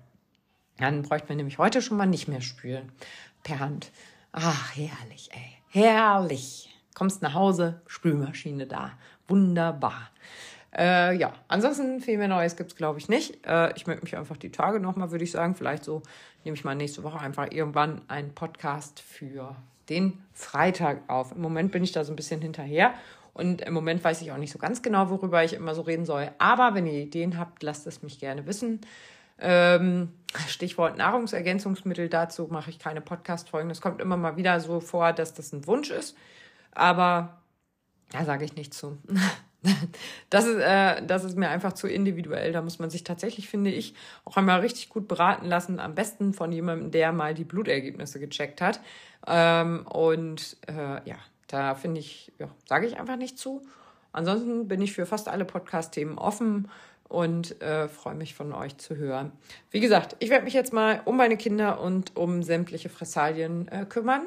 Dann 0.78 1.02
bräuchten 1.02 1.28
wir 1.28 1.36
nämlich 1.36 1.58
heute 1.58 1.82
schon 1.82 1.96
mal 1.96 2.06
nicht 2.06 2.28
mehr 2.28 2.40
spülen 2.40 2.90
per 3.42 3.60
Hand. 3.60 3.90
Ach, 4.32 4.74
herrlich, 4.74 5.30
ey. 5.32 5.58
Herrlich. 5.68 6.68
Kommst 6.94 7.22
nach 7.22 7.34
Hause, 7.34 7.80
Spülmaschine 7.86 8.66
da. 8.66 8.92
Wunderbar. 9.28 10.10
Äh, 10.74 11.16
ja, 11.16 11.34
ansonsten 11.48 12.00
viel 12.00 12.16
mehr 12.16 12.28
Neues 12.28 12.56
gibt 12.56 12.72
es, 12.72 12.76
glaube 12.76 12.98
ich, 12.98 13.08
nicht. 13.08 13.46
Äh, 13.46 13.74
ich 13.76 13.86
möchte 13.86 14.04
mich 14.04 14.16
einfach 14.16 14.38
die 14.38 14.50
Tage 14.50 14.80
nochmal, 14.80 15.10
würde 15.10 15.24
ich 15.24 15.30
sagen, 15.30 15.54
vielleicht 15.54 15.84
so 15.84 16.02
nehme 16.44 16.56
ich 16.56 16.64
mal 16.64 16.74
nächste 16.74 17.02
Woche 17.02 17.18
einfach 17.18 17.50
irgendwann 17.50 18.00
einen 18.08 18.34
Podcast 18.34 19.00
für 19.00 19.54
den 19.88 20.22
Freitag 20.32 21.08
auf. 21.08 21.32
Im 21.32 21.40
Moment 21.40 21.72
bin 21.72 21.84
ich 21.84 21.92
da 21.92 22.04
so 22.04 22.12
ein 22.12 22.16
bisschen 22.16 22.40
hinterher 22.40 22.94
und 23.34 23.62
im 23.62 23.74
Moment 23.74 24.02
weiß 24.02 24.22
ich 24.22 24.32
auch 24.32 24.36
nicht 24.36 24.52
so 24.52 24.58
ganz 24.58 24.82
genau, 24.82 25.10
worüber 25.10 25.42
ich 25.42 25.54
immer 25.54 25.74
so 25.74 25.82
reden 25.82 26.04
soll. 26.04 26.30
Aber 26.38 26.74
wenn 26.74 26.86
ihr 26.86 27.00
Ideen 27.00 27.38
habt, 27.38 27.62
lasst 27.62 27.86
es 27.86 28.02
mich 28.02 28.18
gerne 28.18 28.46
wissen. 28.46 28.80
Ähm, 29.38 30.12
Stichwort 30.48 30.96
Nahrungsergänzungsmittel, 30.98 32.08
dazu 32.08 32.46
mache 32.50 32.70
ich 32.70 32.78
keine 32.78 33.00
Podcast-Folgen. 33.00 33.70
Es 33.70 33.80
kommt 33.80 34.00
immer 34.00 34.16
mal 34.16 34.36
wieder 34.36 34.60
so 34.60 34.80
vor, 34.80 35.12
dass 35.12 35.34
das 35.34 35.52
ein 35.52 35.66
Wunsch 35.66 35.90
ist. 35.90 36.16
Aber 36.72 37.40
da 38.10 38.24
sage 38.24 38.44
ich 38.44 38.54
nicht 38.54 38.74
zu. 38.74 38.98
Das 40.30 40.46
ist, 40.46 40.58
äh, 40.58 41.04
das 41.06 41.24
ist 41.24 41.36
mir 41.36 41.48
einfach 41.48 41.72
zu 41.72 41.86
individuell. 41.86 42.52
Da 42.52 42.62
muss 42.62 42.78
man 42.78 42.90
sich 42.90 43.04
tatsächlich, 43.04 43.48
finde 43.48 43.70
ich, 43.70 43.94
auch 44.24 44.36
einmal 44.36 44.60
richtig 44.60 44.88
gut 44.88 45.06
beraten 45.08 45.46
lassen. 45.46 45.78
Am 45.78 45.94
besten 45.94 46.32
von 46.32 46.52
jemandem, 46.52 46.90
der 46.90 47.12
mal 47.12 47.34
die 47.34 47.44
Blutergebnisse 47.44 48.18
gecheckt 48.18 48.60
hat. 48.60 48.80
Ähm, 49.26 49.86
und 49.86 50.56
äh, 50.66 51.08
ja, 51.08 51.16
da 51.46 51.74
finde 51.74 52.00
ich, 52.00 52.32
ja, 52.38 52.48
sage 52.66 52.86
ich 52.86 52.98
einfach 52.98 53.16
nicht 53.16 53.38
zu. 53.38 53.62
Ansonsten 54.12 54.68
bin 54.68 54.82
ich 54.82 54.92
für 54.92 55.06
fast 55.06 55.28
alle 55.28 55.44
Podcast-Themen 55.44 56.18
offen 56.18 56.68
und 57.08 57.60
äh, 57.62 57.88
freue 57.88 58.14
mich 58.14 58.34
von 58.34 58.52
euch 58.52 58.78
zu 58.78 58.96
hören. 58.96 59.32
Wie 59.70 59.80
gesagt, 59.80 60.16
ich 60.18 60.30
werde 60.30 60.44
mich 60.44 60.54
jetzt 60.54 60.72
mal 60.72 61.02
um 61.04 61.16
meine 61.16 61.36
Kinder 61.36 61.80
und 61.80 62.16
um 62.16 62.42
sämtliche 62.42 62.88
Fressalien 62.88 63.68
äh, 63.68 63.84
kümmern 63.86 64.22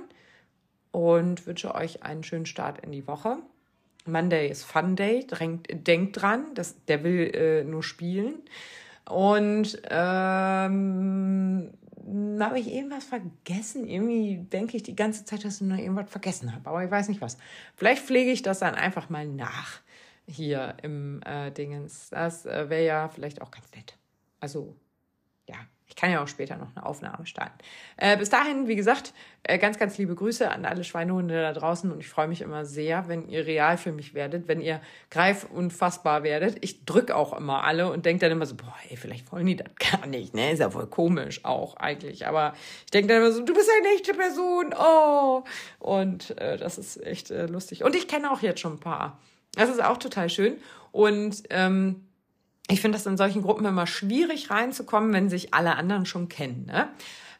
und 0.91 1.45
wünsche 1.45 1.73
euch 1.73 2.03
einen 2.03 2.23
schönen 2.23 2.45
Start 2.45 2.79
in 2.79 2.91
die 2.91 3.07
Woche. 3.07 3.37
Monday 4.05 4.49
ist 4.49 4.63
Fun 4.63 4.95
Day, 4.95 5.25
denkt, 5.27 6.21
dran, 6.21 6.53
das, 6.53 6.83
der 6.85 7.03
will 7.03 7.31
äh, 7.33 7.63
nur 7.63 7.83
spielen. 7.83 8.35
Und 9.09 9.81
ähm, 9.89 11.71
hm, 12.05 12.43
habe 12.43 12.59
ich 12.59 12.71
irgendwas 12.71 13.05
vergessen. 13.05 13.87
Irgendwie 13.87 14.37
denke 14.37 14.77
ich 14.77 14.83
die 14.83 14.95
ganze 14.95 15.25
Zeit, 15.25 15.43
dass 15.43 15.61
ich 15.61 15.67
noch 15.67 15.77
irgendwas 15.77 16.09
vergessen 16.09 16.53
habe, 16.53 16.69
aber 16.69 16.83
ich 16.83 16.91
weiß 16.91 17.09
nicht 17.09 17.21
was. 17.21 17.37
Vielleicht 17.75 18.03
pflege 18.03 18.31
ich 18.31 18.41
das 18.41 18.59
dann 18.59 18.75
einfach 18.75 19.09
mal 19.09 19.27
nach 19.27 19.81
hier 20.27 20.75
im 20.81 21.21
äh, 21.23 21.51
Dingens. 21.51 22.09
Das 22.09 22.45
äh, 22.45 22.69
wäre 22.69 22.85
ja 22.85 23.09
vielleicht 23.09 23.41
auch 23.41 23.51
ganz 23.51 23.71
nett. 23.75 23.97
Also, 24.39 24.75
ich 25.87 25.95
kann 25.95 26.11
ja 26.11 26.21
auch 26.21 26.27
später 26.27 26.57
noch 26.57 26.75
eine 26.75 26.85
Aufnahme 26.85 27.25
starten. 27.25 27.57
Äh, 27.97 28.17
bis 28.17 28.29
dahin, 28.29 28.67
wie 28.67 28.75
gesagt, 28.75 29.13
äh, 29.43 29.59
ganz, 29.59 29.77
ganz 29.77 29.97
liebe 29.97 30.15
Grüße 30.15 30.49
an 30.49 30.65
alle 30.65 30.83
Schweinehunde 30.83 31.39
da 31.41 31.53
draußen 31.53 31.91
und 31.91 31.99
ich 31.99 32.09
freue 32.09 32.27
mich 32.27 32.41
immer 32.41 32.65
sehr, 32.65 33.07
wenn 33.07 33.29
ihr 33.29 33.45
real 33.45 33.77
für 33.77 33.91
mich 33.91 34.13
werdet, 34.13 34.47
wenn 34.47 34.61
ihr 34.61 34.81
greif 35.11 35.43
und 35.43 35.71
fassbar 35.71 36.23
werdet. 36.23 36.57
Ich 36.61 36.85
drücke 36.85 37.15
auch 37.15 37.37
immer 37.37 37.63
alle 37.63 37.91
und 37.91 38.05
denke 38.05 38.21
dann 38.21 38.31
immer 38.31 38.47
so, 38.47 38.55
boah, 38.55 38.73
ey, 38.89 38.97
vielleicht 38.97 39.31
wollen 39.31 39.45
die 39.45 39.57
das 39.57 39.67
gar 39.91 40.07
nicht, 40.07 40.33
ne? 40.33 40.51
Ist 40.51 40.59
ja 40.59 40.71
voll 40.71 40.87
komisch 40.87 41.45
auch 41.45 41.77
eigentlich. 41.77 42.25
Aber 42.25 42.53
ich 42.85 42.91
denke 42.91 43.09
dann 43.09 43.17
immer 43.17 43.31
so, 43.31 43.43
du 43.43 43.53
bist 43.53 43.69
eine 43.79 43.95
echte 43.95 44.13
Person, 44.13 44.73
oh. 44.77 45.43
Und 45.79 46.37
äh, 46.39 46.57
das 46.57 46.77
ist 46.79 47.01
echt 47.05 47.29
äh, 47.29 47.45
lustig. 47.45 47.83
Und 47.83 47.95
ich 47.95 48.07
kenne 48.07 48.31
auch 48.31 48.41
jetzt 48.41 48.59
schon 48.59 48.73
ein 48.73 48.79
paar. 48.79 49.19
Das 49.53 49.69
ist 49.69 49.83
auch 49.83 49.97
total 49.97 50.29
schön. 50.29 50.57
Und 50.91 51.43
ähm, 51.49 52.04
ich 52.69 52.81
finde 52.81 52.97
das 52.97 53.05
in 53.05 53.17
solchen 53.17 53.43
Gruppen 53.43 53.65
immer 53.65 53.87
schwierig 53.87 54.49
reinzukommen, 54.49 55.13
wenn 55.13 55.29
sich 55.29 55.53
alle 55.53 55.75
anderen 55.75 56.05
schon 56.05 56.29
kennen. 56.29 56.65
Ne? 56.65 56.89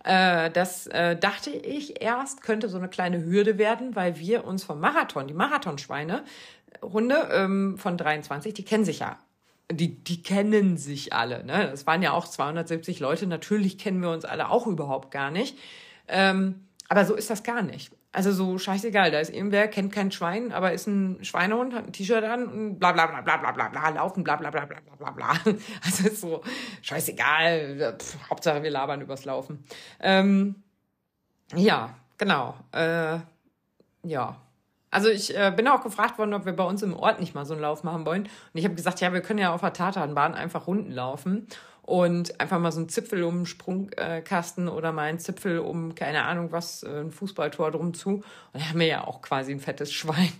Äh, 0.03 0.51
das 0.51 0.87
äh, 0.87 1.17
dachte 1.17 1.49
ich 1.49 2.01
erst, 2.01 2.43
könnte 2.43 2.69
so 2.69 2.77
eine 2.77 2.89
kleine 2.89 3.23
Hürde 3.23 3.57
werden, 3.57 3.95
weil 3.95 4.19
wir 4.19 4.45
uns 4.45 4.63
vom 4.63 4.79
Marathon, 4.79 5.27
die 5.27 5.33
Marathonschweine, 5.33 6.23
Runde 6.83 7.29
ähm, 7.31 7.77
von 7.77 7.97
23, 7.97 8.53
die 8.53 8.63
kennen 8.63 8.85
sich 8.85 8.99
ja. 8.99 9.17
Die, 9.71 9.95
die 9.95 10.21
kennen 10.21 10.77
sich 10.77 11.11
alle. 11.13 11.43
Ne? 11.43 11.69
Das 11.71 11.87
waren 11.87 12.03
ja 12.03 12.11
auch 12.11 12.27
270 12.27 12.99
Leute. 12.99 13.25
Natürlich 13.25 13.79
kennen 13.79 13.99
wir 13.99 14.11
uns 14.11 14.23
alle 14.23 14.49
auch 14.49 14.67
überhaupt 14.67 15.09
gar 15.09 15.31
nicht. 15.31 15.57
Ähm, 16.07 16.67
aber 16.87 17.03
so 17.05 17.15
ist 17.15 17.31
das 17.31 17.41
gar 17.41 17.63
nicht. 17.63 17.91
Also 18.15 18.31
so 18.31 18.57
scheißegal, 18.57 19.11
da 19.11 19.19
ist 19.19 19.29
irgendwer, 19.29 19.67
kennt 19.67 19.91
kein 19.91 20.09
Schwein, 20.09 20.53
aber 20.53 20.71
ist 20.71 20.87
ein 20.87 21.21
Schweinehund, 21.21 21.73
hat 21.73 21.85
ein 21.85 21.91
T-Shirt 21.91 22.23
an 22.23 22.47
und 22.47 22.79
bla 22.79 22.93
bla 22.93 23.07
bla 23.07 23.19
bla 23.19 23.35
bla 23.35 23.51
bla 23.51 23.67
bla, 23.67 23.89
laufen, 23.89 24.23
bla 24.23 24.37
bla 24.37 24.51
bla 24.51 24.63
bla 24.63 24.77
bla 24.79 24.95
bla 24.95 25.11
bla. 25.11 25.53
Also 25.83 26.07
ist 26.07 26.21
so 26.21 26.41
scheißegal, 26.81 27.97
Pff, 27.99 28.29
Hauptsache 28.29 28.63
wir 28.63 28.71
labern 28.71 29.01
übers 29.01 29.25
Laufen. 29.25 29.65
Ähm, 29.99 30.63
ja, 31.53 31.89
genau. 32.17 32.55
Äh, 32.71 33.17
ja. 34.03 34.37
Also 34.91 35.09
ich 35.09 35.37
äh, 35.37 35.51
bin 35.53 35.67
auch 35.67 35.83
gefragt 35.83 36.17
worden, 36.17 36.33
ob 36.33 36.45
wir 36.45 36.53
bei 36.53 36.63
uns 36.63 36.83
im 36.83 36.95
Ort 36.95 37.19
nicht 37.19 37.35
mal 37.35 37.45
so 37.45 37.53
einen 37.53 37.63
Lauf 37.63 37.83
machen 37.83 38.05
wollen. 38.05 38.23
Und 38.23 38.29
ich 38.53 38.63
habe 38.63 38.75
gesagt, 38.75 39.01
ja, 39.01 39.11
wir 39.11 39.19
können 39.19 39.39
ja 39.39 39.53
auf 39.53 39.59
der 39.59 39.73
Tatanbahn 39.73 40.35
einfach 40.35 40.67
Runden 40.67 40.93
laufen 40.93 41.47
und 41.85 42.39
einfach 42.41 42.59
mal 42.59 42.71
so 42.71 42.81
ein 42.81 42.89
Zipfel 42.89 43.23
um 43.23 43.35
einen 43.35 43.45
Sprungkasten 43.45 44.67
oder 44.67 44.91
mal 44.91 45.03
ein 45.03 45.19
Zipfel 45.19 45.59
um, 45.59 45.93
keine 45.93 46.23
Ahnung 46.23 46.51
was, 46.51 46.81
äh, 46.81 47.01
ein 47.01 47.11
Fußballtor 47.11 47.71
drum 47.71 47.93
zu. 47.93 48.15
Und 48.15 48.23
da 48.53 48.69
haben 48.69 48.79
wir 48.79 48.87
ja 48.87 49.03
auch 49.05 49.21
quasi 49.21 49.51
ein 49.51 49.59
fettes 49.59 49.93
Schwein. 49.93 50.31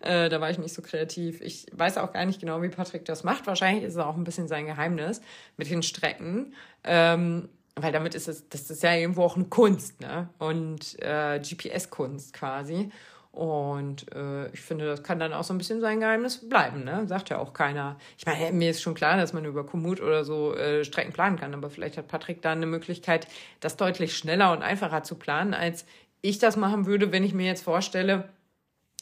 Äh, 0.00 0.28
da 0.28 0.38
war 0.38 0.50
ich 0.50 0.58
nicht 0.58 0.74
so 0.74 0.82
kreativ. 0.82 1.40
Ich 1.40 1.64
weiß 1.72 1.96
auch 1.96 2.12
gar 2.12 2.26
nicht 2.26 2.38
genau, 2.38 2.60
wie 2.60 2.68
Patrick 2.68 3.06
das 3.06 3.24
macht. 3.24 3.46
Wahrscheinlich 3.46 3.84
ist 3.84 3.94
es 3.94 3.98
auch 3.98 4.16
ein 4.16 4.24
bisschen 4.24 4.48
sein 4.48 4.66
Geheimnis 4.66 5.22
mit 5.56 5.70
den 5.70 5.82
Strecken. 5.82 6.52
Ähm, 6.82 7.48
weil 7.74 7.90
damit 7.90 8.14
ist 8.14 8.28
es, 8.28 8.46
das 8.50 8.70
ist 8.70 8.82
ja 8.82 8.92
irgendwo 8.92 9.22
auch 9.22 9.36
eine 9.36 9.46
Kunst, 9.46 10.02
ne? 10.02 10.28
Und 10.38 11.02
äh, 11.02 11.40
GPS-Kunst 11.40 12.34
quasi. 12.34 12.90
Und 13.34 14.14
äh, 14.14 14.46
ich 14.50 14.60
finde, 14.60 14.86
das 14.86 15.02
kann 15.02 15.18
dann 15.18 15.32
auch 15.32 15.42
so 15.42 15.52
ein 15.52 15.58
bisschen 15.58 15.80
sein 15.80 15.98
Geheimnis 15.98 16.48
bleiben, 16.48 16.84
ne? 16.84 17.04
Sagt 17.08 17.30
ja 17.30 17.38
auch 17.38 17.52
keiner. 17.52 17.96
Ich 18.16 18.24
meine, 18.26 18.52
mir 18.52 18.70
ist 18.70 18.80
schon 18.80 18.94
klar, 18.94 19.16
dass 19.16 19.32
man 19.32 19.44
über 19.44 19.66
Komoot 19.66 20.00
oder 20.00 20.24
so 20.24 20.54
äh, 20.54 20.84
Strecken 20.84 21.12
planen 21.12 21.36
kann, 21.36 21.52
aber 21.52 21.68
vielleicht 21.68 21.98
hat 21.98 22.06
Patrick 22.06 22.42
da 22.42 22.52
eine 22.52 22.66
Möglichkeit, 22.66 23.26
das 23.58 23.76
deutlich 23.76 24.16
schneller 24.16 24.52
und 24.52 24.62
einfacher 24.62 25.02
zu 25.02 25.16
planen, 25.16 25.52
als 25.52 25.84
ich 26.20 26.38
das 26.38 26.56
machen 26.56 26.86
würde, 26.86 27.10
wenn 27.10 27.24
ich 27.24 27.34
mir 27.34 27.46
jetzt 27.46 27.64
vorstelle, 27.64 28.28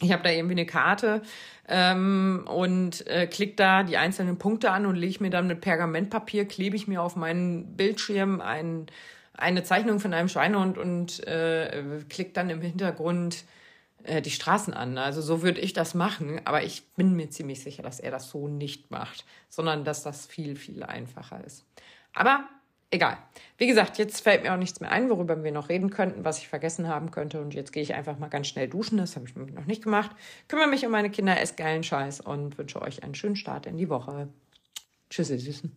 ich 0.01 0.13
habe 0.13 0.23
da 0.23 0.31
irgendwie 0.31 0.55
eine 0.55 0.67
Karte 0.67 1.21
ähm, 1.69 2.49
und 2.49 3.07
äh, 3.07 3.27
klick 3.27 3.59
da 3.59 3.83
die 3.83 3.99
einzelnen 3.99 4.39
Punkte 4.39 4.71
an 4.71 4.87
und 4.87 4.97
lege 4.97 5.23
mir 5.23 5.31
dann 5.31 5.47
mit 5.47 5.61
Pergamentpapier, 5.61 6.47
klebe 6.47 6.75
ich 6.75 6.89
mir 6.89 7.03
auf 7.03 7.17
meinen 7.17 7.77
Bildschirm 7.77 8.41
ein, 8.41 8.87
eine 9.35 9.63
Zeichnung 9.63 10.01
von 10.01 10.15
einem 10.15 10.29
Schweinehund 10.29 10.79
und 10.79 11.25
äh, 11.27 11.85
klick 12.09 12.33
dann 12.33 12.49
im 12.49 12.63
Hintergrund 12.63 13.45
die 14.25 14.31
Straßen 14.31 14.75
an. 14.75 14.99
Also 14.99 15.21
so 15.23 15.43
würde 15.43 15.61
ich 15.61 15.73
das 15.73 15.95
machen, 15.95 16.41
aber 16.45 16.63
ich 16.63 16.87
bin 16.97 17.15
mir 17.15 17.31
ziemlich 17.31 17.63
sicher, 17.63 17.83
dass 17.83 18.01
er 18.01 18.11
das 18.11 18.31
so 18.31 18.49
nicht 18.49 18.91
macht, 18.91 19.25
sondern 19.49 19.85
dass 19.85 20.03
das 20.03 20.27
viel, 20.27 20.57
viel 20.57 20.83
einfacher 20.83 21.43
ist. 21.45 21.65
Aber 22.15 22.49
egal. 22.91 23.19
Wie 23.59 23.67
gesagt, 23.67 23.99
jetzt 23.99 24.21
fällt 24.21 24.43
mir 24.43 24.53
auch 24.53 24.59
nichts 24.59 24.81
mehr 24.81 24.93
ein, 24.93 25.11
worüber 25.11 25.43
wir 25.43 25.53
noch 25.53 25.69
reden 25.69 25.91
könnten, 25.91 26.25
was 26.25 26.39
ich 26.39 26.49
vergessen 26.49 26.89
haben 26.89 27.11
könnte. 27.11 27.41
Und 27.41 27.55
jetzt 27.55 27.73
gehe 27.73 27.83
ich 27.83 27.95
einfach 27.95 28.19
mal 28.19 28.29
ganz 28.29 28.47
schnell 28.47 28.69
duschen. 28.69 28.99
Das 28.99 29.17
habe 29.17 29.27
ich 29.27 29.35
noch 29.35 29.67
nicht 29.67 29.83
gemacht. 29.83 30.11
Kümmere 30.49 30.69
mich 30.69 30.85
um 30.85 30.93
meine 30.93 31.11
Kinder, 31.11 31.41
esse 31.41 31.55
geilen 31.55 31.83
Scheiß 31.83 32.21
und 32.21 32.59
wünsche 32.59 32.81
euch 32.81 33.03
einen 33.03 33.15
schönen 33.15 33.37
Start 33.37 33.67
in 33.67 33.77
die 33.77 33.89
Woche. 33.89 34.29
Tschüss, 35.11 35.31
ihr 35.31 35.39
Süßen. 35.39 35.75